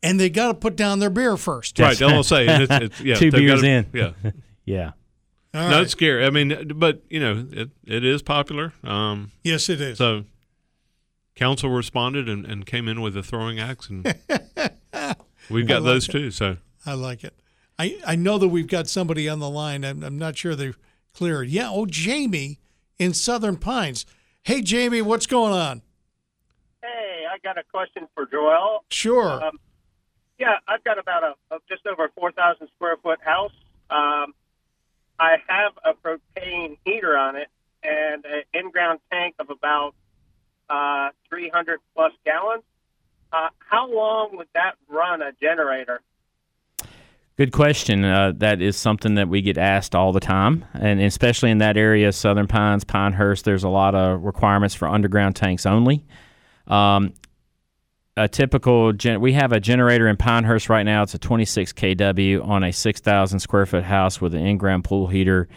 and 0.01 0.19
they 0.19 0.29
got 0.29 0.47
to 0.47 0.53
put 0.53 0.75
down 0.75 0.99
their 0.99 1.09
beer 1.09 1.37
first. 1.37 1.79
Right. 1.79 1.99
I'll 2.01 2.23
say 2.23 2.45
it's, 2.47 2.71
it's, 2.71 3.01
yeah, 3.01 3.15
Two 3.17 3.31
beers 3.31 3.61
gotta- 3.61 3.67
in. 3.71 3.85
Yeah. 3.93 4.11
yeah. 4.65 4.91
All 5.55 5.69
No, 5.69 5.77
right. 5.79 5.89
scary. 5.89 6.25
I 6.25 6.29
mean, 6.31 6.71
but 6.75 7.03
you 7.09 7.19
know, 7.19 7.45
it, 7.51 7.69
it 7.85 8.03
is 8.03 8.21
popular. 8.23 8.73
Um, 8.83 9.31
Yes, 9.43 9.69
it 9.69 9.79
is. 9.81 9.97
so 9.99 10.23
council 11.35 11.69
responded 11.69 12.27
and, 12.29 12.45
and 12.45 12.65
came 12.65 12.87
in 12.87 13.01
with 13.01 13.15
a 13.17 13.23
throwing 13.23 13.59
axe, 13.59 13.89
and 13.89 14.03
we've 15.49 15.67
got 15.67 15.81
like 15.81 15.93
those 15.93 16.09
it. 16.09 16.11
too. 16.11 16.31
So 16.31 16.57
I 16.85 16.93
like 16.93 17.23
it. 17.23 17.33
I, 17.79 17.99
I 18.05 18.15
know 18.15 18.37
that 18.37 18.47
we've 18.49 18.67
got 18.67 18.87
somebody 18.87 19.27
on 19.27 19.39
the 19.39 19.49
line. 19.49 19.83
I'm, 19.83 20.03
I'm 20.03 20.17
not 20.17 20.37
sure 20.37 20.55
they've 20.55 20.77
cleared. 21.13 21.49
Yeah. 21.49 21.69
Oh, 21.71 21.85
Jamie 21.85 22.59
in 22.99 23.13
Southern 23.13 23.57
Pines. 23.57 24.05
Hey, 24.43 24.61
Jamie, 24.61 25.01
what's 25.01 25.25
going 25.25 25.53
on? 25.53 25.81
Hey, 26.81 27.23
I 27.31 27.37
got 27.43 27.57
a 27.57 27.63
question 27.63 28.07
for 28.13 28.25
Joel. 28.25 28.83
Sure. 28.89 29.43
Um, 29.43 29.59
yeah, 30.37 30.57
I've 30.67 30.83
got 30.83 30.99
about 30.99 31.23
a, 31.23 31.55
a 31.55 31.59
just 31.69 31.85
over 31.87 32.05
a 32.05 32.09
four 32.11 32.31
thousand 32.31 32.67
square 32.75 32.97
foot 32.97 33.19
house. 33.23 33.53
Um, 33.89 34.33
I 35.19 35.37
have 35.47 35.73
a 35.85 35.93
propane 35.93 36.77
heater 36.83 37.15
on 37.17 37.35
it 37.35 37.47
and 37.83 38.25
an 38.25 38.43
in-ground 38.53 38.99
tank 39.11 39.35
of 39.39 39.49
about 39.49 39.93
uh, 40.69 41.09
300 41.29 41.79
plus 41.95 42.11
gallons. 42.25 42.63
Uh, 43.31 43.49
how 43.59 43.91
long 43.91 44.37
would 44.37 44.47
that 44.53 44.75
run 44.87 45.21
a 45.21 45.31
generator? 45.41 46.01
Good 47.35 47.51
question. 47.51 48.03
Uh, 48.05 48.31
that 48.37 48.61
is 48.61 48.77
something 48.77 49.15
that 49.15 49.27
we 49.27 49.41
get 49.41 49.57
asked 49.57 49.95
all 49.95 50.11
the 50.11 50.19
time, 50.19 50.65
and 50.73 51.01
especially 51.01 51.49
in 51.49 51.57
that 51.59 51.77
area, 51.77 52.11
Southern 52.11 52.45
Pines, 52.45 52.83
Pinehurst. 52.83 53.43
There's 53.43 53.63
a 53.63 53.69
lot 53.69 53.95
of 53.95 54.21
requirements 54.21 54.75
for 54.75 54.87
underground 54.87 55.35
tanks 55.35 55.65
only. 55.65 56.05
Um, 56.67 57.13
a 58.15 58.27
typical 58.27 58.93
gen- 58.93 59.19
we 59.19 59.33
have 59.33 59.51
a 59.51 59.59
generator 59.59 60.07
in 60.07 60.15
Pinehurst 60.15 60.69
right 60.69 60.83
now. 60.83 61.01
It's 61.01 61.15
a 61.15 61.17
26 61.17 61.73
kW 61.73 62.47
on 62.47 62.63
a 62.63 62.71
6,000 62.71 63.39
square 63.39 63.65
foot 63.65 63.83
house 63.83 64.21
with 64.21 64.35
an 64.35 64.45
in-ground 64.45 64.83
pool 64.83 65.07
heater. 65.07 65.47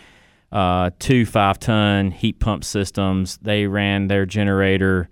uh, 0.52 0.90
two 0.98 1.26
five 1.26 1.58
ton 1.58 2.10
heat 2.10 2.40
pump 2.40 2.64
systems. 2.64 3.36
They 3.42 3.66
ran 3.66 4.06
their 4.06 4.24
generator 4.24 5.10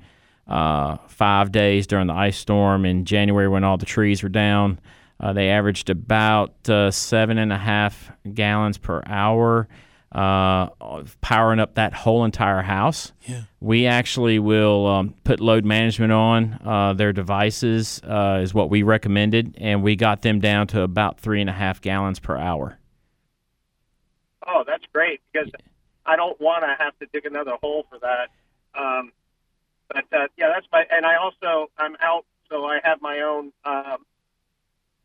uh, 0.49 0.97
five 1.09 1.53
days 1.53 1.87
during 1.87 2.07
the 2.07 2.15
ice 2.15 2.39
storm 2.39 2.87
in 2.87 3.05
January 3.05 3.49
when 3.49 3.65
all 3.65 3.77
the 3.77 3.85
trees 3.85 4.23
were 4.23 4.29
down. 4.31 4.81
Uh, 5.21 5.33
they 5.33 5.51
averaged 5.51 5.91
about 5.91 6.69
uh, 6.69 6.91
seven 6.91 7.39
and 7.39 7.53
a 7.53 7.59
half 7.59 8.11
gallons 8.33 8.79
per 8.79 9.03
hour, 9.07 9.69
uh, 10.13 10.69
powering 11.21 11.61
up 11.61 11.75
that 11.75 11.93
whole 11.93 12.25
entire 12.25 12.63
house. 12.63 13.13
Yeah. 13.23 13.43
We 13.61 13.87
actually 13.87 14.39
will 14.39 14.87
um, 14.87 15.15
put 15.25 15.41
load 15.41 15.65
management 15.65 16.13
on 16.13 16.61
uh, 16.65 16.93
their 16.95 17.13
devices, 17.13 18.01
uh, 18.05 18.41
is 18.43 18.53
what 18.53 18.71
we 18.71 18.83
recommended, 18.83 19.57
and 19.61 19.83
we 19.83 19.97
got 19.97 20.23
them 20.23 20.41
down 20.41 20.67
to 20.69 20.83
about 20.83 21.21
three 21.21 21.41
and 21.41 21.51
a 21.51 21.55
half 21.55 21.81
gallons 21.81 22.19
per 22.19 22.37
hour. 22.37 22.79
Oh, 24.47 24.63
that's 24.67 24.85
great 24.93 25.21
because 25.33 25.51
I 26.05 26.17
don't 26.17 26.39
want 26.41 26.65
to 26.65 26.77
have 26.79 26.99
to 26.99 27.07
dig 27.13 27.25
another 27.25 27.53
hole 27.63 27.87
for 27.89 27.99
that. 28.01 28.29
Um, 28.79 29.13
but 29.89 30.05
uh, 30.13 30.27
yeah, 30.37 30.51
that's 30.55 30.67
my. 30.73 30.85
And 30.91 31.07
I 31.07 31.17
also 31.17 31.71
I'm 31.79 31.97
out, 32.03 32.25
so 32.51 32.65
I 32.67 32.79
have 32.85 33.01
my 33.01 33.21
own 33.21 33.53
um, 33.65 34.05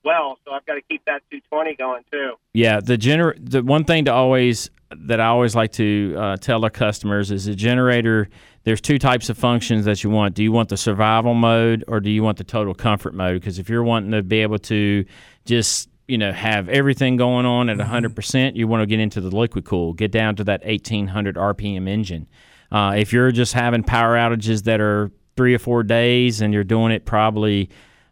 well, 0.03 0.37
so 0.45 0.51
I've 0.51 0.65
got 0.65 0.75
to 0.75 0.81
keep 0.81 1.03
that 1.05 1.21
220 1.29 1.75
going 1.75 2.03
too. 2.11 2.33
Yeah, 2.53 2.79
the 2.79 2.97
gener- 2.97 3.37
the 3.37 3.63
one 3.63 3.83
thing 3.83 4.05
to 4.05 4.13
always 4.13 4.69
that 4.91 5.19
I 5.19 5.27
always 5.27 5.55
like 5.55 5.71
to 5.73 6.15
uh, 6.17 6.37
tell 6.37 6.63
our 6.63 6.69
customers 6.69 7.31
is 7.31 7.45
the 7.45 7.55
generator. 7.55 8.29
There's 8.63 8.81
two 8.81 8.97
types 8.97 9.29
of 9.29 9.37
functions 9.37 9.85
that 9.85 10.03
you 10.03 10.09
want. 10.09 10.33
Do 10.35 10.43
you 10.43 10.51
want 10.51 10.69
the 10.69 10.77
survival 10.77 11.33
mode 11.33 11.83
or 11.87 11.99
do 11.99 12.09
you 12.09 12.23
want 12.23 12.37
the 12.37 12.43
total 12.43 12.73
comfort 12.73 13.13
mode? 13.13 13.39
Because 13.39 13.59
if 13.59 13.69
you're 13.69 13.83
wanting 13.83 14.11
to 14.11 14.23
be 14.23 14.41
able 14.41 14.59
to 14.59 15.05
just 15.45 15.89
you 16.07 16.17
know 16.17 16.31
have 16.31 16.69
everything 16.69 17.17
going 17.17 17.45
on 17.45 17.69
at 17.69 17.77
100%, 17.77 18.55
you 18.55 18.67
want 18.67 18.81
to 18.81 18.87
get 18.87 18.99
into 18.99 19.21
the 19.21 19.35
liquid 19.35 19.65
cool, 19.65 19.93
get 19.93 20.11
down 20.11 20.35
to 20.37 20.43
that 20.45 20.65
1800 20.65 21.35
RPM 21.35 21.87
engine. 21.87 22.27
Uh, 22.71 22.95
if 22.97 23.13
you're 23.13 23.31
just 23.31 23.53
having 23.53 23.83
power 23.83 24.15
outages 24.15 24.63
that 24.63 24.79
are 24.79 25.11
three 25.35 25.53
or 25.53 25.59
four 25.59 25.83
days 25.83 26.41
and 26.41 26.53
you're 26.53 26.63
doing 26.63 26.91
it 26.91 27.05
probably 27.05 27.69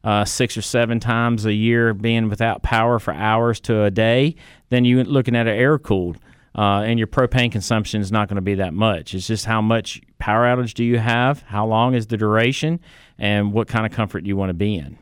uh, 0.08 0.24
six 0.24 0.56
or 0.56 0.62
seven 0.62 1.02
times 1.02 1.46
a 1.46 1.52
year 1.52 1.94
being 1.94 2.30
without 2.30 2.64
power 2.64 2.98
for 2.98 3.14
hours 3.14 3.60
to 3.60 3.84
a 3.84 3.92
day, 3.92 4.34
then 4.70 4.86
you're 4.86 5.04
looking 5.04 5.36
at 5.36 5.48
an 5.48 5.54
air 5.54 5.78
cooled. 5.78 6.18
Uh, 6.56 6.82
and 6.82 6.98
your 6.98 7.08
propane 7.08 7.52
consumption 7.52 8.02
is 8.02 8.10
not 8.10 8.30
going 8.30 8.38
to 8.38 8.42
be 8.42 8.56
that 8.56 8.74
much. 8.74 9.14
It's 9.14 9.28
just 9.28 9.46
how 9.46 9.62
much 9.62 10.02
power 10.18 10.46
outage 10.46 10.74
do 10.74 10.84
you 10.84 10.98
have, 10.98 11.42
how 11.42 11.68
long 11.68 11.94
is 11.94 12.08
the 12.08 12.16
duration, 12.16 12.80
and 13.20 13.52
what 13.52 13.68
kind 13.68 13.86
of 13.86 13.92
comfort 13.92 14.26
you 14.26 14.38
want 14.38 14.50
to 14.50 14.56
be 14.56 14.76
in. 14.76 14.98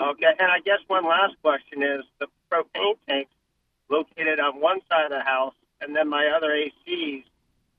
Okay, 0.00 0.32
and 0.38 0.50
I 0.52 0.60
guess 0.64 0.78
one 0.86 1.04
last 1.04 1.34
question 1.42 1.82
is 1.82 2.04
the 2.20 2.28
propane 2.50 2.94
tanks 3.08 3.32
located 3.90 4.38
on 4.38 4.60
one 4.60 4.78
side 4.88 5.04
of 5.06 5.10
the 5.10 5.20
house, 5.20 5.54
and 5.80 5.96
then 5.96 6.08
my 6.08 6.28
other 6.28 6.52
ACs 6.52 7.24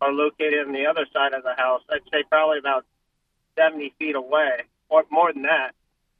are 0.01 0.11
located 0.11 0.67
on 0.67 0.73
the 0.73 0.85
other 0.85 1.07
side 1.13 1.33
of 1.33 1.43
the 1.43 1.55
house. 1.57 1.81
I'd 1.89 2.01
say 2.11 2.23
probably 2.29 2.59
about 2.59 2.85
70 3.57 3.93
feet 3.97 4.15
away, 4.15 4.65
or 4.89 5.03
more 5.11 5.31
than 5.33 5.43
that. 5.43 5.71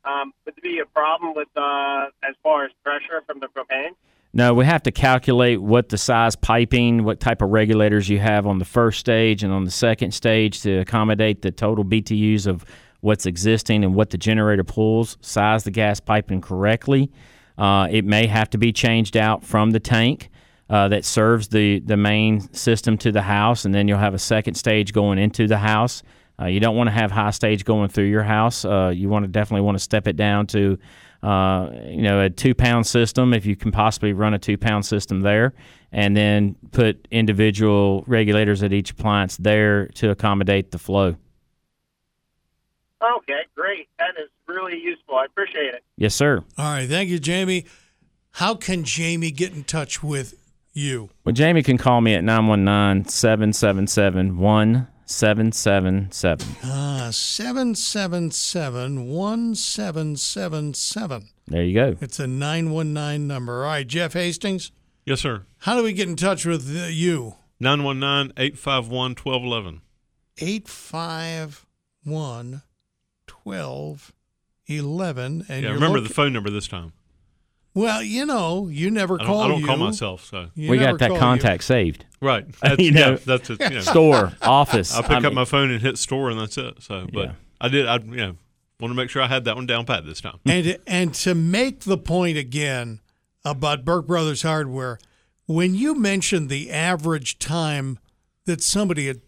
Um, 0.06 0.34
would 0.46 0.56
there 0.56 0.72
be 0.72 0.80
a 0.80 0.86
problem 0.86 1.34
with 1.36 1.50
uh, 1.56 2.08
as 2.24 2.36
far 2.42 2.66
as 2.66 2.72
pressure 2.84 3.22
from 3.26 3.40
the 3.40 3.48
propane? 3.48 3.96
No, 4.32 4.54
we 4.54 4.66
have 4.66 4.84
to 4.84 4.92
calculate 4.92 5.60
what 5.60 5.90
the 5.90 5.98
size 5.98 6.36
piping, 6.36 7.04
what 7.04 7.20
type 7.20 7.42
of 7.42 7.50
regulators 7.50 8.10
you 8.10 8.20
have 8.20 8.46
on 8.46 8.60
the 8.60 8.66
first 8.66 9.00
stage 9.00 9.44
and 9.44 9.52
on 9.52 9.66
the 9.66 9.72
second 9.72 10.14
stage 10.14 10.62
to 10.62 10.80
accommodate 10.80 11.42
the 11.42 11.52
total 11.52 11.84
BTUs 11.84 12.46
of 12.46 12.64
what's 13.02 13.26
existing 13.26 13.84
and 13.84 13.96
what 13.96 14.12
the 14.12 14.18
generator 14.18 14.64
pulls. 14.64 15.18
Size 15.22 15.64
the 15.64 15.72
gas 15.72 16.00
piping 16.00 16.42
correctly. 16.42 17.12
Uh, 17.58 17.88
it 17.90 18.06
may 18.06 18.28
have 18.28 18.50
to 18.52 18.58
be 18.58 18.72
changed 18.72 19.18
out 19.18 19.44
from 19.44 19.72
the 19.72 19.80
tank. 19.80 20.30
Uh, 20.70 20.88
that 20.88 21.04
serves 21.04 21.48
the, 21.48 21.80
the 21.80 21.98
main 21.98 22.42
system 22.54 22.96
to 22.96 23.12
the 23.12 23.24
house, 23.24 23.66
and 23.66 23.74
then 23.74 23.88
you'll 23.88 23.98
have 23.98 24.14
a 24.14 24.20
second 24.20 24.54
stage 24.54 24.94
going 24.94 25.18
into 25.18 25.48
the 25.48 25.58
house. 25.58 26.04
Uh, 26.40 26.46
you 26.46 26.60
don't 26.60 26.76
want 26.76 26.88
to 26.88 26.92
have 26.92 27.12
high 27.12 27.32
stage 27.32 27.66
going 27.66 27.90
through 27.90 28.06
your 28.06 28.24
house. 28.24 28.64
Uh, 28.64 28.92
you 28.96 29.10
want 29.10 29.24
to 29.24 29.28
definitely 29.28 29.62
want 29.62 29.76
to 29.76 29.84
step 29.84 30.08
it 30.08 30.16
down 30.16 30.48
to, 30.48 30.78
uh, 31.22 31.70
you 31.86 32.02
know, 32.02 32.22
a 32.22 32.30
two 32.30 32.56
pound 32.56 32.88
system 32.88 33.34
if 33.34 33.46
you 33.46 33.56
can 33.56 33.72
possibly 33.72 34.14
run 34.14 34.34
a 34.34 34.40
two 34.40 34.58
pound 34.58 34.86
system 34.86 35.22
there, 35.22 35.54
and 35.92 36.16
then 36.16 36.56
put 36.72 37.08
individual 37.12 38.04
regulators 38.08 38.64
at 38.64 38.72
each 38.72 38.92
appliance 38.92 39.38
there 39.38 39.88
to 39.88 40.12
accommodate 40.12 40.72
the 40.72 40.80
flow. 40.80 41.16
Okay, 43.02 43.42
great. 43.56 43.88
That 43.98 44.22
is 44.22 44.30
really 44.48 44.78
useful. 44.78 45.16
I 45.16 45.26
appreciate 45.26 45.74
it. 45.74 45.84
Yes, 45.98 46.16
sir. 46.16 46.44
All 46.58 46.66
right. 46.66 46.88
Thank 46.88 47.10
you, 47.10 47.20
Jamie. 47.20 47.66
How 48.32 48.56
can 48.56 48.84
Jamie 48.84 49.32
get 49.32 49.54
in 49.54 49.64
touch 49.64 50.04
with 50.04 50.36
you? 50.74 51.10
Well, 51.24 51.34
Jamie 51.34 51.64
can 51.64 51.78
call 51.78 52.02
me 52.02 52.14
at 52.14 52.24
919 52.24 53.10
777 53.10 54.38
1777. 55.10 56.70
Uh, 56.70 57.10
777 57.12 59.08
1777. 59.08 61.30
There 61.48 61.64
you 61.64 61.74
go. 61.74 61.96
It's 62.00 62.20
a 62.20 62.28
919 62.28 63.28
number. 63.28 63.64
All 63.66 63.72
right, 63.72 63.88
Jeff 63.88 64.14
Hastings, 64.14 64.72
Yes, 65.06 65.22
sir. 65.22 65.46
how 65.60 65.76
do 65.76 65.82
we 65.84 65.94
get 65.94 66.08
in 66.08 66.16
touch 66.16 66.46
with 66.46 66.70
uh, 66.78 66.86
you? 66.88 67.34
919 67.60 68.34
851 68.38 69.16
1211. 69.16 69.82
851 70.38 72.62
1211. 73.44 75.24
And 75.26 75.50
Yeah, 75.50 75.58
you're 75.60 75.74
remember 75.74 75.98
loca- 75.98 76.08
the 76.08 76.14
phone 76.14 76.34
number 76.34 76.52
this 76.52 76.68
time. 76.68 76.94
Well, 77.74 78.02
you 78.02 78.26
know, 78.26 78.68
you 78.68 78.90
never 78.92 79.22
I 79.22 79.26
call 79.26 79.42
I 79.42 79.48
don't 79.48 79.60
you. 79.62 79.66
call 79.68 79.78
myself, 79.78 80.26
so. 80.26 80.48
You 80.56 80.72
we 80.72 80.78
got 80.78 80.98
that 81.00 81.08
call 81.10 81.16
you. 81.18 81.20
contact 81.22 81.64
saved. 81.64 82.06
Right. 82.22 82.46
That's, 82.62 82.82
You 82.82 82.92
know, 82.92 83.12
yeah, 83.12 83.18
that's 83.26 83.50
it. 83.50 83.62
You 83.62 83.70
know. 83.70 83.80
Store, 83.82 84.34
office. 84.42 84.94
I 84.98 85.02
pick 85.04 85.12
I 85.12 85.16
up 85.18 85.24
mean- 85.24 85.36
my 85.36 85.46
phone 85.46 85.70
and 85.72 85.82
hit 85.82 85.98
store, 85.98 86.30
and 86.30 86.40
that's 86.40 86.58
it. 86.58 86.82
So, 86.82 87.08
but 87.14 87.26
Yeah. 87.28 87.32
I 87.62 87.68
did. 87.70 87.88
I 87.88 87.98
you 87.98 88.16
know 88.18 88.36
want 88.80 88.92
to 88.92 88.96
make 88.96 89.10
sure 89.10 89.22
I 89.22 89.28
had 89.28 89.44
that 89.46 89.56
one 89.56 89.66
down 89.66 89.86
pat 89.86 90.06
this 90.06 90.20
time. 90.22 90.40
and 90.46 90.78
and 90.88 91.14
to 91.14 91.36
make 91.36 91.82
the 91.82 91.98
point 91.98 92.38
again 92.38 93.02
about 93.46 93.86
Burke 93.86 94.08
Brothers 94.08 94.42
Hardware, 94.42 94.98
when 95.46 95.76
you 95.76 95.96
mentioned 95.96 96.50
the 96.50 96.72
average 96.72 97.40
time 97.40 98.00
that 98.46 98.62
somebody 98.62 99.08
had 99.08 99.22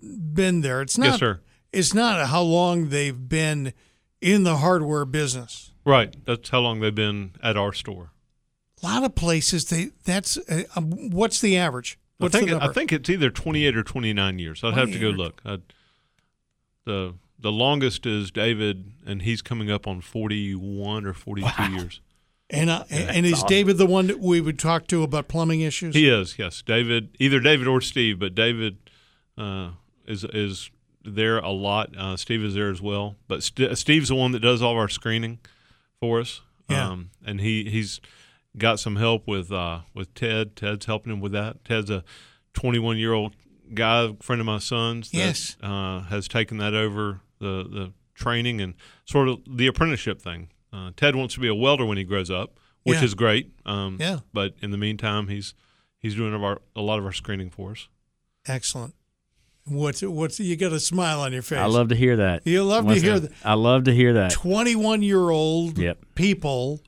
been 0.00 0.60
there, 0.62 0.80
it's 0.82 0.96
not 0.98 1.06
Yes, 1.06 1.18
sir. 1.18 1.40
it's 1.72 1.94
not 1.94 2.26
how 2.28 2.42
long 2.42 2.88
they've 2.88 3.28
been 3.28 3.72
in 4.20 4.44
the 4.44 4.56
hardware 4.58 5.04
business. 5.04 5.71
Right. 5.84 6.14
That's 6.24 6.48
how 6.50 6.60
long 6.60 6.80
they've 6.80 6.94
been 6.94 7.32
at 7.42 7.56
our 7.56 7.72
store. 7.72 8.10
A 8.82 8.86
lot 8.86 9.04
of 9.04 9.14
places 9.14 9.66
they 9.66 9.90
that's 10.04 10.36
uh, 10.36 10.64
um, 10.74 11.10
what's 11.10 11.40
the 11.40 11.56
average? 11.56 11.98
What's 12.18 12.34
I 12.34 12.38
think 12.38 12.50
the 12.50 12.56
it, 12.56 12.62
I 12.62 12.72
think 12.72 12.92
it's 12.92 13.08
either 13.08 13.30
28 13.30 13.76
or 13.76 13.82
29 13.82 14.38
years. 14.38 14.64
I'd 14.64 14.74
have 14.74 14.92
to 14.92 14.98
go 14.98 15.08
look. 15.08 15.40
i 15.44 15.58
the 16.84 17.14
the 17.38 17.52
longest 17.52 18.06
is 18.06 18.30
David, 18.30 18.92
and 19.04 19.22
he's 19.22 19.42
coming 19.42 19.70
up 19.70 19.86
on 19.86 20.00
41 20.00 21.04
or 21.04 21.12
42 21.12 21.72
years. 21.72 22.00
and 22.50 22.70
uh, 22.70 22.84
and 22.90 23.26
is 23.26 23.42
David 23.44 23.78
the 23.78 23.86
one 23.86 24.06
that 24.06 24.20
we 24.20 24.40
would 24.40 24.58
talk 24.58 24.86
to 24.88 25.02
about 25.02 25.28
plumbing 25.28 25.60
issues? 25.60 25.94
He 25.94 26.08
is, 26.08 26.38
yes. 26.38 26.62
David, 26.62 27.16
either 27.18 27.40
David 27.40 27.66
or 27.66 27.80
Steve, 27.80 28.18
but 28.18 28.34
David 28.34 28.78
uh, 29.36 29.70
is 30.06 30.24
is 30.24 30.70
there 31.04 31.38
a 31.38 31.50
lot. 31.50 31.96
Uh, 31.96 32.16
Steve 32.16 32.44
is 32.44 32.54
there 32.54 32.70
as 32.70 32.80
well, 32.80 33.16
but 33.26 33.42
St- 33.42 33.76
Steve's 33.76 34.08
the 34.08 34.14
one 34.14 34.32
that 34.32 34.40
does 34.40 34.62
all 34.62 34.72
of 34.72 34.78
our 34.78 34.88
screening 34.88 35.38
for 36.02 36.18
us. 36.18 36.40
Yeah. 36.68 36.88
Um, 36.90 37.10
and 37.24 37.40
he 37.40 37.70
he's 37.70 38.00
got 38.58 38.80
some 38.80 38.96
help 38.96 39.28
with 39.28 39.52
uh, 39.52 39.82
with 39.94 40.12
Ted. 40.14 40.56
Ted's 40.56 40.86
helping 40.86 41.12
him 41.12 41.20
with 41.20 41.30
that. 41.30 41.64
Ted's 41.64 41.90
a 41.90 42.02
21 42.54 42.98
year 42.98 43.12
old 43.12 43.36
guy, 43.72 44.12
friend 44.20 44.40
of 44.40 44.46
my 44.46 44.58
son's. 44.58 45.10
That, 45.12 45.16
Yes. 45.18 45.56
uh, 45.62 46.00
has 46.00 46.26
taken 46.26 46.58
that 46.58 46.74
over 46.74 47.20
the 47.38 47.62
the 47.70 47.92
training 48.14 48.60
and 48.60 48.74
sort 49.04 49.28
of 49.28 49.38
the 49.48 49.68
apprenticeship 49.68 50.20
thing. 50.20 50.48
Uh, 50.72 50.90
Ted 50.96 51.14
wants 51.14 51.34
to 51.34 51.40
be 51.40 51.46
a 51.48 51.54
welder 51.54 51.84
when 51.86 51.98
he 51.98 52.04
grows 52.04 52.30
up, 52.32 52.58
which 52.82 52.98
Yeah. 52.98 53.04
is 53.04 53.14
great. 53.14 53.52
Um, 53.64 53.96
Yeah. 54.00 54.20
But 54.32 54.56
in 54.60 54.72
the 54.72 54.78
meantime, 54.78 55.28
he's 55.28 55.54
he's 56.00 56.16
doing 56.16 56.34
our, 56.34 56.60
a 56.74 56.80
lot 56.82 56.98
of 56.98 57.04
our 57.04 57.12
screening 57.12 57.48
for 57.50 57.70
us. 57.70 57.86
Excellent. 58.46 58.96
What's 59.64 60.02
what's 60.02 60.40
you 60.40 60.56
got 60.56 60.72
a 60.72 60.80
smile 60.80 61.20
on 61.20 61.32
your 61.32 61.42
face? 61.42 61.58
I 61.58 61.66
love 61.66 61.88
to 61.88 61.94
hear 61.94 62.16
that. 62.16 62.46
You 62.46 62.64
love 62.64 62.88
to 62.88 62.94
hear 62.94 63.20
that? 63.20 63.30
that. 63.30 63.46
I 63.46 63.54
love 63.54 63.84
to 63.84 63.94
hear 63.94 64.14
that. 64.14 64.32
21 64.32 65.02
year 65.02 65.30
old 65.30 65.78
Yep. 65.78 66.04
people 66.14 66.80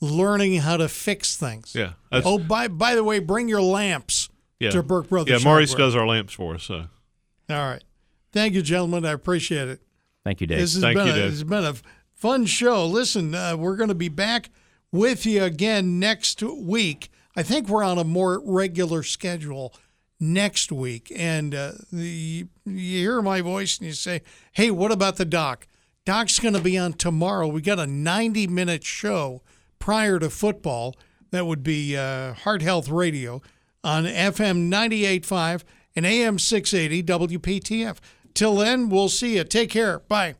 learning 0.00 0.60
how 0.60 0.76
to 0.76 0.88
fix 0.88 1.36
things. 1.36 1.74
Yeah. 1.74 1.92
Oh, 2.12 2.38
by 2.38 2.68
by 2.68 2.94
the 2.94 3.02
way, 3.02 3.18
bring 3.18 3.48
your 3.48 3.60
lamps 3.62 4.28
yeah. 4.60 4.70
to 4.70 4.82
Burke 4.82 5.08
Brothers. 5.08 5.42
Yeah, 5.42 5.44
Maurice 5.48 5.70
Hardware. 5.70 5.86
does 5.88 5.96
our 5.96 6.06
lamps 6.06 6.32
for 6.32 6.54
us. 6.54 6.64
So 6.64 6.84
All 7.50 7.56
right. 7.56 7.82
Thank 8.32 8.54
you, 8.54 8.62
gentlemen. 8.62 9.04
I 9.04 9.10
appreciate 9.12 9.68
it. 9.68 9.80
Thank 10.24 10.40
you, 10.40 10.46
Dave. 10.46 10.58
This 10.58 10.74
has 10.74 10.82
Thank 10.82 10.96
been 10.98 11.06
you, 11.08 11.12
a, 11.12 11.16
Dave. 11.16 11.30
this 11.30 11.40
has 11.40 11.44
been 11.44 11.64
a 11.64 11.74
fun 12.14 12.46
show. 12.46 12.86
Listen, 12.86 13.34
uh, 13.34 13.56
we're 13.56 13.76
going 13.76 13.88
to 13.88 13.94
be 13.94 14.08
back 14.08 14.50
with 14.92 15.26
you 15.26 15.42
again 15.42 15.98
next 15.98 16.42
week. 16.42 17.10
I 17.34 17.42
think 17.42 17.68
we're 17.68 17.82
on 17.82 17.98
a 17.98 18.04
more 18.04 18.40
regular 18.44 19.02
schedule 19.02 19.74
next 20.20 20.70
week. 20.70 21.10
And 21.16 21.54
uh, 21.54 21.72
the, 21.90 22.46
you 22.64 22.98
hear 23.00 23.22
my 23.22 23.40
voice 23.40 23.78
and 23.78 23.86
you 23.86 23.94
say, 23.94 24.22
"Hey, 24.52 24.70
what 24.70 24.92
about 24.92 25.16
the 25.16 25.24
doc?" 25.24 25.66
Doc's 26.04 26.38
going 26.38 26.54
to 26.54 26.60
be 26.60 26.78
on 26.78 26.92
tomorrow. 26.94 27.46
We 27.48 27.60
got 27.60 27.78
a 27.78 27.86
90 27.86 28.46
minute 28.46 28.84
show 28.84 29.42
prior 29.78 30.18
to 30.18 30.30
football. 30.30 30.96
That 31.30 31.46
would 31.46 31.62
be 31.62 31.96
uh, 31.96 32.34
Heart 32.34 32.62
Health 32.62 32.88
Radio. 32.88 33.42
on 33.82 34.04
FM 34.04 34.70
98.5 34.70 35.62
and 35.96 36.04
AM 36.06 36.38
680 36.38 37.02
WPTF. 37.38 37.98
Till 38.34 38.56
then, 38.56 38.88
we'll 38.88 39.08
see 39.08 39.36
you. 39.36 39.44
Take 39.44 39.70
care. 39.70 40.00
Bye. 40.00 40.34